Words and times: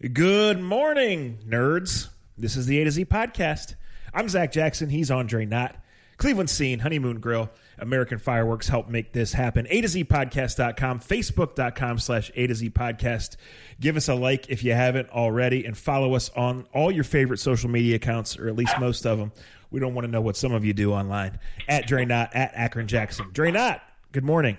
Good 0.00 0.60
morning, 0.60 1.40
nerds. 1.44 2.06
This 2.36 2.56
is 2.56 2.66
the 2.66 2.80
A 2.80 2.84
to 2.84 2.90
Z 2.92 3.06
podcast. 3.06 3.74
I'm 4.14 4.28
Zach 4.28 4.52
Jackson. 4.52 4.90
He's 4.90 5.10
Andre 5.10 5.44
Knott. 5.44 5.74
Cleveland 6.18 6.50
Scene, 6.50 6.78
Honeymoon 6.78 7.18
Grill, 7.18 7.50
American 7.80 8.20
Fireworks 8.20 8.68
help 8.68 8.88
make 8.88 9.12
this 9.12 9.32
happen. 9.32 9.66
A 9.68 9.80
to 9.80 9.88
Z 9.88 10.04
podcast.com, 10.04 11.00
facebook.com 11.00 11.98
slash 11.98 12.30
A 12.36 12.46
to 12.46 12.54
Z 12.54 12.70
podcast. 12.70 13.38
Give 13.80 13.96
us 13.96 14.06
a 14.06 14.14
like 14.14 14.48
if 14.48 14.62
you 14.62 14.72
haven't 14.72 15.10
already 15.10 15.64
and 15.64 15.76
follow 15.76 16.14
us 16.14 16.30
on 16.36 16.68
all 16.72 16.92
your 16.92 17.02
favorite 17.02 17.38
social 17.38 17.68
media 17.68 17.96
accounts, 17.96 18.38
or 18.38 18.46
at 18.46 18.54
least 18.54 18.78
most 18.78 19.04
of 19.04 19.18
them. 19.18 19.32
We 19.72 19.80
don't 19.80 19.94
want 19.94 20.04
to 20.04 20.12
know 20.12 20.20
what 20.20 20.36
some 20.36 20.52
of 20.52 20.64
you 20.64 20.74
do 20.74 20.92
online. 20.92 21.40
At 21.68 21.88
Dre 21.88 22.04
Knott, 22.04 22.36
at 22.36 22.52
Akron 22.54 22.86
Jackson. 22.86 23.30
Dre 23.32 23.50
Knott, 23.50 23.82
good 24.12 24.24
morning. 24.24 24.58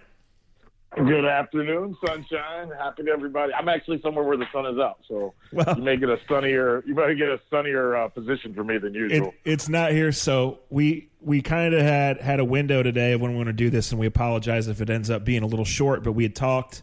Good 0.97 1.23
afternoon, 1.25 1.95
sunshine. 2.05 2.71
Happy 2.77 3.03
to 3.03 3.11
everybody. 3.11 3.53
I'm 3.53 3.69
actually 3.69 4.01
somewhere 4.01 4.25
where 4.25 4.37
the 4.37 4.47
sun 4.51 4.65
is 4.65 4.79
out, 4.79 4.97
so 5.07 5.33
Well- 5.53 5.75
you 5.77 5.83
may 5.83 5.97
get 5.97 6.09
a 6.09 6.17
sunnier. 6.27 6.83
You 6.85 6.95
might 6.95 7.13
get 7.13 7.29
a 7.29 7.39
sunnier 7.51 7.95
uh, 7.95 8.07
position 8.09 8.55
for 8.55 8.63
me 8.63 8.79
than 8.79 8.95
It, 8.95 8.99
usual. 8.99 9.33
it's 9.45 9.69
not 9.69 9.91
here, 9.91 10.11
so 10.11 10.59
we 10.71 11.09
we 11.21 11.41
kind 11.43 11.75
of 11.75 11.81
had 11.81 12.19
had 12.21 12.39
a 12.39 12.45
window 12.45 12.81
today 12.81 13.13
of 13.13 13.21
when 13.21 13.31
we 13.31 13.37
want 13.37 13.47
to 13.47 13.53
do 13.53 13.69
this, 13.69 13.91
and 13.91 13.99
we 13.99 14.07
apologize 14.07 14.67
if 14.67 14.81
it 14.81 14.89
ends 14.89 15.09
up 15.11 15.23
being 15.23 15.43
a 15.43 15.45
little 15.47 15.63
short. 15.63 16.03
But 16.03 16.13
we 16.13 16.23
had 16.23 16.35
talked, 16.35 16.81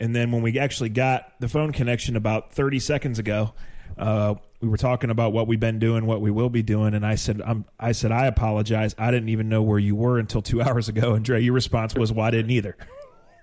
and 0.00 0.14
then 0.14 0.32
when 0.32 0.42
we 0.42 0.58
actually 0.58 0.88
got 0.88 1.32
the 1.38 1.48
phone 1.48 1.70
connection 1.72 2.16
about 2.16 2.52
thirty 2.52 2.80
seconds 2.80 3.20
ago, 3.20 3.54
uh, 3.96 4.34
we 4.60 4.68
were 4.68 4.76
talking 4.76 5.08
about 5.08 5.32
what 5.32 5.46
we've 5.46 5.60
been 5.60 5.78
doing, 5.78 6.04
what 6.04 6.20
we 6.20 6.32
will 6.32 6.50
be 6.50 6.62
doing, 6.64 6.94
and 6.94 7.06
I 7.06 7.14
said, 7.14 7.40
I'm, 7.46 7.64
I 7.78 7.92
said, 7.92 8.10
I 8.10 8.26
apologize. 8.26 8.94
I 8.98 9.12
didn't 9.12 9.28
even 9.28 9.48
know 9.48 9.62
where 9.62 9.78
you 9.78 9.94
were 9.94 10.18
until 10.18 10.42
two 10.42 10.60
hours 10.68 10.88
ago. 10.88 11.14
And 11.14 11.24
Dre, 11.24 11.40
your 11.40 11.54
response 11.54 11.94
was, 11.94 12.12
"Well, 12.12 12.26
I 12.26 12.32
didn't 12.32 12.50
either." 12.50 12.76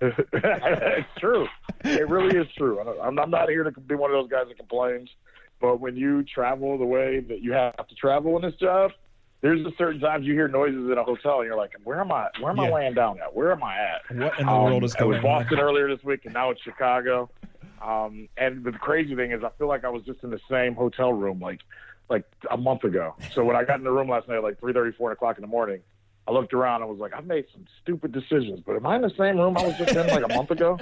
it's 0.00 1.08
true. 1.18 1.46
It 1.84 2.08
really 2.08 2.36
is 2.36 2.46
true. 2.56 2.80
I 2.80 3.06
I'm, 3.06 3.18
I'm 3.18 3.30
not 3.30 3.48
here 3.48 3.64
to 3.64 3.70
be 3.80 3.94
one 3.94 4.10
of 4.10 4.14
those 4.16 4.30
guys 4.30 4.46
that 4.48 4.56
complains, 4.58 5.10
but 5.60 5.80
when 5.80 5.96
you 5.96 6.22
travel 6.24 6.76
the 6.78 6.84
way 6.84 7.20
that 7.20 7.40
you 7.40 7.52
have 7.52 7.86
to 7.86 7.94
travel 7.94 8.36
in 8.36 8.42
this 8.42 8.54
job, 8.58 8.92
there's 9.40 9.60
a 9.66 9.70
certain 9.76 10.00
times 10.00 10.26
you 10.26 10.32
hear 10.32 10.48
noises 10.48 10.90
in 10.90 10.96
a 10.96 11.04
hotel 11.04 11.40
and 11.40 11.46
you're 11.46 11.56
like, 11.56 11.72
where 11.84 12.00
am 12.00 12.10
I? 12.12 12.28
Where 12.40 12.50
am 12.50 12.60
I 12.60 12.70
laying 12.70 12.94
down 12.94 13.20
at? 13.20 13.34
Where 13.34 13.52
am 13.52 13.62
I 13.62 13.76
at? 13.76 14.16
What 14.16 14.38
in 14.38 14.46
the 14.46 14.52
Um, 14.52 14.64
world 14.64 14.84
is 14.84 14.94
going 14.94 15.18
I 15.18 15.20
going 15.20 15.22
was 15.22 15.42
Boston 15.44 15.58
on? 15.58 15.64
earlier 15.64 15.94
this 15.94 16.02
week, 16.04 16.24
and 16.24 16.32
now 16.34 16.50
it's 16.50 16.62
Chicago. 16.62 17.28
Um, 17.82 18.28
and 18.38 18.64
the 18.64 18.72
crazy 18.72 19.14
thing 19.14 19.32
is, 19.32 19.44
I 19.44 19.50
feel 19.58 19.68
like 19.68 19.84
I 19.84 19.90
was 19.90 20.02
just 20.04 20.22
in 20.22 20.30
the 20.30 20.40
same 20.50 20.74
hotel 20.74 21.12
room 21.12 21.40
like 21.40 21.60
like 22.08 22.24
a 22.50 22.56
month 22.56 22.84
ago. 22.84 23.14
So 23.34 23.44
when 23.44 23.56
I 23.56 23.64
got 23.64 23.78
in 23.78 23.84
the 23.84 23.90
room 23.90 24.08
last 24.08 24.28
night, 24.28 24.42
like 24.42 24.58
three 24.60 24.72
thirty, 24.72 24.92
four 24.96 25.12
o'clock 25.12 25.36
in 25.36 25.42
the 25.42 25.48
morning, 25.48 25.80
I 26.26 26.32
looked 26.32 26.54
around. 26.54 26.82
and 26.82 26.90
was 26.90 26.98
like, 26.98 27.12
I've 27.14 27.26
made 27.26 27.44
some 27.52 27.64
stupid 27.82 28.12
decisions, 28.12 28.60
but 28.64 28.76
am 28.76 28.86
I 28.86 28.96
in 28.96 29.02
the 29.02 29.12
same 29.18 29.38
room 29.38 29.56
I 29.56 29.66
was 29.66 29.76
just 29.76 29.94
in 29.94 30.06
like 30.06 30.24
a 30.24 30.34
month 30.34 30.50
ago? 30.50 30.78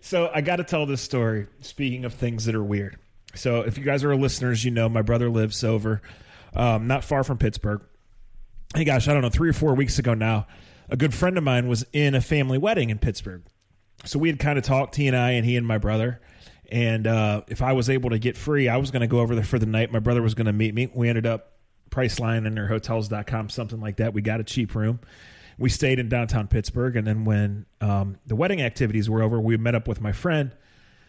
So 0.00 0.30
I 0.32 0.42
got 0.42 0.56
to 0.56 0.64
tell 0.64 0.86
this 0.86 1.02
story. 1.02 1.48
Speaking 1.60 2.04
of 2.04 2.14
things 2.14 2.44
that 2.44 2.54
are 2.54 2.62
weird, 2.62 2.98
so 3.34 3.62
if 3.62 3.76
you 3.76 3.84
guys 3.84 4.04
are 4.04 4.14
listeners, 4.14 4.64
you 4.64 4.70
know 4.70 4.88
my 4.88 5.02
brother 5.02 5.28
lives 5.28 5.64
over 5.64 6.00
um, 6.54 6.86
not 6.86 7.04
far 7.04 7.24
from 7.24 7.38
Pittsburgh. 7.38 7.82
Hey, 8.74 8.84
gosh, 8.84 9.08
I 9.08 9.12
don't 9.12 9.22
know, 9.22 9.30
three 9.30 9.48
or 9.48 9.54
four 9.54 9.74
weeks 9.74 9.98
ago 9.98 10.14
now, 10.14 10.46
a 10.88 10.96
good 10.96 11.14
friend 11.14 11.36
of 11.38 11.44
mine 11.44 11.68
was 11.68 11.84
in 11.92 12.14
a 12.14 12.20
family 12.20 12.58
wedding 12.58 12.90
in 12.90 12.98
Pittsburgh. 12.98 13.42
So 14.04 14.18
we 14.18 14.28
had 14.28 14.38
kind 14.38 14.58
of 14.58 14.64
talked, 14.64 14.96
he 14.96 15.08
and 15.08 15.16
I, 15.16 15.32
and 15.32 15.44
he 15.44 15.56
and 15.56 15.66
my 15.66 15.78
brother. 15.78 16.20
And 16.70 17.06
uh, 17.06 17.42
if 17.48 17.62
I 17.62 17.72
was 17.72 17.88
able 17.90 18.10
to 18.10 18.18
get 18.18 18.36
free, 18.36 18.68
I 18.68 18.76
was 18.76 18.90
going 18.90 19.00
to 19.00 19.06
go 19.06 19.20
over 19.20 19.34
there 19.34 19.44
for 19.44 19.58
the 19.58 19.66
night. 19.66 19.90
My 19.90 19.98
brother 19.98 20.22
was 20.22 20.34
going 20.34 20.46
to 20.46 20.52
meet 20.52 20.74
me. 20.74 20.90
We 20.94 21.08
ended 21.08 21.26
up 21.26 21.52
Priceline 21.90 22.46
and 22.46 22.58
or 22.58 22.66
hotels.com, 22.66 23.48
something 23.48 23.80
like 23.80 23.96
that. 23.96 24.14
We 24.14 24.22
got 24.22 24.40
a 24.40 24.44
cheap 24.44 24.74
room. 24.74 25.00
We 25.58 25.70
stayed 25.70 25.98
in 25.98 26.08
downtown 26.08 26.46
Pittsburgh. 26.48 26.96
And 26.96 27.06
then 27.06 27.24
when 27.24 27.66
um, 27.80 28.18
the 28.26 28.36
wedding 28.36 28.62
activities 28.62 29.10
were 29.10 29.22
over, 29.22 29.40
we 29.40 29.56
met 29.56 29.74
up 29.74 29.88
with 29.88 30.00
my 30.00 30.12
friend 30.12 30.52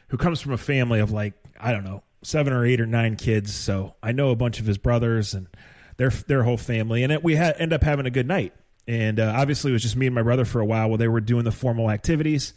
who 0.08 0.18
comes 0.18 0.42
from 0.42 0.54
a 0.54 0.58
family 0.58 1.00
of 1.00 1.12
like, 1.12 1.34
I 1.60 1.72
don't 1.72 1.84
know, 1.84 2.04
seven 2.24 2.54
or 2.54 2.66
eight 2.66 2.82
or 2.82 2.86
nine 2.86 3.16
kids. 3.16 3.54
So 3.54 3.96
I 4.02 4.12
know 4.12 4.32
a 4.32 4.36
bunch 4.36 4.60
of 4.60 4.66
his 4.66 4.78
brothers 4.78 5.34
and 5.34 5.48
their 5.98 6.10
their 6.10 6.44
whole 6.44 6.58
family. 6.58 7.04
And 7.04 7.14
it, 7.14 7.24
we 7.24 7.36
had 7.36 7.56
end 7.60 7.74
up 7.74 7.84
having 7.84 8.06
a 8.06 8.12
good 8.12 8.28
night. 8.28 8.54
And 8.88 9.20
uh, 9.20 9.34
obviously, 9.36 9.70
it 9.70 9.74
was 9.74 9.84
just 9.84 9.96
me 9.96 10.08
and 10.08 10.16
my 10.16 10.24
brother 10.24 10.46
for 10.46 10.60
a 10.60 10.66
while 10.66 10.90
while 10.90 10.98
they 10.98 11.08
were 11.08 11.22
doing 11.22 11.44
the 11.44 11.52
formal 11.52 11.92
activities. 11.92 12.54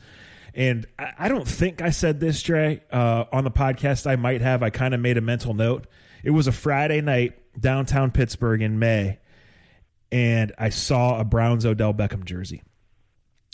And 0.54 0.86
I, 0.98 1.12
I 1.18 1.28
don't 1.28 1.46
think 1.46 1.82
I 1.82 1.90
said 1.90 2.20
this, 2.20 2.42
Dre, 2.42 2.82
uh, 2.90 3.24
on 3.32 3.44
the 3.44 3.50
podcast. 3.50 4.06
I 4.06 4.16
might 4.16 4.40
have. 4.40 4.62
I 4.62 4.70
kind 4.70 4.94
of 4.94 5.00
made 5.00 5.18
a 5.18 5.20
mental 5.20 5.52
note. 5.52 5.86
It 6.22 6.30
was 6.30 6.46
a 6.46 6.52
Friday 6.52 7.00
night 7.00 7.34
downtown 7.60 8.10
Pittsburgh 8.10 8.62
in 8.62 8.78
May, 8.78 9.18
and 10.10 10.52
I 10.58 10.68
saw 10.70 11.20
a 11.20 11.24
Browns 11.24 11.66
Odell 11.66 11.94
Beckham 11.94 12.24
jersey, 12.24 12.62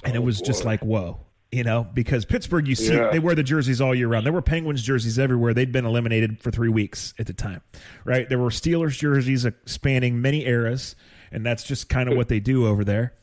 and 0.05 0.15
it 0.15 0.19
oh, 0.19 0.23
was 0.23 0.41
just 0.41 0.65
like, 0.65 0.85
whoa, 0.85 1.21
you 1.51 1.65
know, 1.65 1.87
because 1.95 2.25
Pittsburgh, 2.25 2.69
you 2.69 2.75
see, 2.75 2.95
Yeah. 2.95 3.11
they 3.11 3.19
wear 3.19 3.35
the 3.35 3.43
jerseys 3.43 3.81
all 3.81 3.95
year 3.95 4.09
round. 4.09 4.27
There 4.27 4.33
were 4.33 4.43
Penguins 4.43 4.83
jerseys 4.83 5.19
everywhere. 5.19 5.55
They'd 5.55 5.73
been 5.73 5.87
eliminated 5.87 6.41
for 6.41 6.51
three 6.51 6.69
weeks 6.69 7.15
at 7.19 7.27
the 7.27 7.33
time, 7.33 7.63
right? 8.05 8.29
There 8.29 8.39
were 8.39 8.51
Steelers 8.51 8.99
jerseys 8.99 9.47
spanning 9.65 10.21
many 10.21 10.47
eras, 10.47 10.95
and 11.33 11.45
that's 11.45 11.65
just 11.65 11.89
kind 11.89 12.09
of 12.09 12.17
what 12.17 12.29
they 12.29 12.41
do 12.41 12.67
over 12.67 12.85
there. 12.85 13.15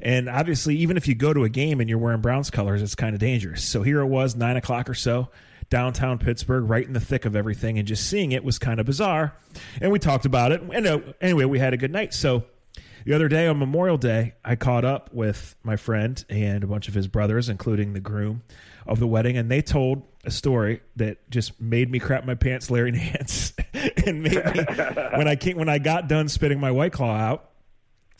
And 0.00 0.28
obviously, 0.28 0.76
even 0.76 0.96
if 0.96 1.08
you 1.08 1.14
go 1.14 1.32
to 1.32 1.44
a 1.44 1.48
game 1.48 1.80
and 1.80 1.88
you're 1.88 1.98
wearing 1.98 2.20
Browns 2.20 2.50
colors, 2.50 2.82
it's 2.82 2.94
kind 2.94 3.14
of 3.14 3.20
dangerous. 3.20 3.64
So 3.64 3.82
here 3.82 4.00
it 4.00 4.06
was, 4.06 4.36
nine 4.36 4.56
o'clock 4.56 4.88
or 4.88 4.94
so, 4.94 5.30
downtown 5.74 6.18
Pittsburgh, 6.18 6.70
right 6.70 6.86
in 6.86 6.92
the 6.92 7.00
thick 7.00 7.24
of 7.24 7.34
everything, 7.34 7.80
and 7.80 7.88
just 7.88 8.08
seeing 8.08 8.30
it 8.30 8.44
was 8.44 8.60
kind 8.60 8.78
of 8.78 8.86
bizarre. 8.86 9.34
And 9.80 9.90
we 9.90 9.98
talked 9.98 10.24
about 10.24 10.52
it. 10.52 10.62
And 10.62 10.86
uh, 10.86 11.00
anyway, 11.20 11.46
we 11.46 11.58
had 11.58 11.74
a 11.74 11.76
good 11.76 11.90
night. 11.90 12.14
So 12.14 12.44
the 13.04 13.12
other 13.12 13.26
day 13.26 13.48
on 13.48 13.58
Memorial 13.58 13.96
Day, 13.96 14.34
I 14.44 14.54
caught 14.54 14.84
up 14.84 15.12
with 15.12 15.56
my 15.64 15.74
friend 15.74 16.24
and 16.30 16.62
a 16.62 16.68
bunch 16.68 16.86
of 16.86 16.94
his 16.94 17.08
brothers, 17.08 17.48
including 17.48 17.92
the 17.92 17.98
groom 17.98 18.44
of 18.86 19.00
the 19.00 19.08
wedding, 19.08 19.36
and 19.36 19.50
they 19.50 19.62
told 19.62 20.04
a 20.24 20.30
story 20.30 20.80
that 20.94 21.28
just 21.28 21.60
made 21.60 21.90
me 21.90 21.98
crap 21.98 22.24
my 22.24 22.36
pants, 22.36 22.70
Larry 22.70 22.90
Nance, 22.92 23.52
and 24.06 24.22
made 24.22 24.44
me 24.44 24.64
when 25.16 25.26
I 25.26 25.34
came, 25.34 25.56
when 25.56 25.68
I 25.68 25.78
got 25.78 26.06
done 26.06 26.28
spitting 26.28 26.60
my 26.60 26.70
white 26.70 26.92
claw 26.92 27.16
out. 27.16 27.50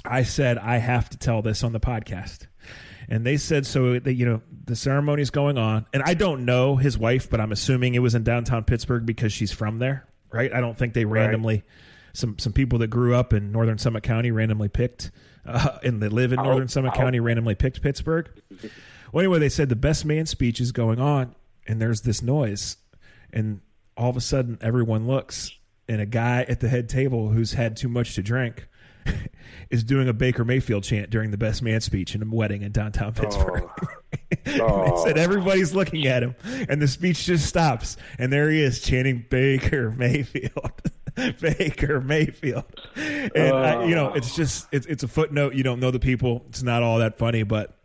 I 0.05 0.25
said 0.25 0.59
I 0.59 0.79
have 0.79 1.09
to 1.11 1.19
tell 1.19 1.41
this 1.41 1.63
on 1.63 1.73
the 1.73 1.79
podcast. 1.79 2.49
And 3.09 3.25
they 3.27 3.37
said 3.37 3.67
so 3.67 3.99
that 3.99 4.15
you 4.15 4.25
know 4.27 4.41
the 4.65 4.77
ceremony 4.77 5.23
is 5.23 5.31
going 5.31 5.59
on, 5.59 5.87
and 5.93 6.03
I 6.05 6.15
don't 6.15 6.45
know 6.45 6.77
his 6.77 6.97
wife, 6.97 7.29
but 7.29 7.41
I'm 7.41 7.53
assuming 7.53 7.95
it 7.95 7.99
was 8.01 8.15
in 8.15 8.25
downtown 8.25 8.65
Pittsburgh 8.65 9.05
because 9.05 9.33
she's 9.33 9.53
from 9.53 9.79
there, 9.79 10.07
right? 10.33 10.53
I 10.53 10.61
don't 10.61 10.77
think 10.77 10.95
they 10.95 11.05
randomly 11.05 11.63
some 12.15 12.39
some 12.39 12.53
people 12.53 12.79
that 12.79 12.89
grew 12.89 13.15
up 13.15 13.33
in 13.33 13.53
northern 13.53 13.79
Summit 13.79 14.03
County 14.05 14.31
randomly 14.31 14.69
picked, 14.69 15.11
uh, 15.47 15.79
and 15.83 16.03
they 16.03 16.09
live 16.09 16.33
in 16.33 16.37
northern 16.43 16.69
Summit 16.69 16.89
I 16.89 16.91
hope- 16.93 17.01
County 17.01 17.21
randomly 17.21 17.55
picked 17.55 17.83
Pittsburgh. 17.83 18.29
Well, 19.13 19.21
anyway, 19.21 19.39
they 19.39 19.49
said 19.49 19.69
the 19.69 19.77
best 19.77 20.05
man 20.05 20.27
speech 20.27 20.61
is 20.61 20.73
going 20.73 20.99
on, 20.99 21.35
and 21.67 21.81
there's 21.81 22.01
this 22.01 22.23
noise, 22.23 22.79
and 23.33 23.61
all 23.97 24.11
of 24.11 24.17
a 24.17 24.21
sudden 24.21 24.59
everyone 24.61 25.07
looks, 25.07 25.53
and 25.89 26.01
a 26.01 26.07
guy 26.07 26.45
at 26.49 26.61
the 26.61 26.69
head 26.69 26.89
table 26.89 27.29
who's 27.29 27.53
had 27.53 27.77
too 27.77 27.89
much 27.89 28.15
to 28.15 28.23
drink 28.23 28.67
is 29.71 29.85
doing 29.85 30.09
a 30.09 30.13
Baker 30.13 30.45
Mayfield 30.45 30.85
chant 30.85 31.11
during 31.11 31.31
the 31.31 31.39
best 31.39 31.63
man 31.63 31.81
speech 31.81 32.15
in 32.15 32.23
a 32.23 32.27
wedding 32.27 32.63
in 32.63 32.73
downtown 32.73 33.15
oh. 33.17 33.21
Pittsburgh. 33.21 33.71
And 34.31 34.39
they 34.45 34.61
oh. 34.61 35.05
said 35.05 35.19
everybody's 35.19 35.75
looking 35.75 36.07
at 36.07 36.23
him, 36.23 36.35
and 36.69 36.81
the 36.81 36.89
speech 36.89 37.25
just 37.25 37.47
stops, 37.47 37.97
and 38.19 38.33
there 38.33 38.51
he 38.51 38.63
is 38.63 38.81
chanting 38.81 39.25
Baker 39.29 39.91
Mayfield, 39.91 40.73
Baker 41.41 42.01
Mayfield, 42.01 42.65
and 42.97 43.55
I, 43.55 43.85
you 43.87 43.95
know 43.95 44.13
it's 44.15 44.35
just 44.35 44.67
it's 44.73 44.87
it's 44.87 45.03
a 45.03 45.09
footnote. 45.09 45.55
You 45.55 45.63
don't 45.63 45.81
know 45.81 45.91
the 45.91 46.01
people; 46.01 46.45
it's 46.49 46.63
not 46.63 46.83
all 46.83 46.99
that 46.99 47.19
funny, 47.19 47.43
but 47.43 47.77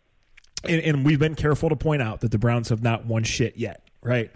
and, 0.64 0.82
and 0.82 1.06
we've 1.06 1.20
been 1.20 1.36
careful 1.36 1.70
to 1.70 1.76
point 1.76 2.02
out 2.02 2.22
that 2.22 2.32
the 2.32 2.38
Browns 2.38 2.70
have 2.70 2.84
not 2.84 3.06
won 3.06 3.24
shit 3.24 3.58
yet, 3.58 3.84
right? 4.02 4.32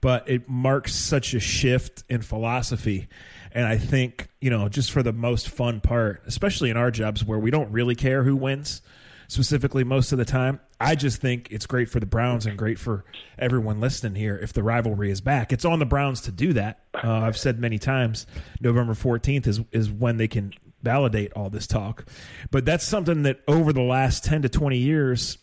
But 0.00 0.28
it 0.28 0.48
marks 0.48 0.94
such 0.94 1.34
a 1.34 1.40
shift 1.40 2.04
in 2.08 2.22
philosophy. 2.22 3.08
And 3.56 3.66
I 3.66 3.78
think, 3.78 4.28
you 4.40 4.50
know, 4.50 4.68
just 4.68 4.90
for 4.92 5.02
the 5.02 5.14
most 5.14 5.48
fun 5.48 5.80
part, 5.80 6.22
especially 6.26 6.68
in 6.68 6.76
our 6.76 6.90
jobs 6.90 7.24
where 7.24 7.38
we 7.38 7.50
don't 7.50 7.72
really 7.72 7.94
care 7.94 8.22
who 8.22 8.36
wins, 8.36 8.82
specifically 9.28 9.82
most 9.82 10.12
of 10.12 10.18
the 10.18 10.26
time, 10.26 10.60
I 10.78 10.94
just 10.94 11.22
think 11.22 11.48
it's 11.50 11.64
great 11.66 11.88
for 11.88 11.98
the 11.98 12.04
Browns 12.06 12.44
and 12.44 12.58
great 12.58 12.78
for 12.78 13.06
everyone 13.38 13.80
listening 13.80 14.14
here 14.14 14.36
if 14.36 14.52
the 14.52 14.62
rivalry 14.62 15.10
is 15.10 15.22
back. 15.22 15.52
It's 15.54 15.64
on 15.64 15.78
the 15.78 15.86
Browns 15.86 16.20
to 16.22 16.32
do 16.32 16.52
that. 16.52 16.80
Uh, 16.94 17.10
I've 17.10 17.38
said 17.38 17.58
many 17.58 17.78
times 17.78 18.26
November 18.60 18.92
14th 18.92 19.46
is, 19.46 19.60
is 19.72 19.90
when 19.90 20.18
they 20.18 20.28
can 20.28 20.52
validate 20.82 21.32
all 21.32 21.48
this 21.48 21.66
talk. 21.66 22.04
But 22.50 22.66
that's 22.66 22.84
something 22.84 23.22
that 23.22 23.40
over 23.48 23.72
the 23.72 23.80
last 23.82 24.22
10 24.24 24.42
to 24.42 24.48
20 24.50 24.76
years, 24.76 25.38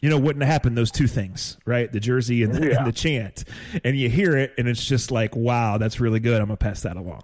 you 0.00 0.08
know, 0.08 0.16
wouldn't 0.18 0.42
have 0.42 0.50
happened 0.50 0.78
those 0.78 0.90
two 0.90 1.06
things, 1.06 1.58
right? 1.66 1.92
The 1.92 2.00
jersey 2.00 2.42
and 2.44 2.54
the, 2.54 2.70
Yeah. 2.70 2.78
and 2.78 2.86
the 2.86 2.92
chant. 2.92 3.44
And 3.84 3.94
you 3.94 4.08
hear 4.08 4.36
it, 4.38 4.54
and 4.56 4.66
it's 4.68 4.84
just 4.84 5.10
like, 5.10 5.36
wow, 5.36 5.76
that's 5.76 6.00
really 6.00 6.20
good. 6.20 6.40
I'm 6.40 6.46
going 6.46 6.56
to 6.56 6.64
pass 6.64 6.80
that 6.82 6.96
along. 6.96 7.22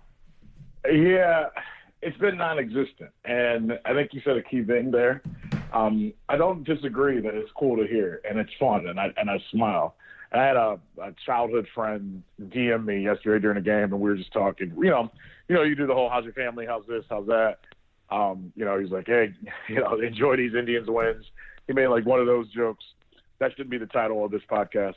Yeah, 0.90 1.46
it's 2.02 2.16
been 2.18 2.36
non-existent, 2.36 3.10
and 3.24 3.78
I 3.84 3.94
think 3.94 4.12
you 4.12 4.20
said 4.24 4.36
a 4.36 4.42
key 4.42 4.62
thing 4.62 4.90
there. 4.90 5.22
Um, 5.72 6.12
I 6.28 6.36
don't 6.36 6.62
disagree 6.62 7.20
that 7.20 7.34
it's 7.34 7.50
cool 7.58 7.76
to 7.76 7.86
hear 7.86 8.20
and 8.28 8.38
it's 8.38 8.52
fun, 8.60 8.86
and 8.86 9.00
I 9.00 9.12
and 9.16 9.30
I 9.30 9.42
smile. 9.50 9.96
And 10.30 10.40
I 10.40 10.46
had 10.46 10.56
a, 10.56 10.78
a 11.00 11.14
childhood 11.24 11.66
friend 11.74 12.22
DM 12.40 12.84
me 12.84 13.02
yesterday 13.02 13.40
during 13.40 13.56
a 13.56 13.62
game, 13.62 13.84
and 13.84 14.00
we 14.00 14.10
were 14.10 14.16
just 14.16 14.32
talking. 14.32 14.72
You 14.76 14.90
know, 14.90 15.10
you 15.48 15.54
know, 15.54 15.62
you 15.62 15.74
do 15.74 15.86
the 15.86 15.94
whole 15.94 16.10
"How's 16.10 16.24
your 16.24 16.34
family? 16.34 16.66
How's 16.66 16.86
this? 16.86 17.04
How's 17.08 17.26
that?" 17.26 17.58
Um, 18.10 18.52
you 18.54 18.64
know, 18.64 18.78
he's 18.78 18.90
like, 18.90 19.06
"Hey, 19.06 19.32
you 19.68 19.76
know, 19.76 19.98
enjoy 20.00 20.36
these 20.36 20.54
Indians 20.54 20.88
wins." 20.88 21.24
He 21.66 21.72
made 21.72 21.88
like 21.88 22.04
one 22.04 22.20
of 22.20 22.26
those 22.26 22.48
jokes. 22.50 22.84
That 23.38 23.56
should 23.56 23.70
be 23.70 23.78
the 23.78 23.86
title 23.86 24.24
of 24.24 24.30
this 24.30 24.42
podcast. 24.48 24.94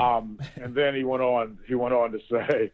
Um, 0.00 0.38
and 0.56 0.74
then 0.74 0.94
he 0.94 1.04
went 1.04 1.22
on. 1.22 1.58
He 1.66 1.74
went 1.74 1.92
on 1.92 2.12
to 2.12 2.18
say, 2.30 2.70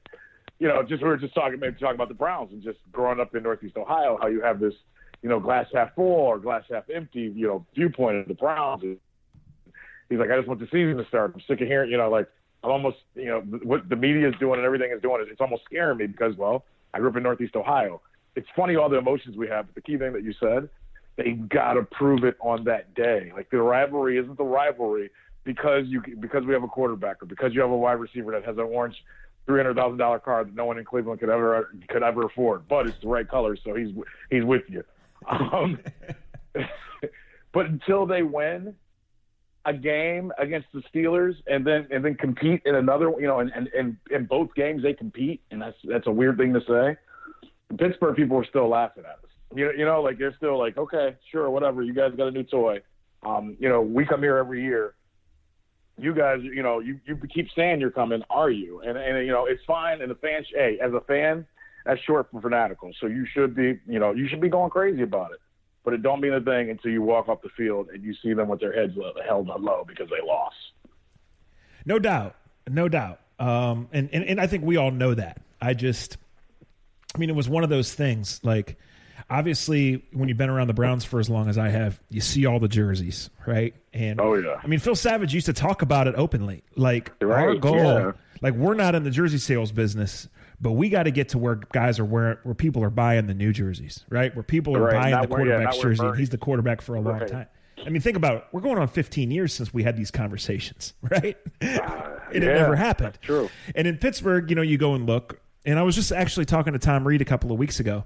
you 0.61 0.69
know, 0.69 0.83
just 0.83 1.03
we 1.03 1.09
were 1.09 1.17
just 1.17 1.35
talking 1.35 1.59
maybe 1.59 1.73
talking 1.81 1.95
about 1.95 2.09
the 2.09 2.15
Browns 2.15 2.53
and 2.53 2.63
just 2.63 2.79
growing 2.93 3.19
up 3.19 3.35
in 3.35 3.43
Northeast 3.43 3.77
Ohio, 3.77 4.19
how 4.21 4.29
you 4.29 4.43
have 4.43 4.61
this, 4.61 4.75
you 5.23 5.29
know, 5.29 5.41
glass 5.41 5.67
half 5.75 5.95
full 5.95 6.05
or 6.05 6.39
glass 6.39 6.65
half 6.71 6.85
empty, 6.95 7.33
you 7.35 7.47
know, 7.47 7.67
viewpoint 7.75 8.19
of 8.19 8.29
the 8.29 8.35
Browns. 8.35 8.83
He's 8.83 10.19
like, 10.19 10.31
I 10.31 10.37
just 10.37 10.47
want 10.47 10.61
the 10.61 10.67
season 10.67 10.99
to 10.99 11.07
start. 11.09 11.33
I'm 11.35 11.41
sick 11.49 11.63
of 11.63 11.67
hearing, 11.67 11.91
you 11.91 11.97
know, 11.97 12.11
like 12.11 12.29
I'm 12.63 12.71
almost, 12.71 12.99
you 13.15 13.27
know, 13.27 13.41
what 13.41 13.89
the 13.89 13.97
media 13.97 14.29
is 14.29 14.35
doing 14.39 14.59
and 14.59 14.67
everything 14.67 14.93
is 14.95 15.01
doing. 15.01 15.23
Is 15.23 15.29
it's 15.31 15.41
almost 15.41 15.65
scaring 15.65 15.97
me 15.97 16.07
because, 16.07 16.37
well, 16.37 16.65
I 16.93 16.99
grew 16.99 17.09
up 17.09 17.17
in 17.17 17.23
Northeast 17.23 17.57
Ohio. 17.57 18.03
It's 18.37 18.49
funny 18.55 18.77
all 18.77 18.91
the 18.91 18.99
emotions 18.99 19.37
we 19.37 19.49
have. 19.49 19.67
But 19.67 19.77
the 19.77 19.81
key 19.81 19.97
thing 19.97 20.13
that 20.13 20.23
you 20.23 20.35
said, 20.39 20.69
they 21.17 21.33
got 21.33 21.75
to 21.75 21.85
prove 21.85 22.25
it 22.25 22.37
on 22.41 22.65
that 22.65 22.95
day. 22.95 23.33
Like 23.35 23.49
the 23.51 23.63
rivalry 23.63 24.19
isn't 24.19 24.37
the 24.37 24.45
rivalry 24.45 25.11
because 25.45 25.85
you 25.87 26.03
because 26.21 26.45
we 26.45 26.53
have 26.53 26.63
a 26.63 26.69
quarterback 26.69 27.23
or 27.23 27.27
because 27.27 27.55
you 27.55 27.63
have 27.63 27.71
a 27.71 27.77
wide 27.77 27.93
receiver 27.95 28.33
that 28.33 28.45
has 28.45 28.59
an 28.59 28.65
orange 28.65 28.97
three 29.51 29.59
hundred 29.59 29.75
thousand 29.75 29.99
dollar 29.99 30.21
car 30.21 30.45
that 30.45 30.55
no 30.55 30.65
one 30.65 30.79
in 30.79 30.85
Cleveland 30.85 31.19
could 31.19 31.29
ever 31.29 31.75
could 31.89 32.05
ever 32.05 32.23
afford, 32.23 32.69
but 32.69 32.87
it's 32.87 32.99
the 33.03 33.09
right 33.09 33.29
color, 33.29 33.57
so 33.65 33.75
he's 33.75 33.93
he's 34.31 34.45
with 34.45 34.63
you. 34.69 34.85
Um, 35.29 35.79
but 37.53 37.67
until 37.67 38.07
they 38.07 38.23
win 38.23 38.75
a 39.67 39.75
game 39.75 40.33
against 40.39 40.69
the 40.73 40.83
Steelers 40.91 41.35
and 41.47 41.67
then 41.67 41.87
and 41.91 42.03
then 42.03 42.15
compete 42.15 42.63
in 42.65 42.75
another, 42.75 43.13
you 43.19 43.27
know, 43.27 43.41
and 43.41 43.51
and, 43.55 43.69
and 43.77 43.97
in 44.11 44.25
both 44.25 44.55
games 44.55 44.83
they 44.83 44.95
compete, 44.95 45.43
and 45.51 45.61
that's 45.61 45.77
that's 45.85 46.07
a 46.07 46.11
weird 46.11 46.39
thing 46.39 46.55
to 46.55 46.61
say. 46.61 46.97
The 47.69 47.77
Pittsburgh 47.77 48.17
people 48.17 48.39
are 48.39 48.47
still 48.47 48.69
laughing 48.69 49.05
at 49.05 49.19
us. 49.23 49.31
You 49.55 49.67
know, 49.67 49.73
you 49.73 49.85
know, 49.85 50.01
like 50.01 50.17
they're 50.17 50.35
still 50.37 50.59
like, 50.59 50.79
okay, 50.79 51.17
sure, 51.31 51.51
whatever. 51.51 51.83
You 51.83 51.93
guys 51.93 52.13
got 52.17 52.29
a 52.29 52.31
new 52.31 52.45
toy. 52.45 52.81
Um, 53.23 53.59
you 53.61 53.69
know, 53.69 53.83
we 53.83 54.07
come 54.07 54.23
here 54.23 54.39
every 54.39 54.63
year 54.63 54.95
you 56.03 56.15
guys, 56.15 56.41
you 56.43 56.63
know, 56.63 56.81
you, 56.81 57.01
you 57.07 57.17
keep 57.33 57.49
saying 57.55 57.81
you're 57.81 57.91
coming. 57.91 58.23
Are 58.31 58.51
you? 58.51 58.81
And 58.81 58.97
and 58.97 59.27
you 59.27 59.33
know, 59.33 59.47
it's 59.47 59.63
fine. 59.67 60.01
And 60.01 60.11
the 60.11 60.15
fans, 60.17 60.47
hey, 60.55 60.79
as 60.83 60.93
a 60.93 61.01
fan, 61.01 61.47
that's 61.85 62.01
short 62.03 62.29
for 62.31 62.41
fanatical. 62.41 62.91
So 63.01 63.07
you 63.07 63.27
should 63.33 63.55
be, 63.55 63.81
you 63.87 63.99
know, 63.99 64.13
you 64.13 64.29
should 64.29 64.41
be 64.41 64.49
going 64.49 64.71
crazy 64.71 65.03
about 65.03 65.33
it. 65.33 65.41
But 65.85 65.95
it 65.95 66.03
don't 66.03 66.21
mean 66.21 66.35
a 66.35 66.41
thing 66.41 66.71
until 66.71 66.91
you 66.91 67.01
walk 67.01 67.29
off 67.29 67.41
the 67.43 67.49
field 67.57 67.89
and 67.89 68.05
you 68.05 68.15
see 68.23 68.35
them 68.35 68.49
with 68.49 68.61
their 68.61 68.73
heads 68.73 68.93
held 69.27 69.49
low 69.49 69.85
because 69.87 70.11
they 70.11 70.27
lost. 70.27 70.57
No 71.87 71.99
doubt, 71.99 72.37
no 72.69 72.89
doubt. 72.89 73.21
Um, 73.39 73.89
and, 73.91 74.11
and 74.13 74.25
and 74.25 74.41
I 74.41 74.47
think 74.47 74.65
we 74.65 74.77
all 74.77 74.91
know 74.91 75.15
that. 75.15 75.41
I 75.63 75.73
just, 75.73 76.19
I 77.15 77.19
mean, 77.19 77.31
it 77.31 77.37
was 77.37 77.49
one 77.49 77.65
of 77.65 77.71
those 77.71 77.95
things 77.95 78.41
like 78.43 78.77
obviously 79.29 80.05
when 80.13 80.29
you've 80.29 80.39
been 80.39 80.51
around 80.51 80.69
the 80.69 80.75
Browns 80.75 81.05
for 81.05 81.21
as 81.21 81.29
long 81.29 81.49
as 81.49 81.59
I 81.59 81.69
have, 81.69 82.01
you 82.09 82.21
see 82.21 82.47
all 82.47 82.59
the 82.59 82.69
jerseys, 82.69 83.31
right? 83.47 83.75
And 83.93 84.21
oh 84.21 84.35
yeah, 84.35 84.61
I 84.63 84.67
mean 84.67 84.79
Phil 84.79 84.97
Savage 84.97 85.35
used 85.35 85.47
to 85.47 85.53
talk 85.53 85.83
about 85.83 86.07
it 86.07 86.15
openly. 86.17 86.63
Like 86.77 87.13
right, 87.21 87.47
our 87.47 87.55
goal, 87.57 87.77
yeah. 87.77 88.13
like 88.41 88.55
we're 88.55 88.75
not 88.75 88.95
in 88.95 89.03
the 89.03 89.11
jersey 89.11 89.39
sales 89.39 89.73
business, 89.73 90.29
but 90.61 90.73
we 90.73 90.89
got 90.89 91.05
to 91.05 91.11
get 91.11 91.31
to 91.31 91.39
where 91.39 91.57
guys 91.57 91.99
are 91.99 92.05
wearing, 92.05 92.39
where 92.43 92.55
people 92.55 92.85
are 92.85 92.91
buying 92.91 93.27
the 93.27 93.35
new 93.35 93.53
jerseys, 93.53 94.05
right? 94.09 94.35
Where 94.35 94.43
people 94.43 94.77
are 94.77 94.83
right. 94.83 94.95
buying 94.95 95.23
the 95.23 95.29
where, 95.29 95.45
quarterback's 95.45 95.77
yeah, 95.77 95.83
jersey, 95.83 96.07
and 96.07 96.17
he's 96.17 96.31
the 96.31 96.39
quarterback 96.39 96.81
for 96.81 96.95
a 96.95 97.01
long 97.01 97.21
right. 97.21 97.29
time. 97.29 97.47
I 97.85 97.89
mean, 97.89 98.03
think 98.03 98.17
about 98.17 98.37
it. 98.37 98.45
We're 98.53 98.61
going 98.61 98.79
on 98.79 98.89
15 98.89 99.31
years 99.31 99.55
since 99.55 99.73
we 99.73 99.83
had 99.83 99.97
these 99.97 100.11
conversations, 100.11 100.95
right? 101.03 101.37
Uh, 101.63 102.19
it 102.33 102.43
yeah, 102.43 102.55
never 102.55 102.77
happened. 102.77 103.19
true. 103.23 103.49
And 103.75 103.87
in 103.87 103.97
Pittsburgh, 103.97 104.51
you 104.51 104.57
know, 104.57 104.63
you 104.63 104.79
go 104.79 104.95
and 104.95 105.07
look, 105.07 105.41
and 105.65 105.79
I 105.79 105.83
was 105.83 105.95
just 105.95 106.13
actually 106.13 106.47
talking 106.47 106.73
to 106.73 106.79
Tom 106.79 107.07
Reed 107.07 107.23
a 107.23 107.25
couple 107.25 107.53
of 107.53 107.59
weeks 107.59 107.81
ago. 107.81 108.05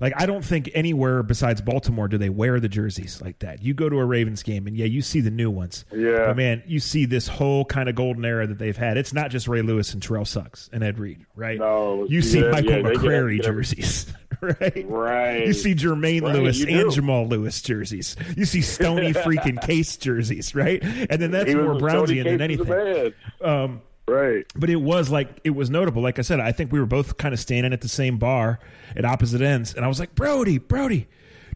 Like 0.00 0.12
I 0.16 0.26
don't 0.26 0.44
think 0.44 0.70
anywhere 0.74 1.22
besides 1.22 1.60
Baltimore 1.60 2.08
do 2.08 2.18
they 2.18 2.28
wear 2.28 2.60
the 2.60 2.68
jerseys 2.68 3.20
like 3.22 3.38
that. 3.40 3.62
You 3.62 3.74
go 3.74 3.88
to 3.88 3.98
a 3.98 4.04
Ravens 4.04 4.42
game 4.42 4.66
and 4.66 4.76
yeah, 4.76 4.86
you 4.86 5.02
see 5.02 5.20
the 5.20 5.30
new 5.30 5.50
ones. 5.50 5.84
Yeah. 5.94 6.26
But 6.26 6.36
man, 6.36 6.62
you 6.66 6.80
see 6.80 7.04
this 7.06 7.28
whole 7.28 7.64
kind 7.64 7.88
of 7.88 7.94
golden 7.94 8.24
era 8.24 8.46
that 8.46 8.58
they've 8.58 8.76
had. 8.76 8.96
It's 8.96 9.12
not 9.12 9.30
just 9.30 9.48
Ray 9.48 9.62
Lewis 9.62 9.92
and 9.94 10.02
Terrell 10.02 10.24
Suggs 10.24 10.68
and 10.72 10.82
Ed 10.84 10.98
Reed, 10.98 11.24
right? 11.34 11.58
No, 11.58 12.06
You 12.08 12.22
see 12.22 12.40
yeah, 12.40 12.50
Michael 12.50 12.70
yeah, 12.72 12.82
McCrary 12.82 13.36
get 13.36 13.46
jerseys, 13.46 14.12
right? 14.40 14.84
Right. 14.88 15.46
You 15.46 15.52
see 15.52 15.74
Jermaine 15.74 16.22
Right, 16.22 16.34
Lewis 16.34 16.60
and 16.60 16.68
do. 16.68 16.90
Jamal 16.90 17.26
Lewis 17.26 17.60
jerseys. 17.62 18.16
You 18.36 18.44
see 18.44 18.60
Stoney 18.62 19.12
freaking 19.12 19.60
Case 19.62 19.96
jerseys, 19.96 20.54
right? 20.54 20.82
And 20.82 21.20
then 21.22 21.30
that's 21.30 21.52
more 21.54 21.74
Brownsian 21.74 22.24
than 22.24 22.38
Case 22.38 22.58
was 22.58 22.68
a 22.68 22.78
anything. 22.78 23.14
Um, 23.42 23.82
Right. 24.08 24.46
but 24.54 24.70
it 24.70 24.76
was 24.76 25.10
like 25.10 25.40
it 25.42 25.50
was 25.50 25.68
notable. 25.68 26.00
Like 26.02 26.18
I 26.18 26.22
said, 26.22 26.38
I 26.40 26.52
think 26.52 26.70
we 26.72 26.78
were 26.78 26.86
both 26.86 27.16
kind 27.16 27.34
of 27.34 27.40
standing 27.40 27.72
at 27.72 27.80
the 27.80 27.88
same 27.88 28.18
bar 28.18 28.60
at 28.94 29.04
opposite 29.04 29.40
ends, 29.40 29.74
and 29.74 29.84
I 29.84 29.88
was 29.88 29.98
like, 29.98 30.14
Brody, 30.14 30.58
Brody, 30.58 31.08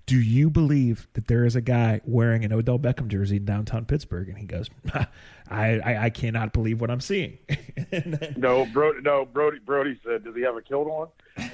do 0.06 0.18
you 0.20 0.50
believe 0.50 1.06
that 1.12 1.28
there 1.28 1.44
is 1.44 1.54
a 1.54 1.60
guy 1.60 2.00
wearing 2.04 2.44
an 2.44 2.52
Odell 2.52 2.78
Beckham 2.78 3.06
jersey 3.08 3.36
in 3.36 3.44
downtown 3.44 3.84
Pittsburgh? 3.84 4.28
And 4.28 4.36
he 4.38 4.46
goes, 4.46 4.68
I, 5.48 5.78
I, 5.78 5.96
I 6.06 6.10
cannot 6.10 6.52
believe 6.52 6.80
what 6.80 6.90
I'm 6.90 7.00
seeing. 7.00 7.38
then, 7.90 8.34
No, 8.36 8.66
Brody. 8.66 9.00
No, 9.02 9.24
Brody. 9.24 9.58
Brody 9.64 10.00
said, 10.04 10.24
"Does 10.24 10.34
he 10.34 10.42
have 10.42 10.56
a 10.56 10.62
kilt 10.62 10.88
on?" 10.88 11.08
and 11.36 11.50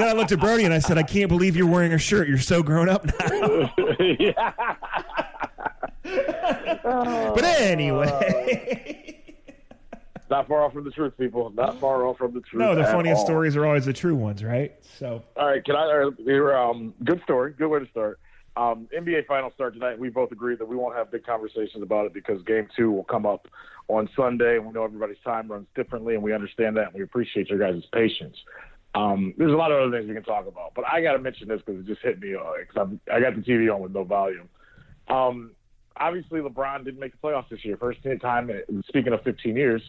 then 0.00 0.08
I 0.08 0.12
looked 0.12 0.32
at 0.32 0.40
Brody 0.40 0.64
and 0.64 0.74
I 0.74 0.78
said, 0.78 0.98
I 0.98 1.02
can't 1.02 1.28
believe 1.28 1.56
you're 1.56 1.66
wearing 1.66 1.92
a 1.92 1.98
shirt. 1.98 2.28
You're 2.28 2.38
so 2.38 2.62
grown 2.62 2.88
up 2.88 3.04
now. 3.06 3.72
yeah. 6.10 7.32
but 7.34 7.44
anyway. 7.44 9.06
Not 10.30 10.46
far 10.46 10.62
off 10.62 10.72
from 10.72 10.84
the 10.84 10.92
truth, 10.92 11.14
people. 11.18 11.50
Not 11.50 11.80
far 11.80 12.06
off 12.06 12.18
from 12.18 12.32
the 12.32 12.40
truth. 12.40 12.60
no, 12.60 12.76
the 12.76 12.82
at 12.82 12.92
funniest 12.92 13.20
all. 13.20 13.26
stories 13.26 13.56
are 13.56 13.66
always 13.66 13.84
the 13.84 13.92
true 13.92 14.14
ones, 14.14 14.44
right? 14.44 14.72
So 14.98 15.24
All 15.36 15.46
right, 15.48 15.64
can 15.64 15.74
I? 15.74 16.04
Uh, 16.04 16.10
here, 16.24 16.56
um, 16.56 16.94
good 17.02 17.20
story. 17.24 17.52
Good 17.52 17.66
way 17.66 17.80
to 17.80 17.90
start. 17.90 18.20
Um, 18.56 18.88
NBA 18.96 19.26
finals 19.26 19.52
start 19.54 19.74
tonight. 19.74 19.98
We 19.98 20.08
both 20.08 20.30
agree 20.30 20.54
that 20.54 20.66
we 20.66 20.76
won't 20.76 20.94
have 20.94 21.10
big 21.10 21.24
conversations 21.26 21.82
about 21.82 22.06
it 22.06 22.14
because 22.14 22.42
Game 22.44 22.68
Two 22.76 22.92
will 22.92 23.04
come 23.04 23.26
up 23.26 23.48
on 23.88 24.08
Sunday, 24.16 24.56
and 24.56 24.66
we 24.66 24.72
know 24.72 24.84
everybody's 24.84 25.18
time 25.24 25.50
runs 25.50 25.66
differently, 25.74 26.14
and 26.14 26.22
we 26.22 26.32
understand 26.32 26.76
that, 26.76 26.86
and 26.86 26.94
we 26.94 27.02
appreciate 27.02 27.48
your 27.48 27.58
guys' 27.58 27.82
patience. 27.92 28.36
Um, 28.94 29.34
there's 29.36 29.52
a 29.52 29.56
lot 29.56 29.72
of 29.72 29.80
other 29.80 29.96
things 29.96 30.08
we 30.08 30.14
can 30.14 30.24
talk 30.24 30.46
about, 30.46 30.74
but 30.74 30.84
I 30.86 31.00
got 31.00 31.12
to 31.12 31.18
mention 31.18 31.48
this 31.48 31.60
because 31.64 31.80
it 31.80 31.86
just 31.86 32.02
hit 32.02 32.20
me 32.20 32.36
because 32.66 32.98
I 33.12 33.20
got 33.20 33.34
the 33.34 33.42
TV 33.42 33.72
on 33.72 33.80
with 33.80 33.92
no 33.92 34.04
volume. 34.04 34.48
Um, 35.08 35.52
obviously, 35.96 36.40
LeBron 36.40 36.84
didn't 36.84 37.00
make 37.00 37.12
the 37.12 37.18
playoffs 37.18 37.48
this 37.48 37.64
year. 37.64 37.76
First 37.76 38.00
time, 38.20 38.50
speaking 38.88 39.12
of 39.12 39.22
15 39.22 39.56
years, 39.56 39.82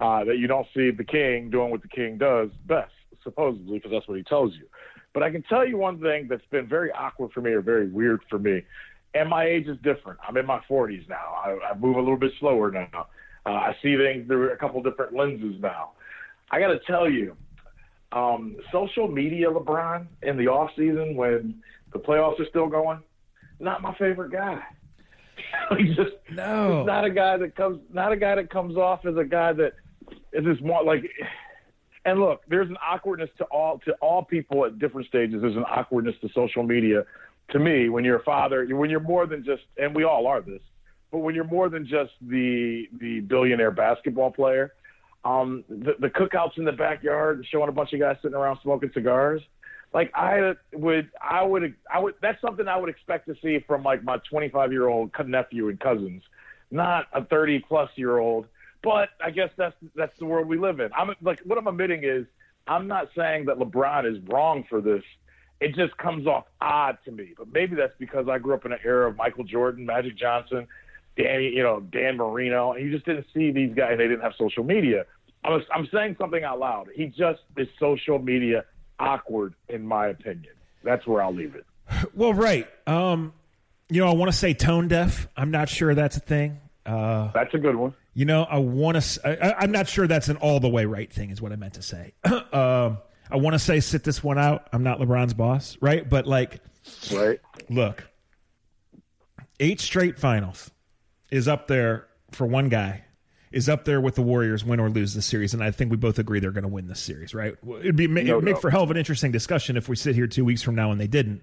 uh, 0.00 0.24
that 0.24 0.38
you 0.38 0.46
don't 0.46 0.66
see 0.74 0.90
the 0.90 1.04
king 1.04 1.50
doing 1.50 1.70
what 1.70 1.82
the 1.82 1.88
king 1.88 2.18
does 2.18 2.50
best, 2.66 2.92
supposedly, 3.22 3.78
because 3.78 3.92
that's 3.92 4.08
what 4.08 4.16
he 4.16 4.24
tells 4.24 4.52
you. 4.54 4.66
But 5.14 5.22
I 5.22 5.30
can 5.30 5.42
tell 5.42 5.66
you 5.66 5.76
one 5.76 6.00
thing 6.00 6.26
that's 6.28 6.44
been 6.50 6.66
very 6.66 6.90
awkward 6.90 7.32
for 7.32 7.40
me 7.40 7.50
or 7.50 7.60
very 7.60 7.88
weird 7.88 8.22
for 8.30 8.38
me. 8.38 8.62
And 9.14 9.28
my 9.28 9.44
age 9.44 9.66
is 9.66 9.76
different. 9.82 10.18
I'm 10.26 10.36
in 10.38 10.46
my 10.46 10.60
40s 10.68 11.08
now. 11.08 11.36
I, 11.44 11.58
I 11.70 11.78
move 11.78 11.96
a 11.96 12.00
little 12.00 12.16
bit 12.16 12.32
slower 12.40 12.70
now. 12.70 13.06
Uh, 13.44 13.50
I 13.50 13.76
see 13.82 13.96
things 13.96 14.26
through 14.26 14.50
a 14.50 14.56
couple 14.56 14.82
different 14.82 15.14
lenses 15.14 15.60
now. 15.60 15.90
I 16.50 16.60
got 16.60 16.68
to 16.68 16.78
tell 16.86 17.10
you, 17.10 17.36
um, 18.12 18.56
social 18.70 19.08
media, 19.08 19.48
LeBron, 19.48 20.06
in 20.22 20.36
the 20.36 20.48
off 20.48 20.70
season 20.76 21.16
when 21.16 21.62
the 21.92 21.98
playoffs 21.98 22.40
are 22.40 22.46
still 22.48 22.68
going, 22.68 23.00
not 23.58 23.82
my 23.82 23.94
favorite 23.94 24.32
guy. 24.32 24.60
he's 25.78 25.96
just 25.96 26.12
No. 26.32 26.78
he's 26.78 26.86
not 26.86 27.04
a 27.04 27.10
guy 27.10 27.36
that 27.36 27.56
comes 27.56 27.80
not 27.92 28.12
a 28.12 28.16
guy 28.16 28.34
that 28.34 28.50
comes 28.50 28.76
off 28.76 29.04
as 29.06 29.16
a 29.16 29.24
guy 29.24 29.52
that 29.52 29.72
is 30.32 30.44
just 30.44 30.62
more 30.62 30.82
like 30.84 31.04
and 32.04 32.20
look, 32.20 32.42
there's 32.48 32.68
an 32.68 32.76
awkwardness 32.84 33.30
to 33.38 33.44
all 33.44 33.78
to 33.84 33.92
all 34.00 34.24
people 34.24 34.64
at 34.64 34.78
different 34.78 35.06
stages. 35.06 35.40
There's 35.40 35.56
an 35.56 35.64
awkwardness 35.64 36.16
to 36.22 36.28
social 36.34 36.62
media. 36.62 37.04
To 37.50 37.58
me, 37.58 37.88
when 37.88 38.04
you're 38.04 38.18
a 38.18 38.24
father, 38.24 38.66
when 38.70 38.90
you're 38.90 39.00
more 39.00 39.26
than 39.26 39.44
just, 39.44 39.62
and 39.76 39.94
we 39.94 40.04
all 40.04 40.26
are 40.26 40.40
this, 40.40 40.60
but 41.10 41.18
when 41.18 41.34
you're 41.34 41.44
more 41.44 41.68
than 41.68 41.86
just 41.86 42.12
the 42.22 42.88
the 43.00 43.20
billionaire 43.20 43.70
basketball 43.70 44.32
player, 44.32 44.72
um, 45.24 45.64
the, 45.68 45.92
the 46.00 46.08
cookouts 46.08 46.56
in 46.56 46.64
the 46.64 46.72
backyard, 46.72 47.44
showing 47.50 47.68
a 47.68 47.72
bunch 47.72 47.92
of 47.92 48.00
guys 48.00 48.16
sitting 48.22 48.36
around 48.36 48.58
smoking 48.62 48.90
cigars, 48.94 49.42
like 49.94 50.10
I 50.14 50.54
would, 50.72 51.10
I 51.20 51.42
would, 51.42 51.74
I 51.92 51.98
would. 51.98 52.14
That's 52.22 52.40
something 52.40 52.66
I 52.66 52.76
would 52.78 52.88
expect 52.88 53.26
to 53.28 53.34
see 53.42 53.62
from 53.66 53.82
like 53.82 54.02
my 54.02 54.18
25 54.30 54.72
year 54.72 54.88
old 54.88 55.10
nephew 55.26 55.68
and 55.68 55.78
cousins, 55.78 56.22
not 56.70 57.06
a 57.12 57.24
30 57.24 57.60
plus 57.68 57.90
year 57.96 58.18
old. 58.18 58.46
But 58.82 59.10
I 59.24 59.30
guess 59.30 59.50
that's 59.56 59.76
that's 59.94 60.18
the 60.18 60.24
world 60.24 60.48
we 60.48 60.58
live 60.58 60.80
in. 60.80 60.90
I'm 60.96 61.14
like, 61.20 61.40
what 61.44 61.58
I'm 61.58 61.66
admitting 61.66 62.04
is, 62.04 62.24
I'm 62.66 62.88
not 62.88 63.08
saying 63.16 63.46
that 63.46 63.58
LeBron 63.58 64.10
is 64.10 64.18
wrong 64.28 64.64
for 64.68 64.80
this. 64.80 65.02
It 65.60 65.74
just 65.76 65.96
comes 65.98 66.26
off 66.26 66.46
odd 66.60 66.98
to 67.04 67.12
me. 67.12 67.34
But 67.36 67.52
maybe 67.52 67.76
that's 67.76 67.94
because 67.98 68.26
I 68.28 68.38
grew 68.38 68.54
up 68.54 68.64
in 68.64 68.72
an 68.72 68.80
era 68.84 69.10
of 69.10 69.16
Michael 69.16 69.44
Jordan, 69.44 69.86
Magic 69.86 70.16
Johnson, 70.16 70.66
Danny, 71.16 71.50
you 71.54 71.62
know, 71.62 71.80
Dan 71.80 72.16
Marino, 72.16 72.72
and 72.72 72.84
you 72.84 72.90
just 72.90 73.04
didn't 73.04 73.26
see 73.34 73.52
these 73.52 73.72
guys. 73.74 73.98
They 73.98 74.08
didn't 74.08 74.22
have 74.22 74.32
social 74.38 74.64
media. 74.64 75.04
I 75.44 75.50
was, 75.50 75.62
I'm 75.72 75.88
saying 75.92 76.16
something 76.18 76.42
out 76.42 76.58
loud. 76.58 76.88
He 76.94 77.06
just 77.06 77.40
is 77.56 77.68
social 77.78 78.18
media 78.18 78.64
awkward, 79.02 79.54
in 79.68 79.86
my 79.86 80.06
opinion. 80.08 80.52
That's 80.84 81.06
where 81.06 81.22
I'll 81.22 81.34
leave 81.34 81.54
it. 81.54 81.66
Well, 82.14 82.32
right. 82.32 82.66
Um, 82.86 83.32
you 83.88 84.00
know, 84.00 84.08
I 84.08 84.14
want 84.14 84.30
to 84.32 84.36
say 84.36 84.54
tone 84.54 84.88
deaf. 84.88 85.28
I'm 85.36 85.50
not 85.50 85.68
sure 85.68 85.94
that's 85.94 86.16
a 86.16 86.20
thing. 86.20 86.58
Uh, 86.86 87.30
That's 87.32 87.52
a 87.54 87.58
good 87.58 87.76
one. 87.76 87.94
you 88.14 88.24
know, 88.24 88.42
I 88.44 88.58
want 88.58 89.00
to. 89.00 89.60
I'm 89.62 89.70
not 89.70 89.86
sure 89.88 90.06
that's 90.08 90.28
an 90.28 90.36
all 90.38 90.58
the 90.58 90.68
way 90.68 90.84
right 90.84 91.12
thing. 91.12 91.30
Is 91.30 91.40
what 91.42 91.52
I 91.52 91.56
meant 91.56 91.74
to 91.74 91.82
say. 91.82 92.12
um, 92.24 92.98
I 93.30 93.36
want 93.36 93.54
to 93.54 93.58
say 93.58 93.78
sit 93.80 94.02
this 94.04 94.22
one 94.24 94.36
out. 94.38 94.68
I'm 94.72 94.82
not 94.82 94.98
LeBron's 94.98 95.34
boss, 95.34 95.76
right? 95.80 96.08
But 96.08 96.26
like, 96.26 96.60
Right? 97.12 97.40
look, 97.68 98.08
eight 99.60 99.80
straight 99.80 100.18
finals. 100.18 100.70
is 101.30 101.46
up 101.48 101.66
there 101.68 102.08
for 102.32 102.46
one 102.46 102.68
guy 102.68 103.04
is 103.52 103.68
up 103.68 103.84
there 103.84 104.00
with 104.00 104.14
the 104.14 104.22
Warriors, 104.22 104.64
win 104.64 104.80
or 104.80 104.88
lose 104.88 105.14
the 105.14 105.22
series, 105.22 105.54
and 105.54 105.62
I 105.62 105.70
think 105.70 105.90
we 105.90 105.96
both 105.96 106.18
agree 106.18 106.40
they're 106.40 106.50
going 106.50 106.62
to 106.62 106.68
win 106.68 106.88
this 106.88 107.00
series, 107.00 107.34
right? 107.34 107.54
It'd 107.80 107.96
be 107.96 108.04
it'd 108.04 108.44
make 108.44 108.58
for 108.60 108.70
hell 108.70 108.82
of 108.82 108.90
an 108.90 108.96
interesting 108.96 109.30
discussion 109.30 109.76
if 109.76 109.88
we 109.88 109.96
sit 109.96 110.14
here 110.14 110.26
two 110.26 110.44
weeks 110.44 110.62
from 110.62 110.74
now 110.74 110.90
and 110.90 111.00
they 111.00 111.06
didn't. 111.06 111.42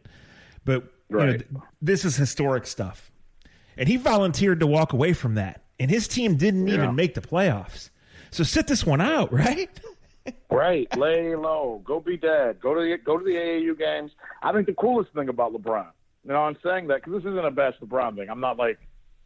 But 0.65 0.91
right. 1.09 1.39
you 1.39 1.45
know, 1.51 1.63
this 1.81 2.05
is 2.05 2.15
historic 2.15 2.67
stuff, 2.67 3.11
and 3.77 3.87
he 3.87 3.97
volunteered 3.97 4.59
to 4.59 4.67
walk 4.67 4.93
away 4.93 5.13
from 5.13 5.35
that, 5.35 5.63
and 5.79 5.89
his 5.89 6.07
team 6.07 6.35
didn't 6.35 6.67
yeah. 6.67 6.75
even 6.75 6.95
make 6.95 7.13
the 7.13 7.21
playoffs. 7.21 7.89
So 8.31 8.43
sit 8.43 8.67
this 8.67 8.85
one 8.85 9.01
out, 9.01 9.31
right? 9.33 9.69
right, 10.49 10.97
lay 10.97 11.35
low, 11.35 11.81
go 11.85 11.99
be 11.99 12.17
dead, 12.17 12.59
go 12.59 12.73
to 12.73 12.81
the 12.81 12.97
go 12.97 13.17
to 13.17 13.23
the 13.23 13.31
AAU 13.31 13.77
games. 13.77 14.11
I 14.41 14.51
think 14.51 14.65
the 14.65 14.73
coolest 14.73 15.13
thing 15.13 15.29
about 15.29 15.53
LeBron, 15.53 15.87
you 16.25 16.31
know, 16.31 16.41
I'm 16.41 16.57
saying 16.63 16.87
that 16.87 17.03
because 17.03 17.23
this 17.23 17.31
isn't 17.31 17.45
a 17.45 17.51
best 17.51 17.79
LeBron 17.81 18.15
thing. 18.15 18.29
I'm 18.29 18.39
not 18.39 18.57
like 18.57 18.79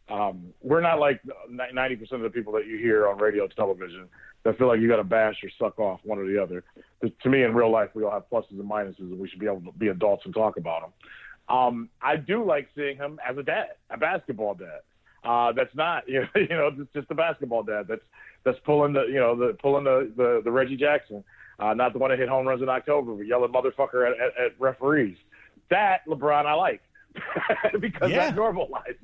um, 0.08 0.52
we're 0.62 0.80
not 0.80 1.00
like 1.00 1.20
90% 1.50 2.12
of 2.12 2.20
the 2.20 2.30
people 2.30 2.52
that 2.54 2.66
you 2.66 2.78
hear 2.78 3.08
on 3.08 3.18
radio 3.18 3.46
television 3.46 4.08
that 4.44 4.58
feel 4.58 4.68
like 4.68 4.80
you 4.80 4.88
got 4.88 4.96
to 4.96 5.04
bash 5.04 5.36
or 5.42 5.50
suck 5.58 5.78
off 5.78 6.00
one 6.04 6.18
or 6.18 6.26
the 6.26 6.40
other. 6.40 6.62
To 7.22 7.28
me, 7.28 7.42
in 7.42 7.54
real 7.54 7.70
life, 7.70 7.90
we 7.94 8.04
all 8.04 8.10
have 8.10 8.28
pluses 8.30 8.50
and 8.50 8.70
minuses, 8.70 8.98
and 8.98 9.18
we 9.18 9.28
should 9.28 9.40
be 9.40 9.46
able 9.46 9.60
to 9.62 9.72
be 9.78 9.88
adults 9.88 10.26
and 10.26 10.34
talk 10.34 10.58
about 10.58 10.82
them. 10.82 10.92
Um, 11.56 11.88
I 12.02 12.16
do 12.16 12.44
like 12.44 12.68
seeing 12.74 12.96
him 12.96 13.18
as 13.26 13.36
a 13.38 13.42
dad, 13.42 13.68
a 13.90 13.96
basketball 13.96 14.54
dad. 14.54 14.80
Uh, 15.24 15.52
that's 15.52 15.74
not, 15.74 16.04
you 16.08 16.20
know, 16.20 16.28
you 16.34 16.48
know, 16.48 16.70
just, 16.70 16.92
just 16.92 17.10
a 17.10 17.14
basketball 17.14 17.62
dad. 17.62 17.86
That's 17.88 18.04
that's 18.44 18.58
pulling 18.66 18.92
the, 18.92 19.04
you 19.06 19.18
know, 19.18 19.34
the 19.34 19.56
pulling 19.60 19.84
the 19.84 20.12
the, 20.16 20.42
the 20.44 20.50
Reggie 20.50 20.76
Jackson, 20.76 21.24
uh, 21.58 21.72
not 21.72 21.94
the 21.94 21.98
one 21.98 22.10
that 22.10 22.18
hit 22.18 22.28
home 22.28 22.46
runs 22.46 22.62
in 22.62 22.68
October, 22.68 23.14
but 23.14 23.26
yelling 23.26 23.52
motherfucker 23.52 24.06
at, 24.06 24.20
at, 24.20 24.44
at 24.44 24.60
referees. 24.60 25.16
That 25.70 26.06
LeBron 26.06 26.44
I 26.44 26.52
like. 26.54 26.82
because 27.80 28.10
yeah. 28.10 28.30
that 28.30 28.36
normalizes 28.36 28.96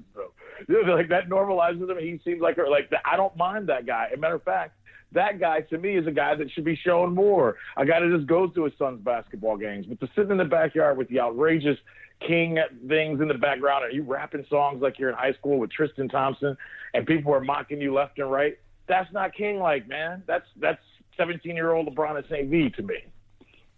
know, 0.69 0.95
like 0.95 1.09
that 1.09 1.29
normalizes 1.29 1.88
him. 1.88 1.99
He 1.99 2.21
seems 2.25 2.40
like 2.40 2.59
like 2.59 2.90
I 3.05 3.17
don't 3.17 3.37
mind 3.37 3.69
that 3.69 3.87
guy. 3.87 4.09
As 4.12 4.19
a 4.19 4.21
matter 4.21 4.35
of 4.35 4.43
fact, 4.43 4.76
that 5.12 5.40
guy 5.40 5.62
to 5.62 5.79
me 5.79 5.97
is 5.97 6.07
a 6.07 6.12
guy 6.12 6.35
that 6.35 6.50
should 6.52 6.64
be 6.64 6.76
shown 6.76 7.14
more. 7.14 7.57
A 7.76 7.85
guy 7.85 8.00
that 8.00 8.11
just 8.14 8.26
goes 8.26 8.55
to 8.55 8.64
his 8.64 8.73
son's 8.79 9.00
basketball 9.00 9.57
games. 9.57 9.87
But 9.87 10.00
to 10.00 10.09
sit 10.14 10.31
in 10.31 10.37
the 10.37 10.45
backyard 10.45 10.97
with 10.99 11.09
the 11.09 11.21
outrageous 11.21 11.79
king 12.26 12.59
things 12.87 13.21
in 13.21 13.29
the 13.29 13.35
background 13.35 13.85
and 13.85 13.95
you 13.95 14.02
rapping 14.02 14.45
songs 14.50 14.83
like 14.83 14.99
you're 14.99 15.09
in 15.09 15.17
high 15.17 15.33
school 15.33 15.59
with 15.59 15.71
Tristan 15.71 16.09
Thompson 16.09 16.57
and 16.93 17.07
people 17.07 17.33
are 17.33 17.40
mocking 17.40 17.81
you 17.81 17.95
left 17.95 18.19
and 18.19 18.31
right, 18.31 18.59
that's 18.87 19.11
not 19.12 19.35
king 19.35 19.59
like, 19.59 19.88
man. 19.88 20.23
That's 20.26 20.47
that's 20.57 20.83
17 21.17 21.57
year 21.57 21.73
old 21.73 21.88
LeBron 21.88 22.19
at 22.19 22.29
St. 22.29 22.49
V 22.49 22.71
to 22.71 22.83
me. 22.83 22.97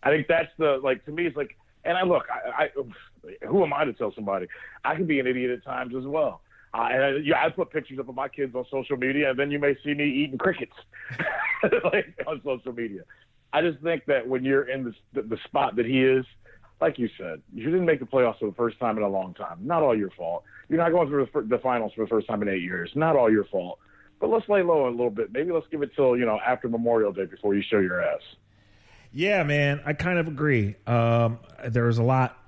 I 0.03 0.11
think 0.11 0.27
that's 0.27 0.51
the 0.59 0.81
like 0.83 1.05
to 1.05 1.13
me 1.13 1.27
it's 1.27 1.37
like 1.37 1.57
and 1.85 1.97
I 1.97 2.03
look 2.03 2.25
I, 2.31 2.65
I 2.65 3.47
who 3.47 3.63
am 3.63 3.73
I 3.73 3.85
to 3.85 3.93
tell 3.93 4.13
somebody? 4.15 4.47
I 4.85 4.95
can 4.95 5.07
be 5.07 5.21
an 5.21 5.27
idiot 5.27 5.51
at 5.51 5.65
times 5.65 5.95
as 5.97 6.05
well. 6.05 6.43
Uh, 6.75 6.89
and 6.91 7.03
I, 7.03 7.11
yeah, 7.23 7.45
I 7.45 7.51
put 7.51 7.71
pictures 7.71 7.99
up 7.99 8.09
of 8.09 8.15
my 8.15 8.29
kids 8.29 8.55
on 8.55 8.65
social 8.71 8.97
media, 8.97 9.31
and 9.31 9.39
then 9.39 9.51
you 9.51 9.59
may 9.59 9.77
see 9.85 9.93
me 9.93 10.09
eating 10.09 10.39
crickets 10.39 10.73
like 11.85 12.15
on 12.27 12.41
social 12.45 12.73
media. 12.73 13.03
I 13.53 13.61
just 13.61 13.83
think 13.83 14.07
that 14.07 14.27
when 14.27 14.43
you're 14.45 14.69
in 14.69 14.85
the, 14.85 14.95
the, 15.13 15.23
the 15.29 15.37
spot 15.45 15.77
that 15.77 15.85
he 15.85 16.03
is, 16.03 16.25
like 16.81 16.99
you 16.99 17.09
said, 17.19 17.43
you 17.53 17.65
didn't 17.67 17.85
make 17.85 18.01
the 18.01 18.07
playoffs 18.07 18.39
for 18.39 18.47
the 18.47 18.57
first 18.57 18.79
time 18.81 18.97
in 18.97 19.03
a 19.03 19.09
long 19.09 19.35
time. 19.35 19.59
Not 19.61 19.83
all 19.83 19.97
your 19.97 20.11
fault. 20.11 20.45
You're 20.69 20.79
not 20.79 20.91
going 20.91 21.09
through 21.09 21.29
the, 21.33 21.43
the 21.43 21.59
finals 21.59 21.93
for 21.95 22.05
the 22.05 22.09
first 22.09 22.27
time 22.27 22.43
in 22.43 22.49
eight 22.49 22.63
years. 22.63 22.91
Not 22.95 23.17
all 23.17 23.31
your 23.31 23.45
fault. 23.45 23.79
But 24.19 24.31
let's 24.31 24.49
lay 24.49 24.63
low 24.63 24.89
a 24.89 24.91
little 24.91 25.11
bit. 25.11 25.33
Maybe 25.33 25.53
let's 25.53 25.67
give 25.71 25.83
it 25.83 25.91
till 25.95 26.17
you 26.17 26.25
know 26.25 26.39
after 26.45 26.69
Memorial 26.69 27.13
Day 27.13 27.27
before 27.27 27.55
you 27.55 27.63
show 27.69 27.79
your 27.79 28.03
ass. 28.03 28.21
Yeah, 29.13 29.43
man, 29.43 29.83
I 29.85 29.93
kind 29.93 30.19
of 30.19 30.29
agree. 30.29 30.77
Um, 30.87 31.39
there 31.65 31.85
was 31.85 31.99
a 31.99 32.03
lot 32.03 32.39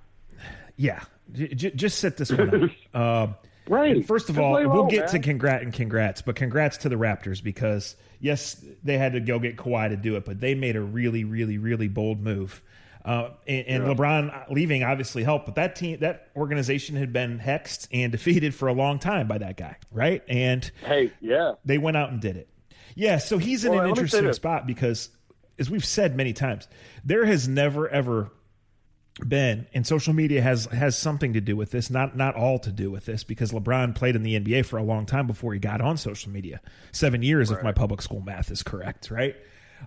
yeah, 0.76 1.02
j- 1.33 1.71
just 1.71 1.99
sit 1.99 2.16
this 2.16 2.33
one 2.33 2.62
out. 2.62 2.71
Uh, 2.94 3.33
right. 3.68 4.06
First 4.06 4.30
of 4.30 4.38
all, 4.38 4.52
we'll 4.52 4.87
get 4.87 5.00
man. 5.00 5.09
to 5.09 5.18
congrats 5.18 5.64
and 5.64 5.73
congrats, 5.73 6.23
but 6.23 6.37
congrats 6.37 6.78
to 6.78 6.88
the 6.88 6.97
Raptors 6.97 7.42
because 7.42 7.97
yes, 8.21 8.64
they 8.85 8.99
had 8.99 9.14
to 9.14 9.21
go 9.21 9.38
get 9.38 9.56
Kawhi 9.56 9.88
to 9.88 9.97
do 9.97 10.16
it, 10.16 10.25
but 10.25 10.40
they 10.40 10.54
made 10.54 10.76
a 10.76 10.80
really, 10.80 11.25
really, 11.25 11.59
really 11.59 11.88
bold 11.88 12.21
move. 12.21 12.62
Uh, 13.04 13.30
and, 13.47 13.66
and 13.66 13.85
yeah. 13.85 13.92
LeBron 13.92 14.50
leaving 14.50 14.83
obviously 14.85 15.25
helped, 15.25 15.47
but 15.47 15.56
that 15.56 15.76
team, 15.76 15.99
that 16.00 16.28
organization 16.37 16.97
had 16.97 17.12
been 17.12 17.38
hexed 17.38 17.88
and 17.92 18.12
defeated 18.12 18.54
for 18.54 18.68
a 18.68 18.73
long 18.73 18.99
time 18.99 19.26
by 19.26 19.38
that 19.38 19.56
guy, 19.56 19.76
right? 19.90 20.23
And 20.28 20.71
hey, 20.85 21.12
yeah, 21.21 21.54
they 21.64 21.78
went 21.78 21.97
out 21.97 22.11
and 22.11 22.21
did 22.21 22.37
it. 22.37 22.49
Yeah, 22.94 23.18
so 23.18 23.38
he's 23.38 23.64
in 23.64 23.73
well, 23.73 23.83
an 23.83 23.88
interesting 23.88 24.33
spot 24.33 24.66
because, 24.66 25.09
as 25.58 25.70
we've 25.70 25.84
said 25.84 26.16
many 26.16 26.32
times, 26.32 26.68
there 27.04 27.25
has 27.25 27.49
never 27.49 27.88
ever 27.88 28.30
been 29.28 29.66
and 29.73 29.87
social 29.87 30.12
media 30.12 30.42
has 30.42 30.66
has 30.66 30.99
something 30.99 31.34
to 31.34 31.40
do 31.40 31.54
with 31.54 31.70
this 31.70 31.88
not 31.88 32.16
not 32.16 32.34
all 32.34 32.58
to 32.58 32.73
do 32.73 32.90
with 32.90 33.04
this 33.04 33.23
because 33.23 33.52
LeBron 33.52 33.94
played 33.94 34.16
in 34.16 34.25
the 34.25 34.38
NBA 34.40 34.66
for 34.66 34.76
a 34.76 34.82
long 34.82 35.06
time 35.06 35.26
before 35.26 35.52
he 35.52 35.61
got 35.61 35.80
on 35.80 35.96
social 35.96 36.32
media. 36.32 36.61
7 36.90 37.23
years 37.23 37.50
right. 37.50 37.58
if 37.58 37.64
my 37.64 37.73
public 37.73 38.02
school 38.02 38.20
math 38.20 38.50
is 38.50 38.62
correct 38.62 39.11
right? 39.11 39.37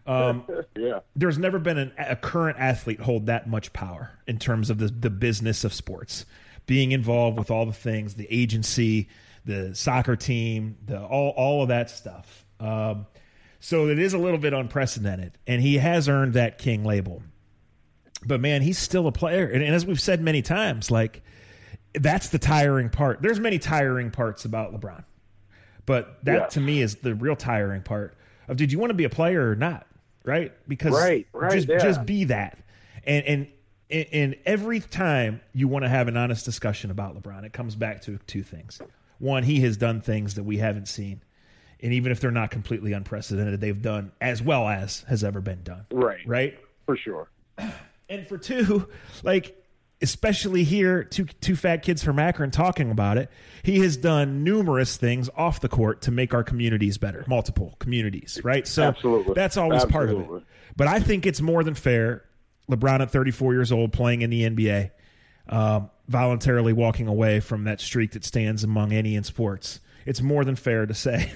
Um, 0.06 0.46
yeah. 0.78 1.00
there's 1.16 1.38
never 1.38 1.60
been 1.60 1.78
an, 1.78 1.92
a 1.98 2.16
current 2.16 2.58
athlete 2.60 3.02
hold 3.02 3.26
that 3.26 3.50
much 3.50 3.74
power 3.74 4.12
in 4.28 4.40
terms 4.40 4.70
of 4.70 4.78
the 4.78 4.88
the 4.88 5.10
business 5.10 5.64
of 5.66 5.74
sports. 5.74 6.26
Being 6.66 6.92
involved 6.92 7.38
with 7.38 7.52
all 7.52 7.66
the 7.66 7.74
things 7.74 8.14
the 8.14 8.28
agency 8.30 9.10
the 9.44 9.76
soccer 9.76 10.16
team 10.16 10.78
the 10.86 11.02
all 11.02 11.32
all 11.36 11.64
of 11.64 11.68
that 11.68 11.90
stuff. 11.90 12.46
Um, 12.62 13.08
so 13.60 13.88
it 13.88 14.00
is 14.00 14.14
a 14.14 14.18
little 14.18 14.38
bit 14.38 14.54
unprecedented 14.54 15.38
and 15.48 15.62
he 15.62 15.78
has 15.78 16.08
earned 16.08 16.34
that 16.34 16.58
king 16.58 16.84
label 16.84 17.22
but 18.26 18.42
man, 18.42 18.62
he's 18.62 18.78
still 18.78 19.08
a 19.08 19.12
player. 19.12 19.46
And, 19.46 19.64
and, 19.64 19.74
as 19.76 19.86
we've 19.86 20.02
said 20.02 20.22
many 20.22 20.42
times, 20.42 20.90
like 20.90 21.22
that's 21.94 22.30
the 22.30 22.40
tiring 22.40 22.90
part. 22.90 23.22
There's 23.22 23.40
many 23.40 23.60
tiring 23.60 24.12
parts 24.12 24.46
about 24.46 24.74
LeBron, 24.74 25.04
but 25.86 26.24
that 26.26 26.36
yeah. 26.36 26.46
to 26.48 26.60
me 26.60 26.82
is 26.82 26.96
the 26.98 27.16
real 27.16 27.36
tiring 27.36 27.82
part 27.82 28.18
of 28.48 28.58
did 28.58 28.72
you 28.72 28.80
want 28.80 28.92
to 28.92 28.96
be 28.96 29.04
a 29.04 29.10
player 29.10 29.50
or 29.50 29.56
not? 29.56 29.88
Right? 30.24 30.52
Because 30.68 30.94
right, 30.94 31.28
right, 31.32 31.54
just 31.54 31.68
yeah. 31.68 31.78
just 31.80 32.06
be 32.06 32.26
that. 32.26 32.60
And 33.04 33.26
and 33.26 33.48
and 33.90 34.36
every 34.46 34.82
time 34.82 35.42
you 35.54 35.68
want 35.68 35.86
to 35.86 35.90
have 35.90 36.08
an 36.08 36.18
honest 36.18 36.44
discussion 36.44 36.92
about 36.92 37.22
LeBron, 37.22 37.46
it 37.46 37.54
comes 37.54 37.76
back 37.76 38.02
to 38.04 38.18
two 38.28 38.44
things. 38.44 38.82
One, 39.20 39.44
he 39.44 39.62
has 39.62 39.78
done 39.78 40.02
things 40.02 40.36
that 40.36 40.44
we 40.44 40.58
haven't 40.58 40.88
seen. 40.88 41.22
And 41.82 41.94
even 41.94 42.12
if 42.12 42.20
they're 42.20 42.32
not 42.32 42.52
completely 42.52 42.94
unprecedented, 42.94 43.62
they've 43.62 43.82
done 43.82 44.12
as 44.20 44.42
well 44.42 44.68
as 44.68 45.02
has 45.08 45.24
ever 45.24 45.42
been 45.42 45.64
done. 45.64 45.86
Right. 45.92 46.26
Right? 46.26 46.58
For 46.86 46.98
sure. 46.98 47.30
And 48.10 48.26
for 48.26 48.38
two, 48.38 48.88
like 49.24 49.62
especially 50.02 50.64
here, 50.64 51.04
two 51.04 51.26
two 51.26 51.56
fat 51.56 51.82
kids 51.82 52.04
from 52.04 52.20
Akron 52.20 52.52
talking 52.52 52.92
about 52.92 53.18
it. 53.18 53.30
He 53.64 53.80
has 53.80 53.98
done 53.98 54.44
numerous 54.44 54.98
things 54.98 55.30
off 55.36 55.60
the 55.60 55.70
court 55.70 56.04
to 56.04 56.12
make 56.12 56.34
our 56.34 56.44
communities 56.44 56.98
better, 56.98 57.26
multiple 57.28 57.76
communities, 57.80 58.40
right? 58.44 58.68
So 58.68 58.84
Absolutely. 58.84 59.34
that's 59.34 59.58
always 59.58 59.84
Absolutely. 59.84 60.16
part 60.24 60.30
of 60.30 60.38
it. 60.38 60.48
But 60.76 60.88
I 60.88 61.00
think 61.00 61.26
it's 61.26 61.42
more 61.42 61.64
than 61.64 61.74
fair. 61.74 62.24
LeBron 62.70 63.00
at 63.00 63.12
34 63.12 63.54
years 63.54 63.72
old, 63.72 63.94
playing 63.94 64.22
in 64.22 64.30
the 64.30 64.44
NBA, 64.44 64.92
um, 65.50 65.90
voluntarily 66.08 66.74
walking 66.74 67.08
away 67.08 67.40
from 67.40 67.64
that 67.64 67.80
streak 67.80 68.12
that 68.12 68.26
stands 68.26 68.64
among 68.64 68.92
any 68.92 69.16
in 69.16 69.24
sports. 69.24 69.80
It's 70.08 70.22
more 70.22 70.44
than 70.44 70.56
fair 70.56 70.86
to 70.86 70.94
say. 70.94 71.32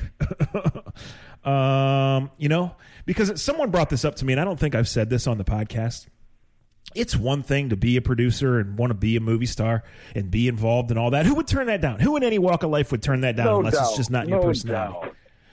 um, 1.43 2.31
you 2.37 2.49
know, 2.49 2.75
because 3.05 3.41
someone 3.41 3.69
brought 3.69 3.89
this 3.89 4.03
up 4.03 4.15
to 4.15 4.25
me, 4.25 4.33
and 4.33 4.39
I 4.39 4.45
don't 4.45 4.59
think 4.59 4.73
I've 4.73 4.87
said 4.87 5.09
this 5.09 5.27
on 5.27 5.37
the 5.37 5.43
podcast 5.43 6.07
it's 6.95 7.15
one 7.15 7.43
thing 7.43 7.69
to 7.69 7.77
be 7.77 7.97
a 7.97 8.01
producer 8.01 8.59
and 8.59 8.77
want 8.77 8.89
to 8.91 8.95
be 8.95 9.15
a 9.15 9.19
movie 9.19 9.45
star 9.45 9.83
and 10.15 10.29
be 10.29 10.47
involved 10.47 10.91
in 10.91 10.97
all 10.97 11.11
that. 11.11 11.25
Who 11.25 11.35
would 11.35 11.47
turn 11.47 11.67
that 11.67 11.81
down? 11.81 11.99
Who 11.99 12.15
in 12.17 12.23
any 12.23 12.39
walk 12.39 12.63
of 12.63 12.69
life 12.69 12.91
would 12.91 13.01
turn 13.01 13.21
that 13.21 13.35
down 13.35 13.45
no 13.45 13.57
unless 13.59 13.75
doubt. 13.75 13.87
it's 13.87 13.97
just 13.97 14.11
not 14.11 14.27
no 14.27 14.37
your 14.37 14.43
personality? 14.43 15.11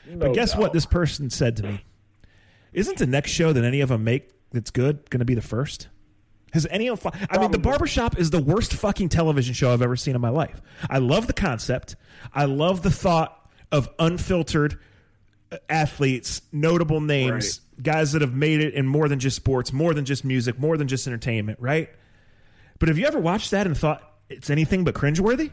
No 0.09 0.19
but 0.19 0.35
guess 0.35 0.53
doubt. 0.53 0.61
what? 0.61 0.73
This 0.73 0.87
person 0.87 1.31
said 1.31 1.57
to 1.59 1.63
me, 1.65 1.85
"Isn't 2.73 2.99
the 2.99 3.07
next 3.07 3.31
show 3.31 3.53
that 3.53 3.65
any 3.65 3.81
of 3.81 3.91
them 3.91 4.05
make 4.05 4.31
that's 4.53 4.71
good 4.71 5.09
going 5.11 5.21
to 5.21 5.27
be 5.27 5.35
the 5.35 5.43
first? 5.43 5.89
Has 6.53 6.67
any 6.71 6.89
of 6.89 7.07
I 7.31 7.39
mean, 7.39 7.51
The 7.51 7.59
Barbershop 7.59 8.19
is 8.19 8.31
the 8.31 8.41
worst 8.41 8.73
fucking 8.73 9.11
television 9.11 9.55
show 9.55 9.73
I've 9.73 9.83
ever 9.83 9.97
seen 9.97 10.15
in 10.15 10.21
my 10.21 10.31
life. 10.31 10.61
I 10.89 10.99
love 10.99 11.27
the 11.27 11.33
concept. 11.33 11.97
I 12.33 12.47
love 12.47 12.83
the 12.83 12.91
thought 12.91 13.51
of 13.71 13.89
unfiltered 13.99 14.79
uh, 15.53 15.57
athletes, 15.69 16.43
notable 16.53 17.01
names, 17.01 17.61
right. 17.77 17.85
guys 17.85 18.13
that 18.13 18.23
have 18.23 18.35
made 18.35 18.61
it 18.61 18.75
in 18.75 18.87
more 18.87 19.09
than 19.09 19.19
just 19.19 19.37
sports, 19.37 19.73
more 19.73 19.95
than 19.95 20.05
just 20.05 20.25
music, 20.25 20.59
more 20.59 20.77
than 20.77 20.89
just 20.89 21.07
entertainment, 21.07 21.59
right? 21.61 21.91
But 22.79 22.89
have 22.89 22.99
you 22.99 23.07
ever 23.07 23.19
watched 23.19 23.51
that 23.51 23.67
and 23.67 23.77
thought 23.77 24.03
it's 24.29 24.51
anything 24.51 24.85
but 24.85 24.95
cringeworthy? 24.95 25.51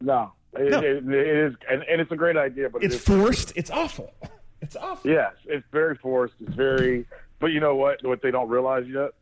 No, 0.00 0.32
it, 0.54 0.70
no. 0.70 0.78
it, 0.80 1.08
it 1.08 1.36
is, 1.36 1.54
and, 1.70 1.82
and, 1.82 2.00
it's 2.00 2.10
a 2.10 2.16
great 2.16 2.36
idea, 2.36 2.70
but 2.70 2.82
it's 2.82 2.94
it 2.94 2.98
forced. 2.98 3.52
It's 3.56 3.70
awful. 3.70 4.12
It's 4.62 4.76
awful. 4.76 5.10
Yes, 5.10 5.32
it's 5.46 5.64
very 5.72 5.96
forced. 5.96 6.34
It's 6.38 6.54
very, 6.54 7.06
but 7.38 7.46
you 7.46 7.60
know 7.60 7.76
what? 7.76 8.04
What 8.04 8.20
they 8.20 8.30
don't 8.30 8.50
realize 8.50 8.84
yet, 8.86 9.12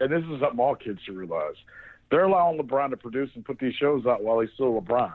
and 0.00 0.10
this 0.10 0.22
is 0.22 0.40
something 0.40 0.58
all 0.58 0.74
kids 0.74 1.00
should 1.04 1.16
realize. 1.16 1.54
They're 2.10 2.24
allowing 2.24 2.58
LeBron 2.58 2.90
to 2.90 2.96
produce 2.96 3.30
and 3.34 3.44
put 3.44 3.58
these 3.58 3.74
shows 3.74 4.06
out 4.06 4.22
while 4.22 4.40
he's 4.40 4.50
still 4.54 4.80
LeBron 4.80 5.14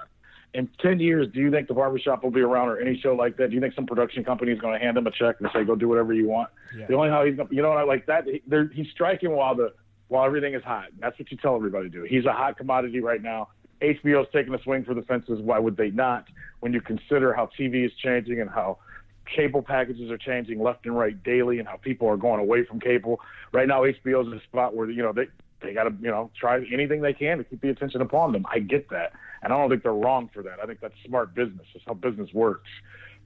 in 0.54 0.70
10 0.82 1.00
years, 1.00 1.28
do 1.34 1.40
you 1.40 1.50
think 1.50 1.68
the 1.68 1.74
barbershop 1.74 2.24
will 2.24 2.32
be 2.32 2.42
around 2.42 2.68
or 2.70 2.80
any 2.80 3.00
show 3.00 3.16
like 3.16 3.38
that? 3.38 3.50
Do 3.50 3.56
you 3.56 3.62
think 3.62 3.74
some 3.74 3.86
production 3.86 4.24
company 4.24 4.52
is 4.52 4.60
going 4.60 4.78
to 4.78 4.84
hand 4.84 4.98
him 4.98 5.08
a 5.08 5.12
check 5.12 5.38
and 5.40 5.50
say, 5.54 5.64
go 5.64 5.76
do 5.76 5.88
whatever 5.88 6.14
you 6.14 6.28
want? 6.28 6.50
Yeah. 6.78 6.88
The 6.88 6.96
only 6.96 7.10
how 7.10 7.26
he's, 7.26 7.38
you 7.50 7.62
know, 7.62 7.72
like 7.86 8.06
that, 8.08 8.26
he's 8.74 8.88
striking 8.92 9.32
while 9.32 9.56
the, 9.56 9.74
while 10.10 10.26
everything 10.26 10.54
is 10.54 10.64
hot. 10.64 10.88
That's 11.00 11.18
what 11.18 11.32
you 11.32 11.38
tell 11.38 11.56
everybody 11.56 11.90
to 11.90 11.90
do. 11.90 12.04
He's 12.04 12.26
a 12.26 12.34
hot 12.34 12.58
commodity 12.58 13.00
right 13.00 13.22
now. 13.22 13.50
HBO's 13.82 14.28
taking 14.34 14.54
a 14.54 14.62
swing 14.62 14.84
for 14.84 14.94
the 14.94 15.02
fences. 15.04 15.40
Why 15.42 15.58
would 15.58 15.78
they 15.78 15.90
not? 15.90 16.26
When 16.60 16.74
you 16.74 16.82
consider 16.82 17.34
how 17.34 17.50
TV 17.58 17.86
is 17.86 17.92
changing 18.04 18.42
and 18.42 18.50
how 18.50 18.78
cable 19.26 19.62
packages 19.62 20.10
are 20.12 20.18
changing 20.18 20.62
left 20.62 20.86
and 20.86 20.98
right 20.98 21.22
daily, 21.24 21.60
and 21.60 21.68
how 21.68 21.78
people 21.78 22.08
are 22.08 22.18
going 22.18 22.40
away 22.40 22.66
from 22.66 22.80
cable. 22.80 23.20
Right 23.52 23.68
now, 23.68 23.82
HBO's 23.82 24.28
in 24.28 24.34
a 24.34 24.44
spot 24.44 24.76
where 24.76 24.90
you 24.90 25.04
know 25.04 25.14
they 25.14 25.28
they 25.62 25.74
got 25.74 25.84
to 25.84 25.94
you 26.02 26.10
know 26.10 26.32
try 26.40 26.64
anything 26.72 27.02
they 27.02 27.14
can 27.14 27.38
to 27.38 27.44
keep 27.44 27.62
the 27.62 27.70
attention 27.70 28.02
upon 28.02 28.32
them. 28.32 28.46
I 28.50 28.60
get 28.60 28.90
that, 28.90 29.14
and 29.44 29.54
I 29.54 29.58
don't 29.58 29.70
think 29.70 29.84
they're 29.84 29.94
wrong 29.94 30.30
for 30.34 30.44
that. 30.44 30.60
I 30.62 30.66
think 30.66 30.80
that's 30.80 30.94
smart 31.06 31.34
business. 31.34 31.68
That's 31.74 31.86
how 31.86 31.94
business 31.94 32.30
works. 32.34 32.70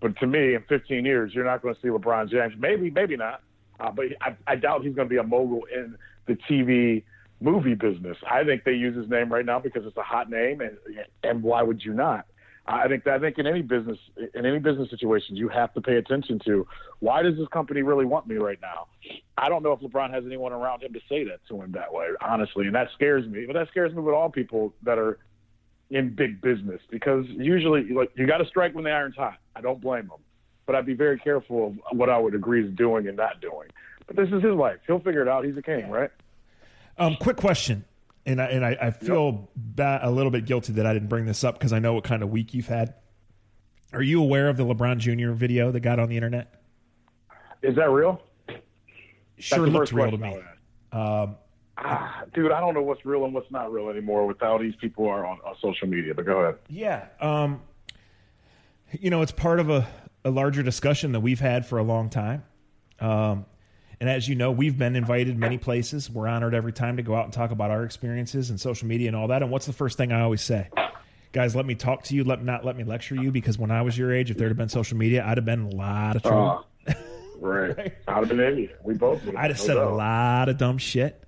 But 0.02 0.18
to 0.20 0.28
me, 0.28 0.56
in 0.56 0.64
15 0.68 1.06
years, 1.06 1.34
you're 1.34 1.46
not 1.46 1.62
going 1.62 1.74
to 1.74 1.82
see 1.82 1.88
LeBron 1.88 2.30
James. 2.30 2.54
Maybe, 2.60 2.90
maybe 2.90 3.16
not. 3.16 3.42
Uh, 3.80 3.92
but 3.92 4.06
I, 4.22 4.36
I 4.46 4.56
doubt 4.56 4.84
he's 4.84 4.94
going 4.94 5.08
to 5.08 5.10
be 5.10 5.18
a 5.18 5.24
mogul 5.24 5.64
in 5.74 5.98
the 6.28 6.36
TV 6.50 7.04
movie 7.42 7.76
business. 7.76 8.18
I 8.30 8.44
think 8.44 8.64
they 8.64 8.74
use 8.74 8.96
his 8.96 9.10
name 9.10 9.32
right 9.32 9.46
now 9.46 9.60
because 9.60 9.86
it's 9.86 9.98
a 9.98 10.04
hot 10.04 10.30
name, 10.30 10.62
and 10.62 10.78
and 11.24 11.44
why 11.44 11.62
would 11.64 11.84
you 11.84 11.94
not? 11.94 12.26
I 12.68 12.88
think 12.88 13.06
I 13.06 13.20
think 13.20 13.38
in 13.38 13.46
any 13.46 13.62
business 13.62 14.00
in 14.34 14.46
any 14.46 14.58
business 14.58 14.90
situations 14.90 15.38
you 15.38 15.50
have 15.50 15.74
to 15.76 15.82
pay 15.82 15.98
attention 15.98 16.40
to 16.46 16.68
why 17.00 17.22
does 17.22 17.38
this 17.38 17.48
company 17.50 17.84
really 17.84 18.06
want 18.06 18.26
me 18.26 18.36
right 18.38 18.58
now? 18.60 18.88
I 19.38 19.50
don't 19.50 19.62
know 19.62 19.74
if 19.74 19.82
LeBron 19.82 20.12
has 20.12 20.26
anyone 20.26 20.52
around 20.52 20.82
him 20.82 20.94
to 20.94 21.00
say 21.08 21.24
that 21.26 21.46
to 21.50 21.62
him 21.62 21.74
that 21.74 21.94
way, 21.94 22.08
honestly, 22.22 22.66
and 22.66 22.74
that 22.74 22.88
scares 22.96 23.28
me. 23.28 23.46
But 23.46 23.54
that 23.54 23.68
scares 23.70 23.94
me 23.94 24.02
with 24.02 24.16
all 24.16 24.30
people 24.30 24.74
that 24.84 24.98
are 24.98 25.20
in 25.92 26.16
big 26.16 26.42
business 26.42 26.82
because 26.90 27.26
usually 27.30 27.84
like 27.94 28.12
you 28.16 28.26
got 28.26 28.38
to 28.38 28.46
strike 28.46 28.74
when 28.74 28.84
the 28.84 28.92
iron's 28.92 29.16
hot. 29.16 29.38
I 29.56 29.62
don't 29.62 29.80
blame 29.80 30.08
them, 30.08 30.20
but 30.66 30.76
I'd 30.76 30.88
be 30.88 30.96
very 30.96 31.20
careful 31.20 31.68
of 31.68 31.98
what 31.98 32.10
I 32.10 32.18
would 32.18 32.34
agree 32.34 32.66
is 32.66 32.74
doing 32.74 33.08
and 33.08 33.16
not 33.16 33.42
doing. 33.42 33.68
But 34.08 34.16
this 34.16 34.28
is 34.30 34.44
his 34.44 34.54
life. 34.54 34.78
He'll 34.88 35.00
figure 35.00 35.22
it 35.22 35.28
out. 35.28 35.46
He's 35.46 35.58
a 35.58 35.62
king, 35.62 35.90
right? 35.90 36.10
Um, 36.98 37.16
quick 37.20 37.38
question, 37.38 37.86
and 38.26 38.42
I, 38.42 38.46
and 38.46 38.66
I, 38.66 38.78
I 38.82 38.92
feel 38.92 39.50
yep. 39.78 40.00
a 40.04 40.10
little 40.10 40.32
bit 40.32 40.46
guilty 40.46 40.74
that 40.74 40.86
I 40.86 40.94
didn't 40.94 41.10
bring 41.10 41.26
this 41.26 41.44
up 41.44 41.58
because 41.60 41.74
I 41.74 41.80
know 41.80 41.94
what 41.94 42.04
kind 42.04 42.24
of 42.24 42.30
week 42.30 42.54
you've 42.54 42.68
had. 42.68 42.96
Are 43.94 44.02
you 44.02 44.22
aware 44.22 44.50
of 44.50 44.58
the 44.58 44.66
LeBron 44.66 44.98
Jr. 44.98 45.32
video 45.32 45.72
that 45.72 45.82
got 45.82 46.00
on 46.00 46.10
the 46.10 46.16
internet? 46.16 46.62
Is 47.62 47.76
that 47.76 47.90
real? 47.90 48.22
Sure 49.38 49.68
looks 49.68 49.94
real 49.94 50.12
to 50.12 50.18
me. 50.18 50.36
Um, 50.92 51.36
ah, 51.78 52.24
dude, 52.34 52.52
I 52.52 52.60
don't 52.60 52.74
know 52.74 52.82
what's 52.82 53.06
real 53.06 53.26
and 53.26 53.34
what's 53.34 53.52
not 53.52 53.72
real 53.72 53.90
anymore 53.90 54.26
with 54.26 54.40
how 54.40 54.58
these 54.58 54.76
people 54.76 55.08
are 55.08 55.26
on, 55.26 55.40
on 55.46 55.56
social 55.62 55.88
media. 55.88 56.14
But 56.14 56.26
go 56.26 56.40
ahead. 56.40 56.56
Yeah, 56.70 57.08
um, 57.20 57.62
you 58.92 59.10
know, 59.10 59.22
it's 59.22 59.32
part 59.32 59.60
of 59.60 59.70
a, 59.70 59.88
a 60.24 60.30
larger 60.30 60.64
discussion 60.64 61.12
that 61.12 61.20
we've 61.20 61.40
had 61.40 61.66
for 61.66 61.78
a 61.78 61.84
long 61.84 62.10
time. 62.10 62.44
Um, 63.00 63.46
and 64.00 64.10
as 64.10 64.28
you 64.28 64.36
know, 64.36 64.52
we've 64.52 64.78
been 64.78 64.96
invited 64.96 65.38
many 65.38 65.58
places. 65.58 66.10
We're 66.10 66.28
honored 66.28 66.54
every 66.54 66.74
time 66.74 66.98
to 66.98 67.04
go 67.04 67.16
out 67.16 67.26
and 67.26 67.34
talk 67.34 67.52
about 67.52 67.72
our 67.72 67.84
experiences 67.84 68.50
and 68.50 68.60
social 68.60 68.88
media 68.88 69.08
and 69.08 69.16
all 69.16 69.28
that. 69.30 69.42
And 69.42 69.52
what's 69.52 69.66
the 69.66 69.74
first 69.74 69.98
thing 69.98 70.12
I 70.12 70.22
always 70.22 70.42
say? 70.42 70.70
Guys, 71.32 71.56
let 71.56 71.66
me 71.66 71.76
talk 71.76 72.04
to 72.04 72.16
you. 72.16 72.24
Let 72.24 72.44
not 72.44 72.66
let 72.66 72.78
me 72.78 72.84
lecture 72.84 73.16
you 73.16 73.32
because 73.32 73.58
when 73.58 73.72
I 73.72 73.82
was 73.82 73.98
your 73.98 74.14
age, 74.14 74.32
if 74.32 74.38
there'd 74.38 74.50
have 74.50 74.58
been 74.58 74.70
social 74.70 74.98
media, 74.98 75.26
I'd 75.26 75.38
have 75.38 75.46
been 75.46 75.68
in 75.68 75.74
a 75.74 75.76
lot 75.76 76.16
of 76.16 76.24
trouble. 76.24 76.66
Uh, 76.88 76.94
right. 77.40 77.78
right. 77.78 77.94
I'd 78.08 78.16
have 78.16 78.30
been 78.30 78.40
idiot. 78.40 78.80
We 78.84 78.94
both 78.94 79.24
would. 79.26 79.36
I'd 79.36 79.52
have 79.52 79.60
no 79.60 79.66
said 79.66 79.76
doubt. 79.76 79.92
a 79.92 79.96
lot 79.96 80.50
of 80.50 80.58
dumb 80.58 80.78
shit. 80.78 81.22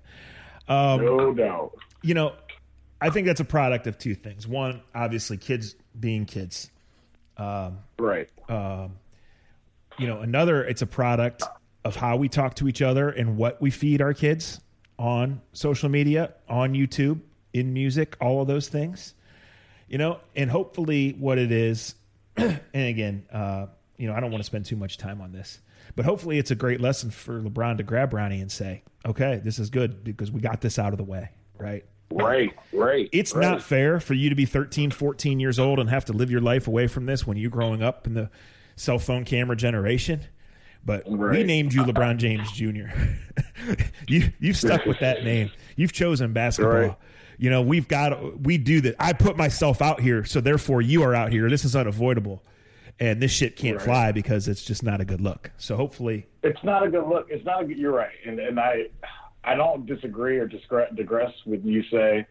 Um, 0.68 1.04
no 1.04 1.32
doubt. 1.34 1.72
You 2.02 2.14
know, 2.14 2.32
I 3.00 3.10
think 3.10 3.26
that's 3.26 3.40
a 3.40 3.44
product 3.44 3.86
of 3.86 3.98
two 3.98 4.14
things. 4.14 4.46
One, 4.46 4.82
obviously, 4.94 5.36
kids 5.36 5.74
being 5.98 6.24
kids. 6.24 6.70
Um, 7.36 7.78
right. 7.98 8.28
Um, 8.48 8.96
you 9.98 10.06
know, 10.06 10.20
another, 10.20 10.64
it's 10.64 10.82
a 10.82 10.86
product 10.86 11.42
of 11.84 11.96
how 11.96 12.16
we 12.16 12.28
talk 12.28 12.54
to 12.56 12.68
each 12.68 12.82
other 12.82 13.08
and 13.08 13.36
what 13.36 13.60
we 13.60 13.70
feed 13.70 14.02
our 14.02 14.12
kids 14.12 14.60
on 14.98 15.40
social 15.52 15.88
media, 15.88 16.34
on 16.48 16.74
YouTube, 16.74 17.20
in 17.52 17.72
music, 17.72 18.16
all 18.20 18.42
of 18.42 18.48
those 18.48 18.68
things. 18.68 19.14
You 19.88 19.98
know, 19.98 20.20
and 20.36 20.50
hopefully 20.50 21.16
what 21.18 21.38
it 21.38 21.50
is, 21.50 21.94
and 22.36 22.60
again, 22.74 23.26
uh, 23.32 23.66
you 23.96 24.06
know, 24.06 24.14
I 24.14 24.20
don't 24.20 24.30
want 24.30 24.40
to 24.40 24.46
spend 24.46 24.66
too 24.66 24.76
much 24.76 24.98
time 24.98 25.20
on 25.20 25.32
this, 25.32 25.60
but 25.96 26.04
hopefully 26.04 26.38
it's 26.38 26.50
a 26.50 26.54
great 26.54 26.80
lesson 26.80 27.10
for 27.10 27.40
LeBron 27.40 27.78
to 27.78 27.82
grab 27.82 28.12
Bronny 28.12 28.40
and 28.40 28.52
say, 28.52 28.82
okay, 29.06 29.40
this 29.42 29.58
is 29.58 29.70
good 29.70 30.04
because 30.04 30.30
we 30.30 30.40
got 30.40 30.60
this 30.60 30.78
out 30.78 30.92
of 30.92 30.98
the 30.98 31.04
way, 31.04 31.30
right? 31.58 31.84
Right, 32.10 32.54
right. 32.72 33.08
It's 33.12 33.34
right. 33.34 33.42
not 33.42 33.62
fair 33.62 34.00
for 34.00 34.14
you 34.14 34.30
to 34.30 34.34
be 34.34 34.46
13, 34.46 34.90
14 34.90 35.40
years 35.40 35.58
old 35.58 35.78
and 35.78 35.90
have 35.90 36.06
to 36.06 36.12
live 36.12 36.30
your 36.30 36.40
life 36.40 36.66
away 36.66 36.86
from 36.86 37.06
this 37.06 37.26
when 37.26 37.36
you're 37.36 37.50
growing 37.50 37.82
up 37.82 38.06
in 38.06 38.14
the 38.14 38.30
cell 38.76 38.98
phone 38.98 39.24
camera 39.24 39.56
generation. 39.56 40.22
But 40.84 41.04
right. 41.06 41.38
we 41.38 41.44
named 41.44 41.72
you 41.72 41.82
LeBron 41.84 42.16
James 42.16 42.50
Jr. 42.52 42.88
you 44.08 44.32
you've 44.38 44.56
stuck 44.56 44.86
with 44.86 45.00
that 45.00 45.24
name. 45.24 45.50
You've 45.76 45.92
chosen 45.92 46.32
basketball. 46.32 46.72
Right. 46.72 46.96
You 47.36 47.50
know, 47.50 47.62
we've 47.62 47.86
got 47.86 48.40
we 48.40 48.58
do 48.58 48.80
that. 48.82 48.96
I 48.98 49.12
put 49.12 49.36
myself 49.36 49.82
out 49.82 50.00
here, 50.00 50.24
so 50.24 50.40
therefore 50.40 50.82
you 50.82 51.02
are 51.02 51.14
out 51.14 51.30
here. 51.32 51.48
This 51.48 51.64
is 51.64 51.76
unavoidable. 51.76 52.42
And 53.00 53.22
this 53.22 53.30
shit 53.30 53.54
can't 53.54 53.76
right. 53.76 53.84
fly 53.84 54.12
because 54.12 54.48
it's 54.48 54.64
just 54.64 54.82
not 54.82 55.00
a 55.00 55.04
good 55.04 55.20
look. 55.20 55.52
So 55.56 55.76
hopefully, 55.76 56.26
it's 56.42 56.62
not 56.64 56.84
a 56.84 56.90
good 56.90 57.06
look. 57.06 57.28
It's 57.30 57.44
not 57.44 57.62
a 57.62 57.64
good. 57.64 57.78
You're 57.78 57.92
right, 57.92 58.10
and 58.26 58.40
and 58.40 58.58
I, 58.58 58.86
I 59.44 59.54
don't 59.54 59.86
disagree 59.86 60.38
or 60.38 60.48
digress 60.48 61.32
with 61.46 61.64
you 61.64 61.84
say, 61.92 62.26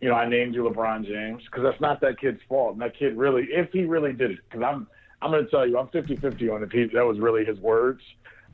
you 0.00 0.08
know, 0.08 0.14
I 0.14 0.28
named 0.28 0.54
you 0.54 0.62
LeBron 0.64 1.06
James 1.06 1.42
because 1.44 1.64
that's 1.64 1.80
not 1.80 2.00
that 2.02 2.20
kid's 2.20 2.40
fault. 2.48 2.74
And 2.74 2.82
that 2.82 2.96
kid 2.96 3.16
really, 3.16 3.48
if 3.50 3.70
he 3.72 3.84
really 3.84 4.12
did 4.12 4.32
it, 4.32 4.38
because 4.48 4.62
I'm 4.62 4.86
I'm 5.24 5.30
going 5.30 5.44
to 5.44 5.50
tell 5.50 5.66
you, 5.66 5.78
I'm 5.78 5.88
50 5.88 6.16
50 6.16 6.48
on 6.50 6.62
if 6.62 6.70
he, 6.70 6.84
that 6.92 7.04
was 7.04 7.18
really 7.18 7.46
his 7.46 7.58
words. 7.58 8.02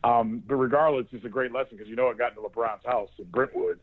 Um, 0.05 0.43
but 0.47 0.55
regardless, 0.55 1.07
it's 1.11 1.25
a 1.25 1.29
great 1.29 1.53
lesson 1.53 1.77
because 1.77 1.89
you 1.89 1.97
know 1.97 2.09
it 2.11 2.17
got 2.17 2.31
into 2.31 2.43
LeBron's 2.43 2.87
house 2.87 3.11
in 3.19 3.25
Brentwood. 3.25 3.81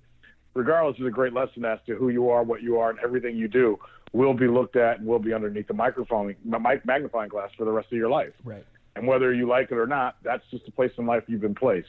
Regardless, 0.53 0.95
it's 0.97 1.07
a 1.07 1.11
great 1.11 1.33
lesson 1.33 1.65
as 1.65 1.79
to 1.85 1.95
who 1.95 2.09
you 2.09 2.29
are, 2.29 2.43
what 2.43 2.63
you 2.63 2.79
are, 2.79 2.89
and 2.89 2.97
everything 2.99 3.35
you 3.35 3.49
do 3.49 3.77
will 4.13 4.33
be 4.33 4.47
looked 4.47 4.77
at 4.77 4.99
and 4.99 5.07
will 5.07 5.19
be 5.19 5.33
underneath 5.33 5.67
the 5.67 5.73
microphone, 5.73 6.33
magnifying 6.85 7.29
glass 7.29 7.49
for 7.57 7.65
the 7.65 7.71
rest 7.71 7.87
of 7.91 7.97
your 7.97 8.09
life. 8.09 8.31
Right. 8.45 8.65
And 8.95 9.05
whether 9.05 9.33
you 9.33 9.47
like 9.47 9.69
it 9.69 9.77
or 9.77 9.85
not, 9.85 10.15
that's 10.23 10.43
just 10.49 10.65
the 10.65 10.71
place 10.71 10.91
in 10.97 11.05
life 11.05 11.23
you've 11.27 11.41
been 11.41 11.53
placed. 11.53 11.87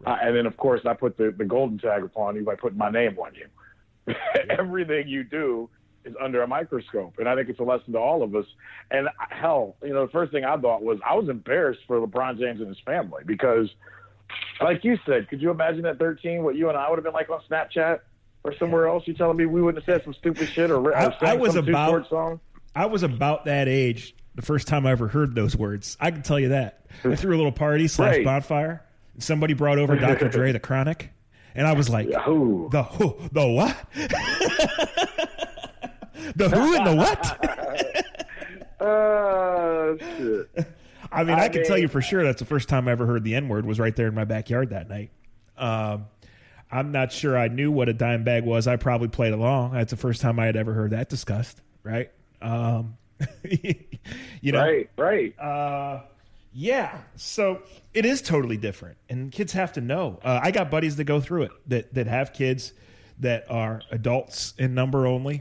Right. 0.00 0.12
Uh, 0.12 0.26
and 0.26 0.36
then, 0.36 0.46
of 0.46 0.56
course, 0.56 0.80
I 0.86 0.94
put 0.94 1.18
the, 1.18 1.32
the 1.36 1.44
golden 1.44 1.78
tag 1.78 2.02
upon 2.02 2.36
you 2.36 2.42
by 2.42 2.56
putting 2.56 2.78
my 2.78 2.90
name 2.90 3.18
on 3.18 3.32
you. 3.34 4.14
Everything 4.48 5.06
you 5.06 5.24
do 5.24 5.68
is 6.04 6.14
under 6.20 6.42
a 6.42 6.46
microscope. 6.46 7.14
And 7.18 7.28
I 7.28 7.34
think 7.34 7.48
it's 7.48 7.60
a 7.60 7.64
lesson 7.64 7.92
to 7.92 7.98
all 7.98 8.22
of 8.22 8.34
us. 8.34 8.46
And 8.90 9.08
hell, 9.30 9.76
you 9.82 9.92
know, 9.92 10.06
the 10.06 10.12
first 10.12 10.32
thing 10.32 10.44
I 10.44 10.56
thought 10.56 10.82
was 10.82 10.98
I 11.06 11.14
was 11.14 11.28
embarrassed 11.28 11.80
for 11.86 12.00
LeBron 12.00 12.38
James 12.38 12.60
and 12.60 12.68
his 12.68 12.80
family 12.80 13.22
because, 13.26 13.68
like 14.60 14.84
you 14.84 14.98
said, 15.06 15.28
could 15.28 15.42
you 15.42 15.50
imagine 15.50 15.84
at 15.86 15.98
13 15.98 16.42
what 16.42 16.56
you 16.56 16.68
and 16.68 16.78
I 16.78 16.88
would 16.88 16.96
have 16.96 17.04
been 17.04 17.12
like 17.12 17.30
on 17.30 17.40
Snapchat 17.50 18.00
or 18.44 18.54
somewhere 18.56 18.86
else? 18.86 19.04
You 19.06 19.14
telling 19.14 19.36
me 19.36 19.46
we 19.46 19.62
wouldn't 19.62 19.84
have 19.84 19.94
said 19.94 20.04
some 20.04 20.14
stupid 20.14 20.48
shit 20.48 20.70
or, 20.70 20.76
or 20.76 20.96
I, 20.96 21.16
I 21.20 21.34
was 21.34 21.56
about 21.56 22.08
song? 22.08 22.40
I 22.74 22.86
was 22.86 23.02
about 23.02 23.46
that 23.46 23.68
age 23.68 24.14
the 24.38 24.42
first 24.42 24.68
time 24.68 24.86
I 24.86 24.92
ever 24.92 25.08
heard 25.08 25.34
those 25.34 25.56
words. 25.56 25.96
I 26.00 26.12
can 26.12 26.22
tell 26.22 26.38
you 26.38 26.50
that. 26.50 26.86
I 27.04 27.16
threw 27.16 27.34
a 27.34 27.38
little 27.38 27.52
party 27.52 27.88
slash 27.88 28.22
bonfire. 28.22 28.84
Somebody 29.18 29.54
brought 29.54 29.78
over 29.78 29.96
Dr. 30.00 30.28
Dre, 30.28 30.52
the 30.52 30.60
Chronic, 30.60 31.10
and 31.56 31.66
I 31.66 31.72
was 31.72 31.88
like, 31.88 32.08
Yahoo. 32.08 32.68
the 32.70 32.84
who, 32.84 33.16
the 33.32 33.46
what? 33.48 33.76
the 36.38 36.48
who 36.48 36.76
and 36.76 36.86
the 36.86 36.94
what? 36.94 38.04
Oh 38.80 39.96
shit. 39.98 40.66
I 41.10 41.24
mean, 41.24 41.36
I, 41.36 41.46
I 41.46 41.48
can 41.48 41.62
mean, 41.62 41.66
tell 41.66 41.78
you 41.78 41.88
for 41.88 42.00
sure 42.00 42.22
that's 42.22 42.38
the 42.38 42.44
first 42.44 42.68
time 42.68 42.86
I 42.86 42.92
ever 42.92 43.06
heard 43.06 43.24
the 43.24 43.34
N 43.34 43.48
word 43.48 43.66
was 43.66 43.80
right 43.80 43.94
there 43.96 44.06
in 44.06 44.14
my 44.14 44.24
backyard 44.24 44.70
that 44.70 44.88
night. 44.88 45.10
Um, 45.56 46.06
I'm 46.70 46.92
not 46.92 47.10
sure 47.10 47.36
I 47.36 47.48
knew 47.48 47.72
what 47.72 47.88
a 47.88 47.92
dime 47.92 48.22
bag 48.22 48.44
was. 48.44 48.68
I 48.68 48.76
probably 48.76 49.08
played 49.08 49.32
along. 49.32 49.72
That's 49.72 49.90
the 49.90 49.96
first 49.96 50.20
time 50.20 50.38
I 50.38 50.46
had 50.46 50.54
ever 50.54 50.72
heard 50.72 50.92
that 50.92 51.08
discussed. 51.08 51.60
Right. 51.82 52.12
Um, 52.40 52.96
you 53.50 54.52
know. 54.52 54.62
Right. 54.62 54.90
Right. 54.96 55.38
Uh, 55.40 56.02
yeah. 56.52 56.98
So 57.16 57.62
it 57.94 58.06
is 58.06 58.22
totally 58.22 58.58
different, 58.58 58.96
and 59.08 59.32
kids 59.32 59.52
have 59.54 59.72
to 59.72 59.80
know. 59.80 60.20
Uh, 60.22 60.38
I 60.40 60.52
got 60.52 60.70
buddies 60.70 60.94
that 60.96 61.04
go 61.04 61.20
through 61.20 61.44
it 61.44 61.52
that 61.66 61.94
that 61.94 62.06
have 62.06 62.32
kids 62.32 62.72
that 63.18 63.50
are 63.50 63.82
adults 63.90 64.54
in 64.56 64.74
number 64.74 65.06
only 65.06 65.40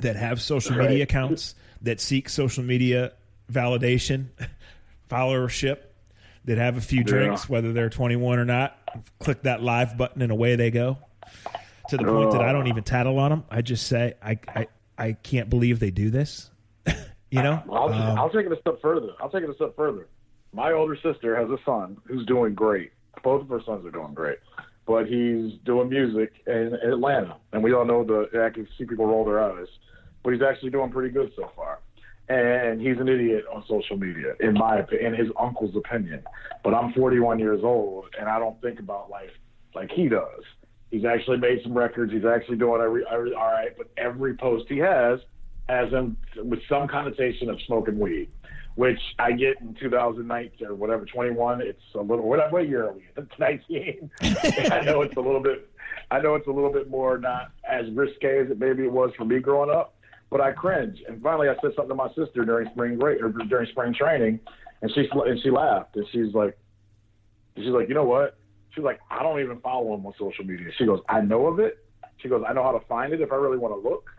that 0.00 0.16
have 0.16 0.40
social 0.40 0.76
right. 0.76 0.90
media 0.90 1.04
accounts 1.04 1.54
that 1.82 2.00
seek 2.00 2.28
social 2.28 2.64
media 2.64 3.12
validation, 3.52 4.26
followership, 5.10 5.78
that 6.44 6.58
have 6.58 6.76
a 6.76 6.80
few 6.80 7.04
drinks, 7.04 7.48
whether 7.48 7.72
they're 7.72 7.90
21 7.90 8.38
or 8.38 8.44
not. 8.44 8.78
Click 9.20 9.42
that 9.42 9.62
live 9.62 9.96
button 9.96 10.22
and 10.22 10.32
away 10.32 10.56
they 10.56 10.70
go. 10.70 10.98
To 11.90 11.96
the 11.96 12.04
point 12.04 12.32
that 12.32 12.42
I 12.42 12.52
don't 12.52 12.66
even 12.66 12.84
tattle 12.84 13.18
on 13.18 13.30
them. 13.30 13.44
I 13.50 13.62
just 13.62 13.86
say, 13.86 14.14
I, 14.22 14.38
I, 14.48 14.66
I 14.98 15.12
can't 15.12 15.48
believe 15.48 15.78
they 15.78 15.90
do 15.90 16.10
this. 16.10 16.50
you 17.30 17.42
know? 17.42 17.62
I'll, 17.70 17.88
um, 17.88 18.18
I'll 18.18 18.30
take 18.30 18.46
it 18.46 18.52
a 18.52 18.60
step 18.60 18.80
further. 18.82 19.10
I'll 19.20 19.30
take 19.30 19.42
it 19.42 19.50
a 19.50 19.54
step 19.54 19.74
further. 19.76 20.06
My 20.52 20.72
older 20.72 20.96
sister 20.96 21.36
has 21.36 21.48
a 21.48 21.58
son 21.64 21.96
who's 22.04 22.26
doing 22.26 22.54
great. 22.54 22.92
Both 23.22 23.42
of 23.42 23.48
her 23.48 23.62
sons 23.64 23.84
are 23.86 23.90
doing 23.90 24.14
great 24.14 24.38
but 24.88 25.06
he's 25.06 25.52
doing 25.66 25.90
music 25.90 26.32
in 26.46 26.72
Atlanta, 26.82 27.36
and 27.52 27.62
we 27.62 27.74
all 27.74 27.84
know 27.84 28.02
the 28.02 28.42
I 28.42 28.48
can 28.48 28.66
see 28.78 28.86
people 28.86 29.04
roll 29.04 29.22
their 29.22 29.38
eyes 29.38 29.68
but 30.22 30.32
he's 30.32 30.42
actually 30.42 30.70
doing 30.70 30.90
pretty 30.90 31.12
good 31.12 31.32
so 31.36 31.50
far. 31.54 31.80
And 32.28 32.80
he's 32.80 32.98
an 32.98 33.08
idiot 33.08 33.44
on 33.50 33.64
social 33.66 33.96
media, 33.96 34.34
in 34.40 34.52
my 34.52 34.80
opinion, 34.80 35.14
in 35.14 35.20
his 35.20 35.32
uncle's 35.40 35.74
opinion. 35.74 36.22
But 36.62 36.74
I'm 36.74 36.92
41 36.92 37.38
years 37.38 37.60
old, 37.64 38.06
and 38.18 38.28
I 38.28 38.38
don't 38.38 38.60
think 38.60 38.80
about 38.80 39.08
life 39.08 39.30
like 39.74 39.90
he 39.90 40.08
does. 40.08 40.42
He's 40.90 41.04
actually 41.04 41.38
made 41.38 41.60
some 41.62 41.76
records. 41.76 42.12
He's 42.12 42.24
actually 42.24 42.58
doing 42.58 42.82
every, 42.82 43.04
every 43.10 43.34
all 43.34 43.50
right, 43.50 43.74
but 43.76 43.90
every 43.96 44.34
post 44.34 44.66
he 44.68 44.78
has 44.78 45.20
has 45.68 45.90
him 45.90 46.16
with 46.36 46.60
some 46.68 46.88
connotation 46.88 47.50
of 47.50 47.60
smoking 47.66 47.98
weed, 47.98 48.30
which 48.74 49.00
I 49.18 49.32
get 49.32 49.60
in 49.60 49.74
2019 49.74 50.66
or 50.66 50.74
whatever 50.74 51.04
21. 51.04 51.60
It's 51.60 51.80
a 51.94 52.00
little 52.00 52.26
what, 52.26 52.50
what 52.50 52.68
year 52.68 52.86
are 52.86 52.92
we? 52.92 53.04
in? 53.16 53.28
19. 53.38 54.10
I 54.72 54.80
know 54.80 55.02
it's 55.02 55.16
a 55.16 55.20
little 55.20 55.42
bit. 55.42 55.70
I 56.10 56.20
know 56.20 56.36
it's 56.36 56.46
a 56.46 56.50
little 56.50 56.72
bit 56.72 56.88
more 56.88 57.18
not 57.18 57.52
as 57.68 57.90
risque 57.90 58.40
as 58.40 58.50
it 58.50 58.58
maybe 58.58 58.84
it 58.84 58.92
was 58.92 59.10
for 59.16 59.26
me 59.26 59.40
growing 59.40 59.70
up, 59.70 59.94
but 60.30 60.40
I 60.40 60.52
cringe. 60.52 60.98
And 61.08 61.22
finally, 61.22 61.48
I 61.48 61.54
said 61.60 61.72
something 61.76 61.88
to 61.88 61.94
my 61.94 62.08
sister 62.08 62.44
during 62.44 62.70
spring 62.70 62.98
break 62.98 63.22
or 63.22 63.30
during 63.30 63.68
spring 63.70 63.94
training, 63.94 64.40
and 64.82 64.90
she 64.94 65.08
and 65.12 65.40
she 65.42 65.50
laughed 65.50 65.96
and 65.96 66.06
she's 66.12 66.34
like, 66.34 66.56
she's 67.56 67.66
like, 67.66 67.88
you 67.88 67.94
know 67.94 68.04
what? 68.04 68.38
She's 68.74 68.84
like, 68.84 69.00
I 69.10 69.22
don't 69.22 69.40
even 69.40 69.60
follow 69.60 69.94
him 69.94 70.06
on 70.06 70.12
social 70.18 70.44
media. 70.44 70.68
She 70.76 70.86
goes, 70.86 71.00
I 71.08 71.20
know 71.20 71.46
of 71.46 71.58
it. 71.58 71.78
She 72.18 72.28
goes, 72.28 72.44
I 72.48 72.52
know 72.52 72.62
how 72.62 72.72
to 72.72 72.84
find 72.86 73.12
it 73.12 73.20
if 73.20 73.32
I 73.32 73.36
really 73.36 73.58
want 73.58 73.74
to 73.74 73.88
look. 73.88 74.10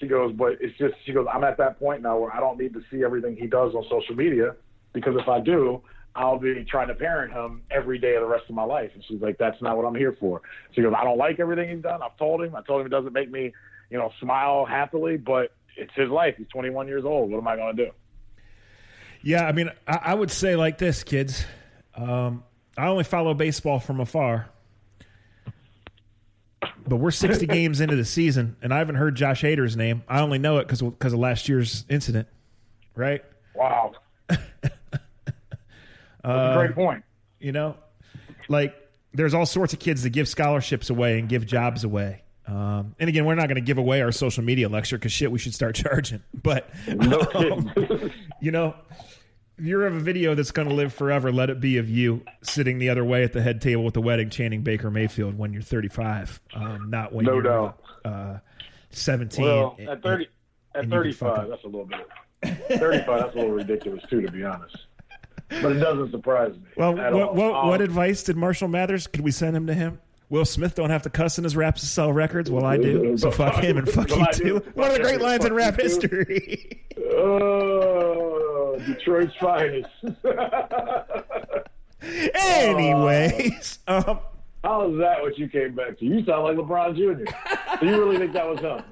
She 0.00 0.06
goes, 0.06 0.32
but 0.32 0.52
it's 0.60 0.76
just, 0.78 0.94
she 1.04 1.12
goes, 1.12 1.26
I'm 1.32 1.44
at 1.44 1.58
that 1.58 1.78
point 1.78 2.02
now 2.02 2.18
where 2.18 2.32
I 2.32 2.40
don't 2.40 2.58
need 2.58 2.72
to 2.74 2.80
see 2.90 3.02
everything 3.04 3.36
he 3.36 3.46
does 3.46 3.74
on 3.74 3.84
social 3.90 4.14
media 4.14 4.54
because 4.92 5.14
if 5.20 5.28
I 5.28 5.40
do, 5.40 5.82
I'll 6.14 6.38
be 6.38 6.64
trying 6.68 6.88
to 6.88 6.94
parent 6.94 7.32
him 7.32 7.62
every 7.70 7.98
day 7.98 8.14
of 8.14 8.22
the 8.22 8.28
rest 8.28 8.44
of 8.48 8.54
my 8.54 8.64
life. 8.64 8.90
And 8.94 9.04
she's 9.06 9.20
like, 9.20 9.38
that's 9.38 9.60
not 9.60 9.76
what 9.76 9.84
I'm 9.84 9.94
here 9.94 10.16
for. 10.18 10.42
She 10.74 10.82
goes, 10.82 10.92
I 10.96 11.04
don't 11.04 11.18
like 11.18 11.38
everything 11.40 11.68
he's 11.68 11.82
done. 11.82 12.00
I've 12.02 12.16
told 12.16 12.42
him. 12.42 12.54
I 12.54 12.62
told 12.62 12.80
him 12.80 12.86
it 12.86 12.90
doesn't 12.90 13.12
make 13.12 13.30
me, 13.30 13.52
you 13.90 13.98
know, 13.98 14.10
smile 14.20 14.64
happily, 14.64 15.16
but 15.16 15.52
it's 15.78 15.94
his 15.94 16.10
life. 16.10 16.34
He's 16.36 16.48
21 16.48 16.88
years 16.88 17.04
old. 17.04 17.30
What 17.30 17.38
am 17.38 17.48
I 17.48 17.56
going 17.56 17.76
to 17.76 17.84
do? 17.86 17.90
Yeah, 19.22 19.46
I 19.46 19.52
mean, 19.52 19.70
I, 19.86 20.00
I 20.06 20.14
would 20.14 20.30
say 20.30 20.56
like 20.56 20.78
this, 20.78 21.04
kids. 21.04 21.44
Um, 21.94 22.44
I 22.76 22.86
only 22.88 23.04
follow 23.04 23.34
baseball 23.34 23.80
from 23.80 24.00
afar, 24.00 24.48
but 26.86 26.96
we're 26.96 27.10
60 27.10 27.46
games 27.48 27.80
into 27.80 27.96
the 27.96 28.04
season, 28.04 28.56
and 28.62 28.72
I 28.72 28.78
haven't 28.78 28.96
heard 28.96 29.16
Josh 29.16 29.42
Hader's 29.42 29.76
name. 29.76 30.02
I 30.08 30.20
only 30.20 30.38
know 30.38 30.58
it 30.58 30.66
because 30.66 30.82
because 30.82 31.12
of 31.12 31.18
last 31.18 31.48
year's 31.48 31.84
incident, 31.88 32.28
right? 32.94 33.24
Wow. 33.54 33.92
That's 34.28 34.42
a 36.22 36.54
great 36.56 36.74
point. 36.74 37.04
You 37.40 37.52
know, 37.52 37.76
like 38.48 38.76
there's 39.12 39.34
all 39.34 39.46
sorts 39.46 39.72
of 39.72 39.80
kids 39.80 40.02
that 40.04 40.10
give 40.10 40.28
scholarships 40.28 40.90
away 40.90 41.18
and 41.18 41.28
give 41.28 41.46
jobs 41.46 41.82
away. 41.82 42.22
Um, 42.48 42.94
and 42.98 43.08
again, 43.08 43.26
we're 43.26 43.34
not 43.34 43.48
going 43.48 43.56
to 43.56 43.60
give 43.60 43.76
away 43.78 44.00
our 44.00 44.10
social 44.10 44.42
media 44.42 44.68
lecture 44.68 44.96
because 44.96 45.12
shit, 45.12 45.30
we 45.30 45.38
should 45.38 45.54
start 45.54 45.74
charging. 45.76 46.22
But 46.42 46.70
um, 46.88 47.70
you 48.40 48.50
know, 48.50 48.74
if 49.58 49.64
you 49.64 49.78
have 49.80 49.92
a 49.92 50.00
video 50.00 50.34
that's 50.34 50.50
going 50.50 50.68
to 50.68 50.74
live 50.74 50.94
forever, 50.94 51.30
let 51.30 51.50
it 51.50 51.60
be 51.60 51.76
of 51.76 51.90
you 51.90 52.22
sitting 52.42 52.78
the 52.78 52.88
other 52.88 53.04
way 53.04 53.22
at 53.22 53.32
the 53.32 53.42
head 53.42 53.60
table 53.60 53.84
with 53.84 53.94
the 53.94 54.00
wedding, 54.00 54.30
chanting 54.30 54.62
Baker 54.62 54.90
Mayfield 54.90 55.36
when 55.36 55.52
you're 55.52 55.62
35, 55.62 56.40
um, 56.54 56.88
not 56.88 57.12
when 57.12 57.26
No 57.26 57.34
you're 57.34 57.42
doubt. 57.42 57.80
Uh, 58.04 58.38
17. 58.90 59.44
Well, 59.44 59.76
at 59.86 60.02
30, 60.02 60.28
at 60.74 60.82
and 60.84 60.90
fuck 60.90 61.00
35, 61.00 61.48
that's 61.50 61.64
a 61.64 61.66
little 61.66 61.84
bit. 61.86 62.78
35, 62.78 63.06
that's 63.20 63.34
a 63.34 63.38
little 63.38 63.50
ridiculous 63.52 64.02
too, 64.08 64.22
to 64.22 64.30
be 64.32 64.44
honest. 64.44 64.76
But 65.50 65.72
it 65.72 65.80
doesn't 65.80 66.12
surprise 66.12 66.52
me. 66.52 66.68
Well, 66.76 66.98
at 66.98 67.12
what, 67.12 67.22
all. 67.28 67.34
what, 67.34 67.54
Um, 67.54 67.68
what 67.68 67.80
advice 67.80 68.22
did 68.22 68.36
Marshall 68.36 68.68
Mathers? 68.68 69.06
Could 69.06 69.22
we 69.22 69.30
send 69.30 69.56
him 69.56 69.66
to 69.66 69.74
him? 69.74 70.00
Will 70.30 70.44
Smith 70.44 70.74
don't 70.74 70.90
have 70.90 71.02
to 71.04 71.10
cuss 71.10 71.38
in 71.38 71.44
his 71.44 71.56
raps 71.56 71.80
to 71.80 71.86
sell 71.86 72.12
records. 72.12 72.50
Well, 72.50 72.64
I 72.64 72.76
do. 72.76 73.16
So 73.18 73.30
fuck 73.30 73.62
him 73.62 73.78
and 73.78 73.88
fuck 73.88 74.10
Well, 74.10 74.20
you 74.20 74.32
too. 74.32 74.54
One 74.74 74.88
of 74.90 74.96
the 74.96 75.02
great 75.02 75.20
lines 75.20 75.44
in 75.44 75.52
rap 75.54 75.76
history. 75.80 76.84
Oh, 76.98 78.78
Detroit's 78.86 79.34
finest. 79.40 79.88
Anyways, 82.02 83.78
um, 83.88 84.20
How 84.62 84.88
is 84.90 84.98
that 84.98 85.20
what 85.22 85.36
you 85.38 85.48
came 85.48 85.74
back 85.74 85.98
to? 85.98 86.04
You 86.04 86.24
sound 86.24 86.44
like 86.44 86.56
LeBron 86.56 86.94
Jr. 86.94 87.24
Do 87.80 87.86
you 87.86 87.98
really 88.04 88.18
think 88.18 88.32
that 88.34 88.46
was 88.46 88.60
him? 88.60 88.82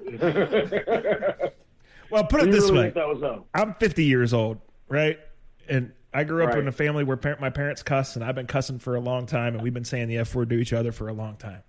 well, 2.11 2.25
put 2.25 2.43
it 2.43 2.51
this 2.51 2.65
really 2.65 2.79
way: 2.79 2.83
think 2.85 2.95
that 2.95 3.09
was 3.09 3.21
him? 3.23 3.45
I'm 3.55 3.75
50 3.75 4.05
years 4.05 4.33
old, 4.33 4.59
right? 4.89 5.19
And 5.69 5.93
I 6.17 6.25
grew 6.25 6.43
up 6.45 6.51
Right. 6.51 6.59
in 6.61 6.69
a 6.69 6.73
family 6.73 7.05
where 7.05 7.17
par- 7.19 7.37
my 7.41 7.51
parents 7.51 7.83
cuss, 7.83 8.17
and 8.17 8.25
I've 8.25 8.35
been 8.35 8.47
cussing 8.47 8.79
for 8.79 8.95
a 8.97 9.01
long 9.01 9.27
time, 9.27 9.55
and 9.55 9.63
we've 9.63 9.75
been 9.75 9.85
saying 9.85 10.09
the 10.09 10.17
F 10.17 10.35
word 10.35 10.49
to 10.51 10.57
each 10.57 10.73
other 10.73 10.91
for 10.93 11.09
a 11.09 11.13
long 11.13 11.37
time. 11.37 11.63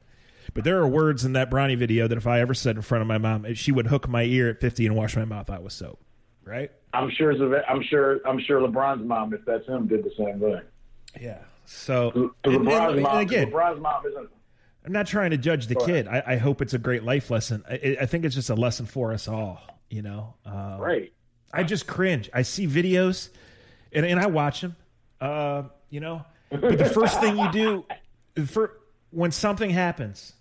But 0.54 0.64
there 0.64 0.78
are 0.80 0.88
words 0.88 1.26
in 1.26 1.34
that 1.34 1.50
Bronny 1.52 1.78
video 1.78 2.08
that 2.08 2.18
if 2.18 2.26
I 2.26 2.40
ever 2.40 2.54
said 2.54 2.78
in 2.78 2.82
front 2.82 3.02
of 3.02 3.08
my 3.08 3.18
mom, 3.18 3.54
she 3.56 3.72
would 3.74 3.88
hook 3.88 4.08
my 4.08 4.24
ear 4.24 4.50
at 4.50 4.62
50 4.62 4.86
and 4.88 4.96
wash 4.96 5.18
my 5.18 5.26
mouth 5.26 5.50
out 5.50 5.64
with 5.64 5.74
soap, 5.74 6.00
right? 6.46 6.72
I'm 6.94 7.10
sure. 7.12 7.34
I'm 7.70 7.84
sure. 7.84 8.22
I'm 8.26 8.40
sure 8.40 8.62
LeBron's 8.62 9.06
mom, 9.06 9.34
if 9.34 9.44
that's 9.46 9.68
him, 9.68 9.88
did 9.88 10.04
the 10.06 10.12
same 10.18 10.40
thing. 10.40 10.62
Yeah. 11.20 11.40
So 11.66 12.12
and- 12.16 12.30
and- 12.56 12.66
LeBron's, 12.66 12.94
and 12.94 13.02
mom, 13.04 13.18
again, 13.18 13.52
LeBron's 13.52 13.82
mom 13.82 14.06
isn't. 14.08 14.30
I'm 14.86 14.94
not 14.94 15.06
trying 15.08 15.32
to 15.32 15.38
judge 15.38 15.68
the 15.68 15.76
kid. 15.76 16.08
I, 16.08 16.24
I 16.26 16.36
hope 16.38 16.62
it's 16.62 16.74
a 16.74 16.78
great 16.80 17.04
life 17.04 17.30
lesson. 17.30 17.66
I, 17.70 17.98
I 18.00 18.06
think 18.06 18.24
it's 18.24 18.36
just 18.36 18.50
a 18.50 18.56
lesson 18.56 18.86
for 18.86 19.12
us 19.12 19.28
all. 19.28 19.62
You 19.90 20.02
know, 20.02 20.36
um, 20.46 20.80
Right. 20.80 21.12
I 21.54 21.64
just 21.64 21.88
cringe. 21.88 22.30
I 22.34 22.44
see 22.44 22.66
videos, 22.68 23.30
and, 23.92 24.06
and 24.06 24.20
I 24.20 24.28
watch 24.28 24.62
them. 24.62 24.76
Uh, 25.20 25.64
you 25.90 26.00
know, 26.00 26.26
but 26.50 26.78
the 26.78 26.86
first 26.86 27.20
thing 27.20 27.38
you 27.38 27.52
do, 27.52 27.86
for 28.46 28.74
when 29.12 29.32
something 29.32 29.70
happens, 29.70 30.34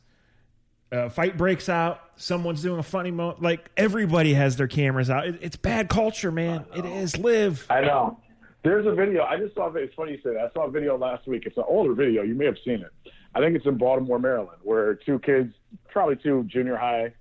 a 0.93 1.11
fight 1.11 1.37
breaks 1.37 1.69
out, 1.69 2.01
someone's 2.17 2.63
doing 2.63 2.79
a 2.79 2.83
funny 2.83 3.11
moment. 3.11 3.43
Like 3.43 3.71
everybody 3.77 4.35
has 4.35 4.57
their 4.57 4.69
cameras 4.69 5.11
out. 5.11 5.27
It, 5.27 5.39
it's 5.41 5.57
bad 5.57 5.89
culture, 5.89 6.31
man. 6.31 6.65
It 6.75 6.85
is. 6.85 7.17
Live. 7.19 7.67
I 7.71 7.81
know. 7.81 8.21
There's 8.63 8.87
a 8.87 8.93
video. 8.93 9.23
I 9.23 9.39
just 9.39 9.55
saw. 9.55 9.73
It's 9.75 9.95
funny 9.95 10.13
you 10.13 10.19
say 10.19 10.35
that. 10.35 10.51
I 10.51 10.53
saw 10.53 10.67
a 10.67 10.71
video 10.71 10.99
last 10.99 11.27
week. 11.27 11.45
It's 11.47 11.57
an 11.57 11.65
older 11.67 11.95
video. 11.95 12.23
You 12.23 12.35
may 12.35 12.47
have 12.47 12.59
seen 12.65 12.83
it. 12.83 12.93
I 13.35 13.41
think 13.41 13.55
it's 13.55 13.67
in 13.67 13.77
Baltimore, 13.77 14.19
Maryland, 14.19 14.59
where 14.63 14.95
two 14.95 15.19
kids, 15.19 15.55
probably 15.89 16.17
two 16.17 16.45
junior 16.45 16.77
high, 16.77 17.13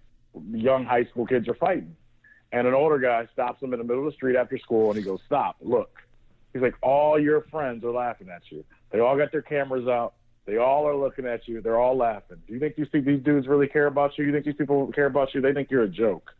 young 0.52 0.86
high 0.86 1.06
school 1.06 1.26
kids, 1.26 1.48
are 1.50 1.56
fighting, 1.56 1.96
and 2.52 2.68
an 2.68 2.74
older 2.74 3.00
guy 3.00 3.28
stops 3.34 3.60
them 3.62 3.74
in 3.74 3.80
the 3.80 3.86
middle 3.86 4.06
of 4.06 4.12
the 4.12 4.16
street 4.16 4.36
after 4.36 4.58
school, 4.58 4.90
and 4.90 4.98
he 4.98 5.04
goes, 5.04 5.20
"Stop! 5.26 5.58
Look." 5.62 6.05
He's 6.56 6.62
like, 6.62 6.76
"All 6.82 7.20
your 7.20 7.42
friends 7.52 7.84
are 7.84 7.92
laughing 7.92 8.30
at 8.30 8.50
you. 8.50 8.64
They 8.90 9.02
all 9.02 9.18
got 9.18 9.30
their 9.34 9.42
cameras 9.42 9.90
out. 9.90 10.14
They 10.46 10.56
all 10.56 10.88
are 10.88 10.96
looking 10.96 11.26
at 11.26 11.50
you. 11.50 11.60
They're 11.60 11.78
all 11.78 11.98
laughing. 11.98 12.38
Do 12.48 12.54
you 12.54 12.62
think 12.62 12.78
these 12.78 12.88
these 12.94 13.22
dudes 13.22 13.46
really 13.46 13.68
care 13.68 13.88
about 13.88 14.18
you? 14.18 14.24
You 14.24 14.32
think 14.32 14.46
these 14.46 14.56
people 14.56 14.90
care 14.94 15.08
about 15.08 15.34
you? 15.34 15.42
They 15.42 15.52
think 15.52 15.70
you're 15.70 15.84
a 15.84 15.90
joke." 15.90 16.32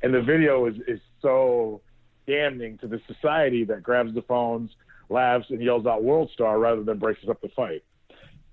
And 0.00 0.14
the 0.14 0.22
video 0.22 0.66
is 0.66 0.76
is 0.86 1.00
so 1.20 1.80
damning 2.24 2.78
to 2.78 2.86
the 2.86 3.00
society 3.08 3.64
that 3.64 3.82
grabs 3.82 4.14
the 4.14 4.22
phones, 4.22 4.70
laughs, 5.08 5.46
and 5.50 5.60
yells 5.60 5.86
out 5.86 6.04
"World 6.04 6.30
Star" 6.32 6.56
rather 6.60 6.84
than 6.84 7.00
braces 7.00 7.28
up 7.28 7.40
the 7.40 7.48
fight. 7.48 7.82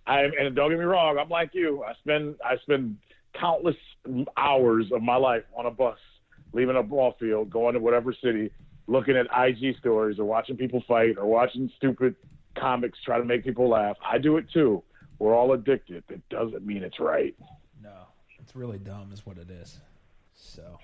I 0.07 0.21
and 0.21 0.55
don't 0.55 0.71
get 0.71 0.79
me 0.79 0.86
wrong, 0.86 1.19
I'm 1.19 1.29
like 1.29 1.53
you. 1.53 1.84
I 1.84 1.93
spend 2.01 2.36
I 2.43 2.57
spend 2.63 2.97
countless 3.39 3.77
hours 4.38 4.91
of 4.91 5.03
my 5.03 5.17
life 5.17 5.43
on 5.55 5.67
a 5.67 5.71
bus, 5.71 5.99
leaving 6.51 6.77
a 6.77 6.81
ball 6.81 7.15
field, 7.19 7.51
going 7.51 7.75
to 7.75 7.79
whatever 7.79 8.12
city, 8.12 8.49
looking 8.91 9.15
at 9.15 9.27
IG 9.36 9.77
stories 9.77 10.19
or 10.19 10.25
watching 10.25 10.58
people 10.58 10.84
fight 10.86 11.17
or 11.17 11.25
watching 11.25 11.71
stupid 11.77 12.15
comics 12.56 12.99
try 13.04 13.17
to 13.17 13.23
make 13.23 13.43
people 13.43 13.69
laugh. 13.69 13.95
I 14.06 14.17
do 14.17 14.36
it 14.36 14.45
too. 14.51 14.84
We're 15.17 15.34
all 15.34 15.54
addicted. 15.54 16.04
It 16.10 16.21
doesn't 16.30 16.65
mean 16.65 16.84
it's 16.84 16.99
right. 16.99 17.34
No, 17.82 17.93
it's 18.39 18.56
really 18.56 18.80
dumb, 18.80 19.12
is 19.13 19.25
what 19.25 19.38
it 19.38 19.49
is. 19.49 19.80
So. 20.36 20.77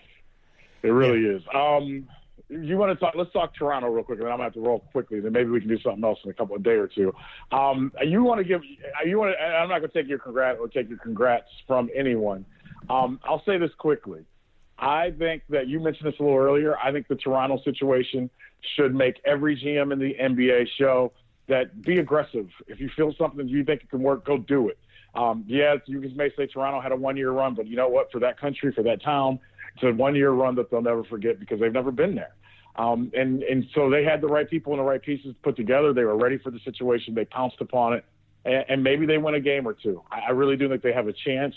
It 0.83 0.89
really 0.89 1.25
is. 1.25 1.41
Um, 1.53 2.07
you 2.49 2.77
want 2.77 2.97
to 2.97 3.03
talk? 3.03 3.15
Let's 3.15 3.33
talk 3.33 3.53
Toronto 3.55 3.89
real 3.89 4.05
quick, 4.05 4.19
and 4.19 4.27
then 4.27 4.31
I'm 4.31 4.37
gonna 4.37 4.45
have 4.45 4.53
to 4.53 4.61
roll 4.61 4.79
quickly. 4.91 5.19
Then 5.19 5.33
maybe 5.33 5.49
we 5.49 5.59
can 5.59 5.67
do 5.67 5.79
something 5.79 6.03
else 6.03 6.19
in 6.23 6.29
a 6.29 6.33
couple 6.33 6.55
of 6.55 6.63
day 6.63 6.75
or 6.75 6.87
two. 6.87 7.13
Um, 7.51 7.91
you 8.05 8.23
want 8.23 8.37
to 8.39 8.45
give? 8.45 8.61
You 9.05 9.19
want? 9.19 9.35
I'm 9.37 9.67
not 9.67 9.79
gonna 9.79 9.89
take 9.89 10.07
your 10.07 10.19
congrats 10.19 10.59
or 10.61 10.69
take 10.69 10.87
your 10.87 10.99
congrats 10.99 11.49
from 11.65 11.89
anyone. 11.93 12.45
Um, 12.89 13.19
I'll 13.25 13.43
say 13.43 13.57
this 13.57 13.71
quickly. 13.77 14.21
I 14.79 15.11
think 15.11 15.43
that 15.49 15.67
you 15.67 15.79
mentioned 15.79 16.11
this 16.11 16.19
a 16.19 16.23
little 16.23 16.37
earlier. 16.37 16.77
I 16.77 16.91
think 16.91 17.07
the 17.07 17.15
Toronto 17.15 17.59
situation 17.63 18.29
should 18.75 18.93
make 18.93 19.19
every 19.25 19.55
GM 19.55 19.91
in 19.91 19.99
the 19.99 20.15
NBA 20.19 20.67
show 20.77 21.13
that 21.47 21.81
be 21.81 21.99
aggressive. 21.99 22.47
If 22.67 22.79
you 22.79 22.89
feel 22.95 23.13
something 23.17 23.47
you 23.47 23.63
think 23.63 23.83
it 23.83 23.89
can 23.89 24.01
work, 24.01 24.25
go 24.25 24.37
do 24.37 24.69
it. 24.69 24.77
Um, 25.15 25.43
yes, 25.47 25.79
you 25.87 25.99
may 26.15 26.31
say 26.37 26.45
Toronto 26.45 26.79
had 26.79 26.91
a 26.91 26.95
one 26.95 27.17
year 27.17 27.31
run, 27.31 27.55
but 27.55 27.65
you 27.67 27.75
know 27.75 27.87
what? 27.87 28.11
For 28.11 28.19
that 28.19 28.39
country, 28.39 28.71
for 28.71 28.83
that 28.83 29.01
town, 29.01 29.39
it's 29.73 29.83
a 29.83 29.91
one 29.91 30.15
year 30.15 30.31
run 30.31 30.55
that 30.55 30.69
they'll 30.69 30.81
never 30.81 31.03
forget 31.03 31.39
because 31.39 31.59
they've 31.59 31.73
never 31.73 31.91
been 31.91 32.13
there. 32.13 32.35
Um, 32.75 33.11
and, 33.15 33.41
and 33.41 33.65
so 33.73 33.89
they 33.89 34.03
had 34.03 34.21
the 34.21 34.27
right 34.27 34.47
people 34.47 34.73
and 34.73 34.79
the 34.79 34.83
right 34.83 35.01
pieces 35.01 35.33
put 35.41 35.55
together. 35.55 35.93
They 35.93 36.03
were 36.03 36.17
ready 36.17 36.37
for 36.37 36.51
the 36.51 36.59
situation. 36.59 37.15
They 37.15 37.25
pounced 37.25 37.59
upon 37.59 37.93
it. 37.93 38.05
And, 38.45 38.65
and 38.69 38.83
maybe 38.83 39.07
they 39.07 39.17
win 39.17 39.33
a 39.33 39.39
game 39.39 39.67
or 39.67 39.73
two. 39.73 40.03
I, 40.11 40.27
I 40.27 40.31
really 40.31 40.57
do 40.57 40.69
think 40.69 40.83
they 40.83 40.93
have 40.93 41.07
a 41.07 41.13
chance 41.13 41.55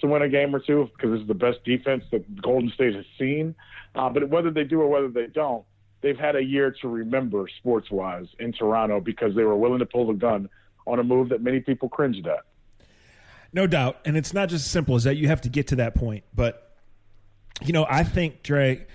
to 0.00 0.06
win 0.06 0.22
a 0.22 0.28
game 0.28 0.54
or 0.54 0.60
two 0.60 0.90
because 0.96 1.12
this 1.12 1.20
is 1.22 1.28
the 1.28 1.34
best 1.34 1.62
defense 1.64 2.04
that 2.12 2.42
Golden 2.42 2.70
State 2.70 2.94
has 2.94 3.04
seen. 3.18 3.54
Uh, 3.94 4.08
but 4.08 4.28
whether 4.28 4.50
they 4.50 4.64
do 4.64 4.80
or 4.80 4.88
whether 4.88 5.08
they 5.08 5.26
don't, 5.26 5.64
they've 6.00 6.18
had 6.18 6.36
a 6.36 6.42
year 6.42 6.74
to 6.80 6.88
remember 6.88 7.46
sports 7.58 7.90
wise 7.90 8.26
in 8.38 8.52
Toronto 8.52 9.00
because 9.00 9.34
they 9.34 9.42
were 9.42 9.56
willing 9.56 9.80
to 9.80 9.86
pull 9.86 10.06
the 10.06 10.14
gun 10.14 10.48
on 10.86 10.98
a 10.98 11.04
move 11.04 11.28
that 11.28 11.42
many 11.42 11.60
people 11.60 11.88
cringed 11.88 12.26
at. 12.26 12.40
No 13.52 13.66
doubt. 13.66 13.98
And 14.04 14.16
it's 14.16 14.32
not 14.32 14.48
just 14.48 14.64
as 14.64 14.70
simple 14.70 14.94
as 14.94 15.04
that. 15.04 15.16
You 15.16 15.28
have 15.28 15.40
to 15.42 15.48
get 15.48 15.68
to 15.68 15.76
that 15.76 15.94
point. 15.94 16.24
But, 16.34 16.76
you 17.62 17.72
know, 17.72 17.86
I 17.88 18.04
think, 18.04 18.42
Dre, 18.42 18.86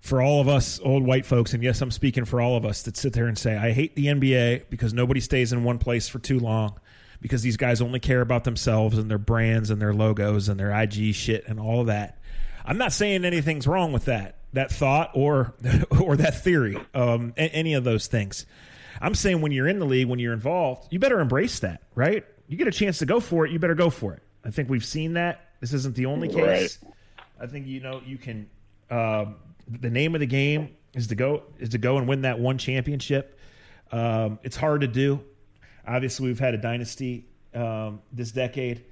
for 0.00 0.22
all 0.22 0.40
of 0.40 0.48
us 0.48 0.80
old 0.82 1.04
white 1.04 1.26
folks, 1.26 1.52
and 1.52 1.62
yes, 1.62 1.80
I'm 1.80 1.90
speaking 1.90 2.24
for 2.24 2.40
all 2.40 2.56
of 2.56 2.64
us 2.64 2.82
that 2.82 2.96
sit 2.96 3.12
there 3.12 3.26
and 3.26 3.36
say, 3.36 3.56
I 3.56 3.72
hate 3.72 3.94
the 3.96 4.06
NBA 4.06 4.70
because 4.70 4.94
nobody 4.94 5.20
stays 5.20 5.52
in 5.52 5.64
one 5.64 5.78
place 5.78 6.08
for 6.08 6.18
too 6.18 6.38
long, 6.38 6.78
because 7.20 7.42
these 7.42 7.56
guys 7.56 7.80
only 7.80 8.00
care 8.00 8.20
about 8.20 8.44
themselves 8.44 8.98
and 8.98 9.10
their 9.10 9.18
brands 9.18 9.70
and 9.70 9.80
their 9.80 9.92
logos 9.92 10.48
and 10.48 10.58
their 10.58 10.70
IG 10.72 11.14
shit 11.14 11.46
and 11.46 11.60
all 11.60 11.80
of 11.80 11.86
that. 11.88 12.18
I'm 12.64 12.78
not 12.78 12.92
saying 12.92 13.24
anything's 13.24 13.66
wrong 13.66 13.92
with 13.92 14.06
that. 14.06 14.36
that 14.52 14.70
thought 14.70 15.10
or 15.14 15.54
or 16.00 16.16
that 16.16 16.42
theory, 16.42 16.78
um, 16.94 17.32
any 17.36 17.74
of 17.74 17.84
those 17.84 18.06
things. 18.06 18.46
I'm 19.00 19.14
saying 19.14 19.40
when 19.40 19.52
you're 19.52 19.68
in 19.68 19.78
the 19.78 19.86
league, 19.86 20.08
when 20.08 20.18
you're 20.18 20.34
involved, 20.34 20.92
you 20.92 20.98
better 20.98 21.20
embrace 21.20 21.60
that, 21.60 21.82
right? 21.94 22.24
You 22.48 22.56
get 22.56 22.68
a 22.68 22.72
chance 22.72 22.98
to 22.98 23.06
go 23.06 23.20
for 23.20 23.46
it, 23.46 23.52
you 23.52 23.58
better 23.58 23.74
go 23.74 23.90
for 23.90 24.12
it. 24.12 24.22
I 24.44 24.50
think 24.50 24.68
we've 24.68 24.84
seen 24.84 25.14
that. 25.14 25.46
This 25.60 25.72
isn't 25.72 25.94
the 25.94 26.06
only 26.06 26.28
case. 26.28 26.78
Right. 26.82 26.92
I 27.40 27.46
think 27.46 27.66
you 27.66 27.80
know 27.80 28.02
you 28.04 28.18
can. 28.18 28.48
Um, 28.90 29.36
the 29.68 29.90
name 29.90 30.14
of 30.14 30.20
the 30.20 30.26
game 30.26 30.76
is 30.94 31.06
to 31.08 31.14
go 31.14 31.44
is 31.58 31.70
to 31.70 31.78
go 31.78 31.98
and 31.98 32.08
win 32.08 32.22
that 32.22 32.38
one 32.38 32.58
championship. 32.58 33.38
Um, 33.92 34.38
it's 34.42 34.56
hard 34.56 34.82
to 34.82 34.88
do. 34.88 35.20
Obviously, 35.90 36.28
we've 36.28 36.38
had 36.38 36.54
a 36.54 36.58
dynasty 36.58 37.26
um, 37.54 38.00
this 38.12 38.30
decade. 38.30 38.84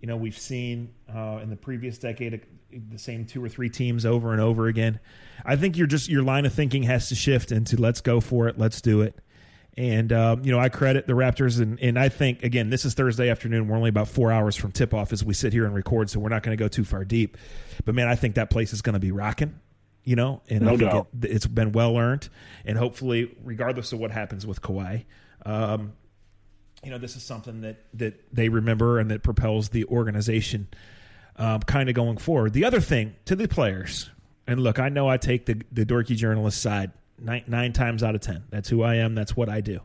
You 0.00 0.08
know, 0.08 0.16
we've 0.16 0.38
seen 0.38 0.92
uh, 1.14 1.38
in 1.42 1.50
the 1.50 1.56
previous 1.56 1.98
decade 1.98 2.44
the 2.90 2.98
same 2.98 3.24
two 3.24 3.44
or 3.44 3.48
three 3.48 3.68
teams 3.68 4.04
over 4.04 4.32
and 4.32 4.40
over 4.40 4.66
again. 4.66 4.98
I 5.44 5.56
think 5.56 5.76
you're 5.76 5.86
just 5.86 6.08
your 6.08 6.22
line 6.22 6.46
of 6.46 6.52
thinking 6.52 6.84
has 6.84 7.08
to 7.08 7.14
shift 7.14 7.52
into 7.52 7.76
let's 7.76 8.00
go 8.00 8.20
for 8.20 8.48
it, 8.48 8.58
let's 8.58 8.80
do 8.80 9.00
it. 9.02 9.18
And 9.76 10.12
um, 10.12 10.44
you 10.44 10.50
know, 10.50 10.58
I 10.58 10.68
credit 10.68 11.06
the 11.06 11.12
Raptors, 11.12 11.60
and, 11.60 11.78
and 11.80 11.98
I 11.98 12.08
think 12.08 12.42
again, 12.42 12.70
this 12.70 12.84
is 12.84 12.94
Thursday 12.94 13.28
afternoon. 13.28 13.68
We're 13.68 13.76
only 13.76 13.88
about 13.88 14.08
four 14.08 14.32
hours 14.32 14.56
from 14.56 14.72
tip 14.72 14.92
off 14.92 15.12
as 15.12 15.24
we 15.24 15.34
sit 15.34 15.52
here 15.52 15.64
and 15.64 15.74
record, 15.74 16.10
so 16.10 16.18
we're 16.18 16.28
not 16.28 16.42
going 16.42 16.56
to 16.56 16.62
go 16.62 16.68
too 16.68 16.84
far 16.84 17.04
deep. 17.04 17.36
But 17.84 17.94
man, 17.94 18.08
I 18.08 18.16
think 18.16 18.34
that 18.34 18.50
place 18.50 18.72
is 18.72 18.82
going 18.82 18.94
to 18.94 19.00
be 19.00 19.12
rocking. 19.12 19.60
You 20.02 20.16
know, 20.16 20.40
and 20.48 20.62
no 20.62 20.72
I 20.72 20.76
think 20.76 21.06
it, 21.22 21.30
has 21.30 21.46
been 21.46 21.72
well 21.72 21.96
earned, 21.96 22.30
and 22.64 22.76
hopefully, 22.78 23.36
regardless 23.44 23.92
of 23.92 24.00
what 24.00 24.10
happens 24.10 24.46
with 24.46 24.62
Kawhi, 24.62 25.04
um, 25.44 25.92
you 26.84 26.90
know, 26.90 26.98
this 26.98 27.16
is 27.16 27.22
something 27.22 27.60
that 27.62 27.84
that 27.94 28.34
they 28.34 28.48
remember 28.48 28.98
and 28.98 29.10
that 29.10 29.22
propels 29.22 29.68
the 29.70 29.84
organization 29.86 30.68
um, 31.36 31.60
kind 31.60 31.88
of 31.88 31.94
going 31.94 32.16
forward. 32.16 32.52
The 32.52 32.64
other 32.64 32.80
thing 32.80 33.14
to 33.26 33.36
the 33.36 33.48
players, 33.48 34.10
and 34.46 34.60
look, 34.60 34.78
I 34.78 34.88
know 34.88 35.08
I 35.08 35.16
take 35.16 35.46
the 35.46 35.62
the 35.72 35.84
dorky 35.84 36.16
journalist 36.16 36.60
side 36.60 36.92
nine, 37.18 37.44
nine 37.46 37.72
times 37.72 38.02
out 38.02 38.14
of 38.14 38.20
ten. 38.20 38.44
That's 38.50 38.68
who 38.68 38.82
I 38.82 38.96
am. 38.96 39.14
That's 39.14 39.36
what 39.36 39.48
I 39.48 39.60
do. 39.60 39.80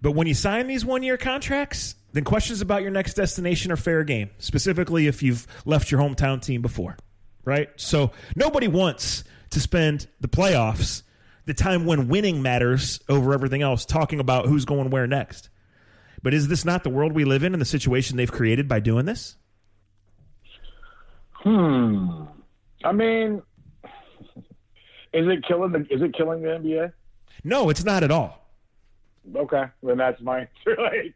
But 0.00 0.12
when 0.12 0.26
you 0.26 0.34
sign 0.34 0.66
these 0.66 0.84
one 0.84 1.02
year 1.02 1.16
contracts, 1.16 1.94
then 2.12 2.24
questions 2.24 2.60
about 2.60 2.82
your 2.82 2.90
next 2.90 3.14
destination 3.14 3.72
are 3.72 3.76
fair 3.76 4.04
game. 4.04 4.30
Specifically, 4.38 5.06
if 5.06 5.22
you've 5.22 5.46
left 5.64 5.90
your 5.90 6.00
hometown 6.00 6.42
team 6.42 6.60
before, 6.60 6.96
right? 7.44 7.70
So 7.76 8.12
nobody 8.36 8.68
wants 8.68 9.24
to 9.50 9.60
spend 9.60 10.06
the 10.20 10.28
playoffs, 10.28 11.02
the 11.46 11.54
time 11.54 11.86
when 11.86 12.08
winning 12.08 12.42
matters 12.42 13.00
over 13.08 13.32
everything 13.32 13.62
else, 13.62 13.84
talking 13.84 14.20
about 14.20 14.46
who's 14.46 14.64
going 14.64 14.90
where 14.90 15.06
next. 15.06 15.48
But 16.24 16.32
is 16.32 16.48
this 16.48 16.64
not 16.64 16.84
the 16.84 16.90
world 16.90 17.12
we 17.12 17.26
live 17.26 17.44
in 17.44 17.52
and 17.52 17.60
the 17.60 17.66
situation 17.66 18.16
they've 18.16 18.32
created 18.32 18.66
by 18.66 18.80
doing 18.80 19.04
this? 19.04 19.36
Hmm. 21.34 22.22
I 22.82 22.92
mean, 22.92 23.42
is 25.12 25.28
it 25.28 25.44
killing 25.46 25.72
the 25.72 25.80
is 25.90 26.00
it 26.00 26.14
killing 26.16 26.40
the 26.40 26.48
NBA? 26.48 26.92
No, 27.44 27.68
it's 27.68 27.84
not 27.84 28.02
at 28.02 28.10
all. 28.10 28.48
Okay, 29.36 29.64
then 29.82 29.98
that's 29.98 30.20
my 30.22 30.40
answer. 30.66 30.80
like, 30.80 31.14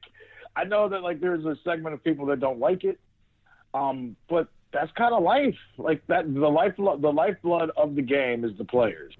I 0.54 0.64
know 0.64 0.90
that 0.90 1.02
like 1.02 1.20
there's 1.20 1.46
a 1.46 1.56
segment 1.64 1.94
of 1.94 2.04
people 2.04 2.26
that 2.26 2.38
don't 2.38 2.58
like 2.60 2.84
it, 2.84 3.00
um, 3.72 4.14
but 4.28 4.48
that's 4.74 4.92
kind 4.92 5.14
of 5.14 5.22
life. 5.22 5.56
Like 5.78 6.06
that, 6.08 6.32
the 6.32 6.48
life 6.48 6.74
the 6.76 6.82
lifeblood 6.84 7.70
of 7.78 7.94
the 7.94 8.02
game 8.02 8.44
is 8.44 8.50
the 8.58 8.64
players. 8.66 9.14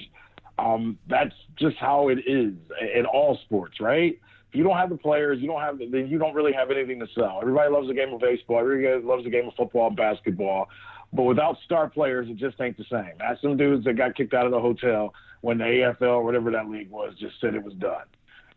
Um, 0.58 0.98
that's 1.08 1.34
just 1.58 1.78
how 1.78 2.08
it 2.08 2.18
is 2.26 2.52
in 2.94 3.06
all 3.06 3.38
sports, 3.46 3.80
right? 3.80 4.18
If 4.50 4.54
you 4.54 4.64
don't 4.64 4.76
have 4.76 4.88
the 4.88 4.96
players, 4.96 5.40
you 5.40 5.46
don't 5.46 5.60
have 5.60 5.78
then 5.78 6.08
you 6.08 6.18
don't 6.18 6.34
really 6.34 6.52
have 6.52 6.70
anything 6.70 6.98
to 7.00 7.06
sell. 7.14 7.38
Everybody 7.40 7.70
loves 7.70 7.88
the 7.88 7.94
game 7.94 8.12
of 8.12 8.20
baseball. 8.20 8.60
Everybody 8.60 9.04
loves 9.04 9.24
the 9.24 9.30
game 9.30 9.46
of 9.46 9.54
football 9.54 9.88
and 9.88 9.96
basketball. 9.96 10.68
But 11.12 11.24
without 11.24 11.56
star 11.64 11.88
players, 11.88 12.28
it 12.28 12.36
just 12.36 12.60
ain't 12.60 12.76
the 12.76 12.84
same. 12.90 13.12
Ask 13.22 13.42
some 13.42 13.56
dudes 13.56 13.84
that 13.84 13.94
got 13.94 14.14
kicked 14.14 14.34
out 14.34 14.46
of 14.46 14.52
the 14.52 14.60
hotel 14.60 15.14
when 15.40 15.58
the 15.58 15.64
AFL 15.64 16.02
or 16.02 16.24
whatever 16.24 16.50
that 16.50 16.68
league 16.68 16.90
was 16.90 17.14
just 17.18 17.40
said 17.40 17.54
it 17.54 17.62
was 17.62 17.74
done. 17.74 18.04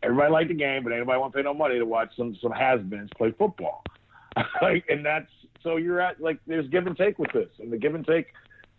Everybody 0.02 0.32
liked 0.32 0.48
the 0.48 0.54
game, 0.54 0.82
but 0.82 0.92
anybody 0.92 1.18
want 1.18 1.32
to 1.32 1.36
pay 1.36 1.42
no 1.42 1.54
money 1.54 1.78
to 1.78 1.84
watch 1.84 2.10
some 2.16 2.36
some 2.42 2.52
has-beens 2.52 3.10
play 3.16 3.32
football. 3.38 3.84
like, 4.62 4.84
and 4.88 5.04
that's 5.04 5.30
so 5.62 5.76
you're 5.76 6.00
at 6.00 6.20
like 6.20 6.40
there's 6.46 6.68
give 6.68 6.86
and 6.86 6.96
take 6.96 7.18
with 7.18 7.32
this, 7.32 7.48
and 7.60 7.72
the 7.72 7.76
give 7.76 7.94
and 7.94 8.06
take 8.06 8.26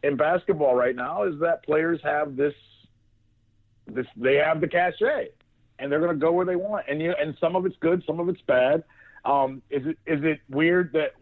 in 0.04 0.18
basketball 0.18 0.76
right 0.76 0.96
now 0.96 1.24
is 1.24 1.40
that 1.40 1.64
players 1.64 2.00
have 2.04 2.36
this 2.36 2.54
this 3.88 4.06
they 4.18 4.36
have 4.36 4.60
the 4.60 4.68
cachet, 4.68 5.30
and 5.80 5.92
they're 5.92 6.00
going 6.00 6.14
to 6.14 6.20
go 6.20 6.32
where 6.32 6.46
they 6.46 6.56
want, 6.56 6.86
and 6.88 7.02
you 7.02 7.14
and 7.20 7.36
some 7.40 7.56
of 7.56 7.66
it's 7.66 7.76
good, 7.80 8.04
some 8.06 8.20
of 8.20 8.30
it's 8.30 8.42
bad. 8.42 8.84
Um, 9.26 9.62
is 9.70 9.86
it 9.86 9.98
is 10.06 10.24
it 10.24 10.40
weird 10.50 10.94
that 10.94 11.14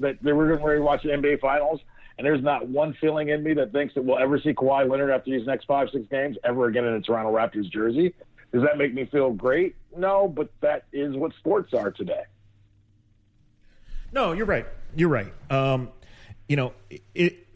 that 0.00 0.22
they 0.22 0.32
were 0.32 0.56
going 0.56 0.76
to 0.76 0.82
watch 0.82 1.02
the 1.02 1.10
NBA 1.10 1.40
Finals, 1.40 1.80
and 2.18 2.26
there's 2.26 2.42
not 2.42 2.68
one 2.68 2.94
feeling 3.00 3.28
in 3.28 3.42
me 3.42 3.54
that 3.54 3.72
thinks 3.72 3.94
that 3.94 4.04
we'll 4.04 4.18
ever 4.18 4.38
see 4.40 4.52
Kawhi 4.52 4.88
Leonard 4.88 5.10
after 5.10 5.30
these 5.30 5.46
next 5.46 5.64
five, 5.66 5.88
six 5.92 6.04
games 6.10 6.36
ever 6.44 6.66
again 6.66 6.84
in 6.84 6.94
a 6.94 7.00
Toronto 7.00 7.32
Raptors 7.32 7.70
jersey. 7.70 8.14
Does 8.52 8.62
that 8.62 8.78
make 8.78 8.92
me 8.92 9.06
feel 9.06 9.30
great? 9.32 9.76
No, 9.96 10.26
but 10.26 10.50
that 10.60 10.84
is 10.92 11.14
what 11.14 11.32
sports 11.38 11.72
are 11.72 11.90
today. 11.90 12.22
No, 14.12 14.32
you're 14.32 14.46
right. 14.46 14.66
You're 14.96 15.08
right. 15.08 15.32
Um, 15.50 15.90
you 16.48 16.56
know, 16.56 16.72
it, 17.14 17.46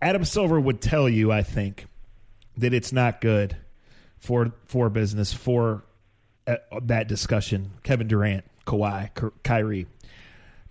Adam 0.00 0.24
Silver 0.24 0.60
would 0.60 0.80
tell 0.80 1.08
you, 1.08 1.32
I 1.32 1.42
think, 1.42 1.86
that 2.56 2.72
it's 2.72 2.92
not 2.92 3.20
good 3.20 3.56
for 4.18 4.52
for 4.66 4.88
business 4.90 5.32
for 5.32 5.84
uh, 6.46 6.56
that 6.82 7.08
discussion. 7.08 7.72
Kevin 7.82 8.08
Durant, 8.08 8.44
Kawhi, 8.66 9.10
Kyrie 9.42 9.86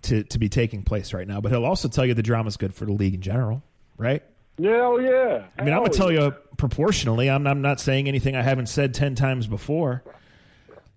to 0.02 0.24
to 0.24 0.38
be 0.38 0.48
taking 0.48 0.82
place 0.82 1.12
right 1.12 1.26
now. 1.26 1.40
But 1.40 1.52
he'll 1.52 1.64
also 1.64 1.88
tell 1.88 2.06
you 2.06 2.14
the 2.14 2.22
drama's 2.22 2.56
good 2.56 2.74
for 2.74 2.84
the 2.84 2.92
league 2.92 3.14
in 3.14 3.22
general, 3.22 3.62
right? 3.96 4.22
Yeah, 4.58 4.82
oh 4.82 4.98
yeah. 4.98 5.44
I 5.58 5.64
mean, 5.64 5.74
I'm 5.74 5.80
gonna 5.80 5.92
tell 5.92 6.10
you 6.12 6.32
proportionally. 6.56 7.28
I'm 7.30 7.46
I'm 7.46 7.62
not 7.62 7.80
saying 7.80 8.08
anything 8.08 8.36
I 8.36 8.42
haven't 8.42 8.68
said 8.68 8.94
ten 8.94 9.14
times 9.14 9.46
before. 9.46 10.02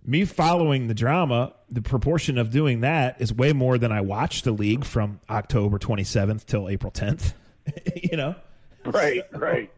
Me 0.05 0.25
following 0.25 0.87
the 0.87 0.93
drama, 0.93 1.53
the 1.69 1.81
proportion 1.81 2.37
of 2.37 2.49
doing 2.49 2.81
that 2.81 3.21
is 3.21 3.33
way 3.33 3.51
more 3.53 3.77
than 3.77 3.91
I 3.91 4.01
watched 4.01 4.45
the 4.45 4.51
league 4.51 4.85
from 4.85 5.19
October 5.29 5.77
27th 5.77 6.45
till 6.45 6.69
April 6.69 6.91
10th. 6.91 7.33
you 8.09 8.17
know, 8.17 8.33
right, 8.85 9.23
right. 9.33 9.69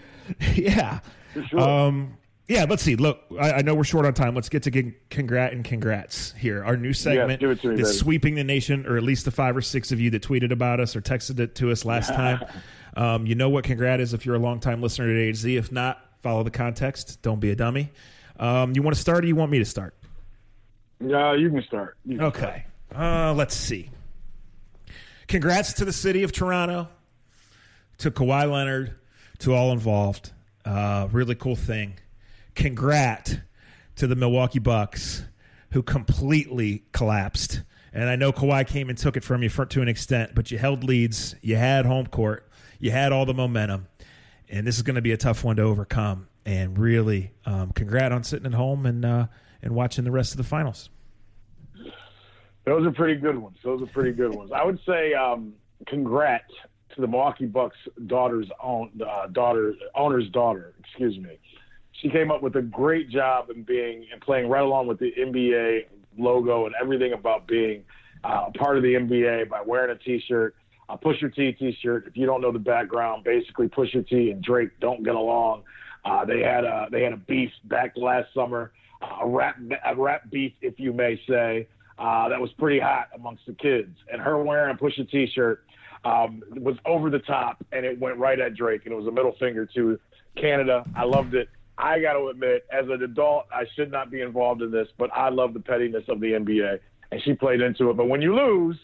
yeah. 0.54 1.00
Sure. 1.48 1.60
Um, 1.60 2.16
yeah, 2.48 2.64
let's 2.68 2.82
see. 2.82 2.94
Look, 2.94 3.22
I, 3.40 3.54
I, 3.54 3.62
know 3.62 3.74
we're 3.74 3.84
short 3.84 4.06
on 4.06 4.14
time. 4.14 4.34
Let's 4.36 4.48
get 4.48 4.62
to 4.64 4.92
congrat 5.10 5.52
and 5.52 5.64
congrats 5.64 6.32
here. 6.32 6.64
Our 6.64 6.76
new 6.76 6.92
segment 6.92 7.42
yeah, 7.42 7.70
me, 7.70 7.84
sweeping 7.84 8.36
the 8.36 8.44
nation, 8.44 8.86
or 8.86 8.96
at 8.96 9.02
least 9.02 9.24
the 9.24 9.32
five 9.32 9.56
or 9.56 9.62
six 9.62 9.90
of 9.90 9.98
you 9.98 10.10
that 10.10 10.22
tweeted 10.22 10.52
about 10.52 10.78
us 10.78 10.94
or 10.94 11.00
texted 11.00 11.40
it 11.40 11.56
to 11.56 11.72
us 11.72 11.84
last 11.84 12.08
time. 12.14 12.44
Um, 12.96 13.26
you 13.26 13.34
know 13.34 13.48
what 13.48 13.64
congrat 13.64 14.00
is 14.00 14.14
if 14.14 14.24
you're 14.24 14.36
a 14.36 14.38
longtime 14.38 14.80
listener 14.80 15.12
to 15.12 15.30
AZ. 15.30 15.44
If 15.44 15.72
not, 15.72 16.00
follow 16.22 16.44
the 16.44 16.52
context. 16.52 17.20
Don't 17.22 17.40
be 17.40 17.50
a 17.50 17.56
dummy. 17.56 17.90
Um, 18.38 18.74
you 18.74 18.82
want 18.82 18.94
to 18.94 19.00
start 19.00 19.24
or 19.24 19.26
you 19.26 19.36
want 19.36 19.50
me 19.50 19.58
to 19.58 19.64
start? 19.64 19.96
Yeah, 21.04 21.34
you 21.34 21.50
can 21.50 21.62
start. 21.64 21.96
You 22.04 22.18
can 22.18 22.26
okay. 22.26 22.66
Start. 22.90 23.02
Uh, 23.02 23.34
let's 23.34 23.56
see. 23.56 23.90
Congrats 25.26 25.74
to 25.74 25.84
the 25.84 25.92
city 25.92 26.22
of 26.22 26.30
Toronto, 26.30 26.88
to 27.98 28.12
Kawhi 28.12 28.50
Leonard, 28.50 28.94
to 29.40 29.52
all 29.52 29.72
involved. 29.72 30.32
Uh, 30.66 31.06
really 31.12 31.36
cool 31.36 31.54
thing 31.54 31.94
congrat 32.56 33.40
to 33.94 34.06
the 34.06 34.16
Milwaukee 34.16 34.58
Bucks, 34.58 35.24
who 35.70 35.82
completely 35.82 36.82
collapsed. 36.92 37.62
And 37.92 38.10
I 38.10 38.16
know 38.16 38.32
Kawhi 38.32 38.66
came 38.66 38.88
and 38.88 38.98
took 38.98 39.16
it 39.16 39.22
from 39.22 39.42
you 39.42 39.48
for, 39.48 39.64
to 39.66 39.80
an 39.80 39.88
extent, 39.88 40.32
but 40.34 40.50
you 40.50 40.58
held 40.58 40.82
leads, 40.82 41.36
you 41.40 41.56
had 41.56 41.86
home 41.86 42.06
court, 42.06 42.50
you 42.80 42.90
had 42.90 43.12
all 43.12 43.24
the 43.24 43.32
momentum, 43.32 43.86
and 44.48 44.66
this 44.66 44.76
is 44.76 44.82
going 44.82 44.96
to 44.96 45.02
be 45.02 45.12
a 45.12 45.16
tough 45.16 45.44
one 45.44 45.56
to 45.56 45.62
overcome. 45.62 46.28
And 46.44 46.78
really, 46.78 47.32
um, 47.44 47.72
congrat 47.72 48.12
on 48.12 48.22
sitting 48.22 48.46
at 48.46 48.54
home 48.54 48.86
and 48.86 49.04
uh, 49.04 49.26
and 49.62 49.74
watching 49.74 50.04
the 50.04 50.12
rest 50.12 50.32
of 50.32 50.36
the 50.36 50.44
finals. 50.44 50.90
Those 52.64 52.86
are 52.86 52.92
pretty 52.92 53.16
good 53.16 53.36
ones. 53.36 53.56
Those 53.64 53.82
are 53.82 53.86
pretty 53.86 54.12
good 54.12 54.32
ones. 54.32 54.52
I 54.52 54.64
would 54.64 54.78
say 54.86 55.12
um, 55.14 55.54
congrat 55.88 56.44
to 56.96 57.00
the 57.00 57.06
Milwaukee 57.06 57.46
Bucks 57.46 57.76
daughter's 58.06 58.48
own 58.62 58.90
uh, 59.00 59.28
daughter 59.28 59.74
owner's 59.94 60.28
daughter. 60.30 60.74
Excuse 60.80 61.18
me 61.18 61.38
she 62.00 62.10
came 62.10 62.30
up 62.30 62.42
with 62.42 62.56
a 62.56 62.62
great 62.62 63.08
job 63.10 63.50
in 63.50 63.62
being 63.62 64.06
and 64.12 64.20
playing 64.20 64.48
right 64.48 64.62
along 64.62 64.86
with 64.86 64.98
the 64.98 65.12
NBA 65.18 65.86
logo 66.18 66.66
and 66.66 66.74
everything 66.80 67.12
about 67.12 67.46
being 67.46 67.84
uh, 68.24 68.46
a 68.48 68.52
part 68.52 68.76
of 68.76 68.82
the 68.82 68.94
NBA 68.94 69.48
by 69.48 69.62
wearing 69.62 69.90
a 69.90 69.98
T-shirt, 69.98 70.54
a 70.88 70.98
Pusha 70.98 71.34
T 71.34 71.52
T-shirt. 71.52 72.06
If 72.06 72.16
you 72.16 72.26
don't 72.26 72.40
know 72.40 72.52
the 72.52 72.58
background, 72.58 73.24
basically 73.24 73.68
Pusha 73.68 74.06
T 74.06 74.30
and 74.30 74.42
Drake 74.42 74.70
don't 74.80 75.04
get 75.04 75.14
along. 75.14 75.62
Uh, 76.04 76.24
they 76.24 76.40
had 76.40 76.64
a 76.64 76.86
they 76.90 77.02
had 77.02 77.12
a 77.12 77.16
beef 77.16 77.50
back 77.64 77.92
last 77.96 78.32
summer, 78.32 78.72
uh, 79.02 79.18
a 79.22 79.28
rap 79.28 79.56
a 79.84 79.94
rap 79.94 80.30
beef, 80.30 80.52
if 80.60 80.78
you 80.78 80.92
may 80.92 81.20
say, 81.28 81.66
uh, 81.98 82.28
that 82.28 82.40
was 82.40 82.50
pretty 82.58 82.78
hot 82.78 83.08
amongst 83.14 83.44
the 83.46 83.54
kids. 83.54 83.96
And 84.12 84.20
her 84.20 84.42
wearing 84.42 84.74
a 84.74 84.78
Pusha 84.78 85.10
T-shirt 85.10 85.64
um, 86.06 86.42
was 86.54 86.76
over 86.86 87.10
the 87.10 87.18
top, 87.18 87.64
and 87.72 87.84
it 87.84 87.98
went 87.98 88.16
right 88.16 88.38
at 88.38 88.54
Drake, 88.54 88.82
and 88.84 88.92
it 88.92 88.96
was 88.96 89.08
a 89.08 89.10
middle 89.10 89.34
finger 89.40 89.66
to 89.74 89.98
Canada. 90.36 90.84
I 90.94 91.04
loved 91.04 91.34
it. 91.34 91.48
I 91.78 92.00
got 92.00 92.12
to 92.12 92.28
admit, 92.28 92.64
as 92.70 92.86
an 92.88 93.02
adult, 93.02 93.46
I 93.52 93.64
should 93.74 93.90
not 93.90 94.10
be 94.10 94.20
involved 94.20 94.62
in 94.62 94.70
this, 94.70 94.86
but 94.98 95.10
I 95.12 95.30
love 95.30 95.52
the 95.52 95.60
pettiness 95.60 96.04
of 96.08 96.20
the 96.20 96.28
NBA, 96.28 96.78
and 97.10 97.20
she 97.22 97.34
played 97.34 97.60
into 97.60 97.90
it. 97.90 97.96
But 97.96 98.08
when 98.08 98.22
you 98.22 98.36
lose, 98.36 98.78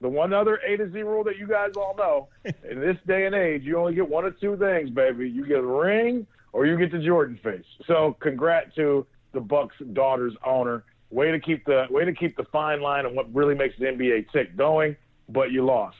the 0.00 0.08
one 0.08 0.32
other 0.32 0.60
A 0.66 0.76
to 0.76 0.90
Z 0.90 1.02
rule 1.02 1.24
that 1.24 1.36
you 1.36 1.48
guys 1.48 1.72
all 1.76 1.96
know. 1.96 2.28
in 2.70 2.80
this 2.80 2.96
day 3.08 3.26
and 3.26 3.34
age, 3.34 3.62
you 3.64 3.76
only 3.76 3.94
get 3.94 4.08
one 4.08 4.24
or 4.24 4.30
two 4.30 4.56
things, 4.56 4.88
baby. 4.88 5.28
You 5.28 5.44
get 5.44 5.58
a 5.58 5.66
ring 5.66 6.26
or 6.52 6.64
you 6.64 6.78
get 6.78 6.92
the 6.92 6.98
Jordan 6.98 7.40
face. 7.42 7.64
So, 7.86 8.16
congrats 8.20 8.74
to 8.76 9.04
the 9.32 9.40
Bucks' 9.40 9.74
daughter's 9.92 10.34
owner. 10.44 10.84
Way 11.10 11.32
to 11.32 11.40
keep 11.40 11.64
the 11.64 11.86
way 11.90 12.04
to 12.04 12.12
keep 12.12 12.36
the 12.36 12.44
fine 12.44 12.80
line 12.80 13.04
on 13.04 13.16
what 13.16 13.32
really 13.34 13.54
makes 13.54 13.78
the 13.78 13.86
NBA 13.86 14.30
tick 14.32 14.56
going, 14.56 14.96
but 15.28 15.50
you 15.50 15.64
lost. 15.64 15.96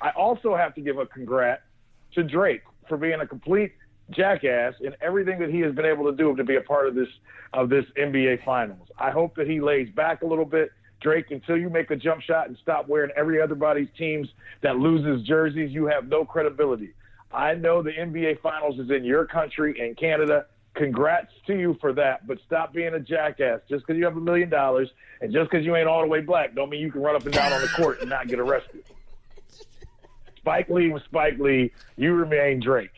I 0.00 0.10
also 0.10 0.56
have 0.56 0.74
to 0.74 0.80
give 0.80 0.98
a 0.98 1.06
congrat 1.06 1.62
to 2.14 2.22
Drake 2.22 2.62
for 2.88 2.96
being 2.96 3.20
a 3.20 3.26
complete 3.26 3.72
jackass 4.10 4.74
in 4.80 4.94
everything 5.00 5.38
that 5.40 5.50
he 5.50 5.60
has 5.60 5.74
been 5.74 5.84
able 5.84 6.10
to 6.10 6.16
do 6.16 6.34
to 6.34 6.44
be 6.44 6.56
a 6.56 6.60
part 6.60 6.86
of 6.86 6.94
this 6.94 7.08
of 7.52 7.68
this 7.68 7.84
NBA 7.96 8.44
Finals. 8.44 8.88
I 8.98 9.10
hope 9.10 9.34
that 9.36 9.46
he 9.46 9.60
lays 9.60 9.88
back 9.90 10.22
a 10.22 10.26
little 10.26 10.44
bit, 10.44 10.70
Drake, 11.00 11.30
until 11.30 11.56
you 11.56 11.70
make 11.70 11.90
a 11.90 11.96
jump 11.96 12.20
shot 12.22 12.48
and 12.48 12.56
stop 12.62 12.88
wearing 12.88 13.10
every 13.16 13.40
other 13.40 13.54
body's 13.54 13.88
teams 13.96 14.28
that 14.62 14.76
loses 14.76 15.26
jerseys. 15.26 15.70
You 15.72 15.86
have 15.86 16.08
no 16.08 16.24
credibility. 16.24 16.92
I 17.32 17.54
know 17.54 17.82
the 17.82 17.92
NBA 17.92 18.40
Finals 18.40 18.78
is 18.78 18.90
in 18.90 19.04
your 19.04 19.26
country 19.26 19.76
and 19.80 19.96
Canada. 19.96 20.46
Congrats 20.74 21.32
to 21.46 21.58
you 21.58 21.76
for 21.80 21.92
that, 21.94 22.26
but 22.26 22.38
stop 22.46 22.72
being 22.72 22.94
a 22.94 23.00
jackass. 23.00 23.60
Just 23.68 23.86
because 23.86 23.98
you 23.98 24.04
have 24.04 24.16
a 24.16 24.20
million 24.20 24.48
dollars 24.48 24.90
and 25.20 25.32
just 25.32 25.50
because 25.50 25.64
you 25.64 25.74
ain't 25.74 25.88
all 25.88 26.02
the 26.02 26.06
way 26.08 26.20
black, 26.20 26.54
don't 26.54 26.70
mean 26.70 26.80
you 26.80 26.92
can 26.92 27.00
run 27.00 27.16
up 27.16 27.24
and 27.24 27.34
down 27.34 27.52
on 27.52 27.60
the 27.60 27.68
court 27.68 28.00
and 28.00 28.08
not 28.08 28.28
get 28.28 28.38
arrested. 28.38 28.84
Spike 30.38 30.68
Lee 30.70 30.90
was 30.90 31.02
Spike 31.04 31.38
Lee. 31.38 31.72
You 31.96 32.14
remain 32.14 32.60
Drake. 32.60 32.90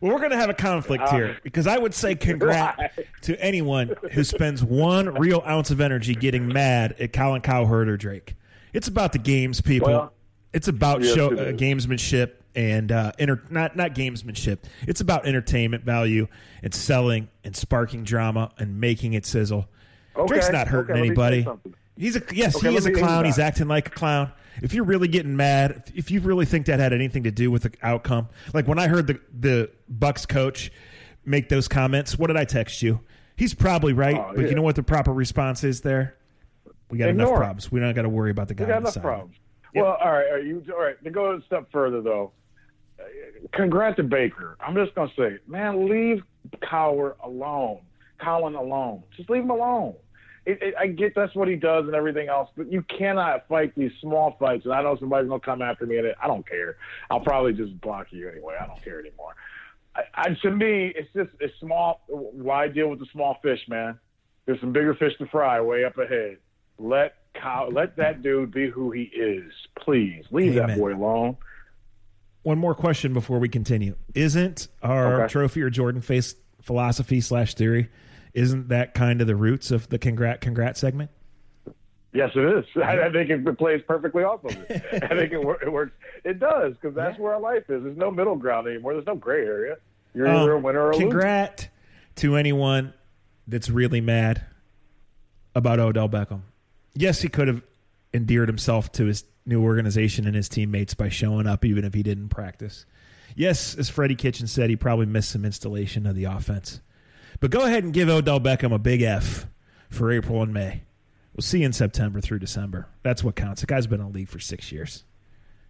Well, 0.00 0.12
we're 0.12 0.18
going 0.18 0.30
to 0.30 0.36
have 0.36 0.50
a 0.50 0.54
conflict 0.54 1.02
Uh, 1.04 1.12
here 1.12 1.38
because 1.42 1.66
I 1.66 1.76
would 1.76 1.92
say 1.92 2.14
congrats 2.14 2.94
to 3.22 3.40
anyone 3.42 3.96
who 4.12 4.22
spends 4.22 4.62
one 4.62 5.14
real 5.14 5.42
ounce 5.46 5.70
of 5.70 5.80
energy 5.80 6.14
getting 6.14 6.46
mad 6.46 6.94
at 7.00 7.12
Colin 7.12 7.40
Cowherd 7.42 7.88
or 7.88 7.96
Drake. 7.96 8.36
It's 8.72 8.86
about 8.86 9.12
the 9.12 9.18
games, 9.18 9.60
people. 9.60 9.88
Well, 9.88 10.12
it's 10.52 10.68
about 10.68 11.02
yes, 11.02 11.14
show 11.14 11.32
it 11.32 11.38
uh, 11.38 11.52
gamesmanship 11.52 12.32
and 12.54 12.92
uh, 12.92 13.12
inter- 13.18 13.42
not 13.50 13.76
not 13.76 13.94
gamesmanship. 13.94 14.58
It's 14.86 15.00
about 15.00 15.26
entertainment 15.26 15.84
value 15.84 16.28
and 16.62 16.72
selling 16.72 17.28
and 17.44 17.56
sparking 17.56 18.04
drama 18.04 18.52
and 18.58 18.80
making 18.80 19.14
it 19.14 19.26
sizzle. 19.26 19.68
Okay, 20.16 20.26
Drake's 20.26 20.50
not 20.50 20.68
hurting 20.68 20.96
okay, 20.96 21.06
anybody. 21.06 21.46
He's 21.98 22.16
a 22.16 22.22
yes, 22.32 22.56
Okay, 22.56 22.70
he 22.70 22.76
is 22.76 22.86
a 22.86 22.92
clown. 22.92 23.24
He's 23.24 23.38
acting 23.38 23.68
like 23.68 23.88
a 23.88 23.90
clown. 23.90 24.30
If 24.62 24.72
you're 24.74 24.84
really 24.84 25.08
getting 25.08 25.36
mad, 25.36 25.90
if- 25.94 26.10
you 26.10 26.20
really 26.20 26.44
think 26.46 26.66
that 26.66 26.80
had 26.80 26.92
anything 26.92 27.24
to 27.24 27.30
do 27.30 27.50
with 27.50 27.62
the 27.64 27.72
outcome, 27.82 28.28
like 28.54 28.66
when 28.68 28.78
I 28.78 28.88
heard 28.88 29.06
the 29.06 29.20
the 29.38 29.70
Bucks 29.88 30.24
coach 30.26 30.70
make 31.24 31.48
those 31.48 31.68
comments, 31.68 32.18
what 32.18 32.28
did 32.28 32.36
I 32.36 32.44
text 32.44 32.82
you? 32.82 33.00
He's 33.36 33.54
probably 33.54 33.92
right, 33.92 34.16
Oh, 34.16 34.32
but 34.34 34.42
yeah. 34.42 34.48
you 34.48 34.54
know 34.54 34.62
what 34.62 34.74
the 34.76 34.82
proper 34.82 35.12
response 35.12 35.62
is 35.64 35.80
there? 35.82 36.16
We 36.90 36.98
got 36.98 37.08
enough 37.10 37.26
Ignore 37.26 37.36
it. 37.36 37.38
problems. 37.40 37.70
We 37.72 37.80
don't 37.80 37.94
got 37.94 38.02
to 38.02 38.08
worry 38.08 38.30
about 38.30 38.48
the 38.48 38.54
guy. 38.54 38.64
We 38.64 38.68
got 38.70 38.78
enough 38.78 38.94
side. 38.94 39.02
problems. 39.02 39.36
Yep. 39.74 39.84
Well, 39.84 39.98
all 40.02 40.10
right. 40.12 40.30
Are 40.30 40.38
you 40.40 40.64
all 40.74 40.82
right? 40.82 41.02
To 41.04 41.10
go 41.10 41.32
a 41.36 41.42
step 41.42 41.70
further, 41.70 42.00
though, 42.00 42.32
congrats 43.52 43.96
to 43.96 44.02
Baker. 44.02 44.56
I'm 44.60 44.74
just 44.74 44.94
gonna 44.94 45.10
say, 45.16 45.38
man, 45.46 45.88
leave 45.88 46.22
Cowher 46.62 47.14
alone, 47.22 47.80
Colin 48.20 48.54
alone. 48.54 49.02
Just 49.16 49.30
leave 49.30 49.42
him 49.42 49.50
alone. 49.50 49.94
It, 50.48 50.62
it, 50.62 50.74
I 50.80 50.86
get 50.86 51.14
that's 51.14 51.34
what 51.34 51.46
he 51.46 51.56
does 51.56 51.84
and 51.84 51.94
everything 51.94 52.28
else, 52.28 52.48
but 52.56 52.72
you 52.72 52.82
cannot 52.82 53.46
fight 53.48 53.74
these 53.76 53.92
small 54.00 54.34
fights. 54.40 54.64
And 54.64 54.72
I 54.72 54.82
know 54.82 54.96
somebody's 54.98 55.28
gonna 55.28 55.40
come 55.40 55.60
after 55.60 55.84
me, 55.84 55.98
and 55.98 56.06
it, 56.06 56.16
I 56.22 56.26
don't 56.26 56.48
care. 56.48 56.78
I'll 57.10 57.20
probably 57.20 57.52
just 57.52 57.78
block 57.82 58.06
you 58.10 58.30
anyway. 58.30 58.54
I 58.58 58.66
don't 58.66 58.82
care 58.82 58.98
anymore. 58.98 59.34
I, 59.94 60.02
I, 60.14 60.28
to 60.42 60.50
me, 60.50 60.92
it's 60.96 61.12
just 61.14 61.28
it's 61.38 61.52
small. 61.60 62.00
Why 62.08 62.66
deal 62.66 62.88
with 62.88 62.98
the 62.98 63.06
small 63.12 63.36
fish, 63.42 63.60
man? 63.68 63.98
There's 64.46 64.58
some 64.60 64.72
bigger 64.72 64.94
fish 64.94 65.12
to 65.18 65.26
fry 65.26 65.60
way 65.60 65.84
up 65.84 65.98
ahead. 65.98 66.38
Let 66.78 67.16
Kyle, 67.34 67.70
let 67.70 67.96
that 67.96 68.22
dude 68.22 68.50
be 68.50 68.70
who 68.70 68.90
he 68.90 69.02
is, 69.02 69.52
please. 69.78 70.24
Leave 70.30 70.56
Amen. 70.56 70.68
that 70.68 70.78
boy 70.78 70.94
alone. 70.94 71.36
One 72.42 72.56
more 72.56 72.74
question 72.74 73.12
before 73.12 73.38
we 73.38 73.50
continue. 73.50 73.96
Isn't 74.14 74.68
our 74.82 75.24
Okay. 75.24 75.32
trophy 75.32 75.60
or 75.60 75.68
Jordan 75.68 76.00
face 76.00 76.34
philosophy 76.62 77.20
slash 77.20 77.52
theory? 77.54 77.90
Isn't 78.34 78.68
that 78.68 78.94
kind 78.94 79.20
of 79.20 79.26
the 79.26 79.36
roots 79.36 79.70
of 79.70 79.88
the 79.88 79.98
congrat 79.98 80.40
congrat 80.40 80.76
segment? 80.76 81.10
Yes, 82.12 82.30
it 82.34 82.40
is. 82.44 82.64
I, 82.82 83.00
I 83.06 83.12
think 83.12 83.30
it 83.30 83.58
plays 83.58 83.82
perfectly 83.86 84.24
off 84.24 84.44
of 84.44 84.52
it. 84.68 84.70
I 85.04 85.08
think 85.08 85.32
it, 85.32 85.40
it 85.62 85.72
works. 85.72 85.92
It 86.24 86.38
does 86.40 86.74
because 86.74 86.94
that's 86.94 87.18
where 87.18 87.34
our 87.34 87.40
life 87.40 87.64
is. 87.68 87.82
There's 87.84 87.96
no 87.96 88.10
middle 88.10 88.36
ground 88.36 88.66
anymore. 88.66 88.94
There's 88.94 89.06
no 89.06 89.14
gray 89.16 89.44
area. 89.44 89.76
You're 90.14 90.26
either 90.28 90.52
a 90.52 90.56
Um, 90.56 90.62
winner 90.62 90.80
or 90.80 90.90
a 90.90 90.96
loser. 90.96 91.08
Congrat 91.08 91.68
to 92.16 92.36
anyone 92.36 92.94
that's 93.46 93.68
really 93.70 94.00
mad 94.00 94.44
about 95.54 95.78
Odell 95.80 96.08
Beckham. 96.08 96.40
Yes, 96.94 97.20
he 97.20 97.28
could 97.28 97.48
have 97.48 97.62
endeared 98.14 98.48
himself 98.48 98.90
to 98.92 99.04
his 99.04 99.24
new 99.44 99.62
organization 99.62 100.26
and 100.26 100.34
his 100.34 100.48
teammates 100.48 100.94
by 100.94 101.08
showing 101.08 101.46
up, 101.46 101.64
even 101.64 101.84
if 101.84 101.94
he 101.94 102.02
didn't 102.02 102.28
practice. 102.30 102.84
Yes, 103.36 103.74
as 103.76 103.88
Freddie 103.90 104.14
Kitchen 104.16 104.46
said, 104.46 104.70
he 104.70 104.76
probably 104.76 105.06
missed 105.06 105.30
some 105.30 105.44
installation 105.44 106.06
of 106.06 106.14
the 106.16 106.24
offense. 106.24 106.80
But 107.40 107.50
go 107.50 107.64
ahead 107.64 107.84
and 107.84 107.92
give 107.92 108.08
Odell 108.08 108.40
Beckham 108.40 108.74
a 108.74 108.78
big 108.78 109.02
F 109.02 109.46
for 109.90 110.10
April 110.10 110.42
and 110.42 110.52
May. 110.52 110.82
We'll 111.34 111.42
see 111.42 111.60
you 111.60 111.66
in 111.66 111.72
September 111.72 112.20
through 112.20 112.40
December. 112.40 112.88
That's 113.02 113.22
what 113.22 113.36
counts. 113.36 113.60
The 113.60 113.68
guy's 113.68 113.86
been 113.86 114.00
in 114.00 114.08
the 114.08 114.12
league 114.12 114.28
for 114.28 114.40
six 114.40 114.72
years. 114.72 115.04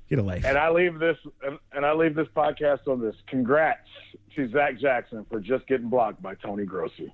Get 0.08 0.18
a 0.18 0.22
life. 0.22 0.46
And 0.46 0.56
I 0.56 0.70
leave 0.70 0.98
this 0.98 1.18
and, 1.42 1.58
and 1.72 1.84
I 1.84 1.92
leave 1.92 2.14
this 2.14 2.28
podcast 2.34 2.88
on 2.88 3.02
this. 3.02 3.14
Congrats 3.26 3.86
to 4.34 4.48
Zach 4.48 4.80
Jackson 4.80 5.26
for 5.30 5.40
just 5.40 5.66
getting 5.66 5.90
blocked 5.90 6.22
by 6.22 6.34
Tony 6.36 6.64
Grossi. 6.64 7.12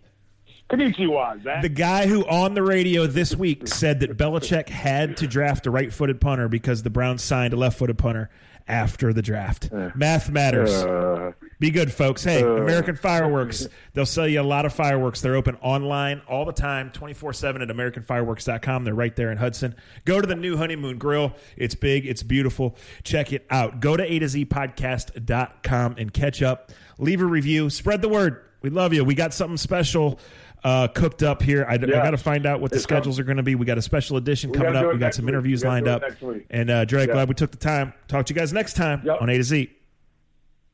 Konnichiwa, 0.70 1.42
Zach. 1.42 1.62
The 1.62 1.68
guy 1.68 2.07
who 2.07 2.24
on 2.27 2.55
the 2.55 2.62
radio 2.62 3.07
this 3.07 3.37
week 3.37 3.68
said 3.68 4.00
that 4.00 4.16
Belichick 4.16 4.68
had 4.68 5.18
to 5.18 5.27
draft 5.27 5.66
a 5.66 5.70
right 5.70 5.92
footed 5.92 6.20
punter 6.20 6.48
because 6.48 6.83
the 6.83 6.90
Browns 6.90 7.22
signed 7.22 7.53
a 7.53 7.57
left 7.57 7.79
footed 7.79 7.98
punter 7.98 8.31
after 8.66 9.12
the 9.12 9.20
draft. 9.20 9.70
Math 9.94 10.31
matters. 10.31 10.72
Uh, 10.72 11.33
Be 11.59 11.70
good, 11.70 11.92
folks. 11.92 12.24
Hey, 12.24 12.42
American 12.42 12.96
Fireworks. 12.96 13.68
They'll 13.92 14.07
sell 14.07 14.27
you 14.27 14.40
a 14.40 14.42
lot 14.42 14.64
of 14.64 14.72
fireworks. 14.72 15.20
They're 15.20 15.37
open 15.37 15.57
online 15.57 16.22
all 16.27 16.46
the 16.46 16.53
time, 16.53 16.90
24 16.90 17.35
7 17.35 17.61
at 17.61 17.68
AmericanFireworks.com. 17.68 18.85
They're 18.85 18.94
right 18.94 19.14
there 19.14 19.31
in 19.31 19.37
Hudson. 19.37 19.74
Go 20.07 20.18
to 20.20 20.27
the 20.27 20.35
new 20.35 20.57
Honeymoon 20.57 20.96
Grill. 20.96 21.35
It's 21.59 21.74
big, 21.74 22.07
it's 22.07 22.22
beautiful. 22.22 22.74
Check 23.03 23.35
it 23.35 23.46
out. 23.50 23.81
Go 23.81 23.98
to 23.98 24.11
A 24.11 24.18
to 24.18 24.29
Z 24.29 24.46
podcast.com 24.46 25.96
and 25.98 26.12
catch 26.12 26.42
up. 26.42 26.72
Leave 26.98 27.20
a 27.20 27.27
review. 27.27 27.68
Spread 27.68 28.00
the 28.00 28.09
word. 28.09 28.44
We 28.62 28.70
love 28.70 28.94
you. 28.94 29.05
We 29.05 29.14
got 29.14 29.35
something 29.35 29.59
special. 29.59 30.18
Uh, 30.64 30.88
cooked 30.88 31.22
up 31.22 31.42
here. 31.42 31.66
I, 31.68 31.74
Yeah. 31.74 31.87
got 31.87 32.12
to 32.12 32.16
find 32.16 32.46
out 32.46 32.59
what 32.61 32.70
the 32.70 32.79
It's 32.79 32.87
coming. 32.87 33.03
schedules 33.03 33.18
are 33.20 33.24
going 33.24 33.37
to 33.37 33.42
be. 33.42 33.55
We 33.55 33.66
got 33.66 33.77
a 33.77 33.83
special 33.83 34.16
edition 34.16 34.50
We 34.50 34.57
coming 34.59 34.74
up. 34.74 34.90
We 34.90 34.98
got 34.98 35.12
some 35.14 35.27
week. 35.27 35.33
interviews 35.33 35.62
lined 35.62 35.87
up. 35.87 36.03
And 36.50 36.70
uh, 36.70 36.87
Dre, 36.87 37.07
Yeah. 37.07 37.12
glad 37.12 37.29
we 37.29 37.35
took 37.35 37.50
the 37.50 37.59
time. 37.59 37.92
Talk 38.09 38.24
to 38.27 38.35
you 38.35 38.38
guys 38.40 38.50
next 38.53 38.72
time 38.74 39.03
Yep. 39.05 39.20
on 39.20 39.29
A 39.29 39.37
to 39.37 39.42
Z. 39.42 39.70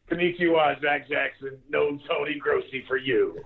Konnichiwa, 0.09 0.81
Zach 0.81 1.09
Jackson. 1.09 1.59
No 1.69 1.99
Tony 2.09 2.39
Grossi 2.39 2.85
for 2.87 2.97
you. 2.99 3.43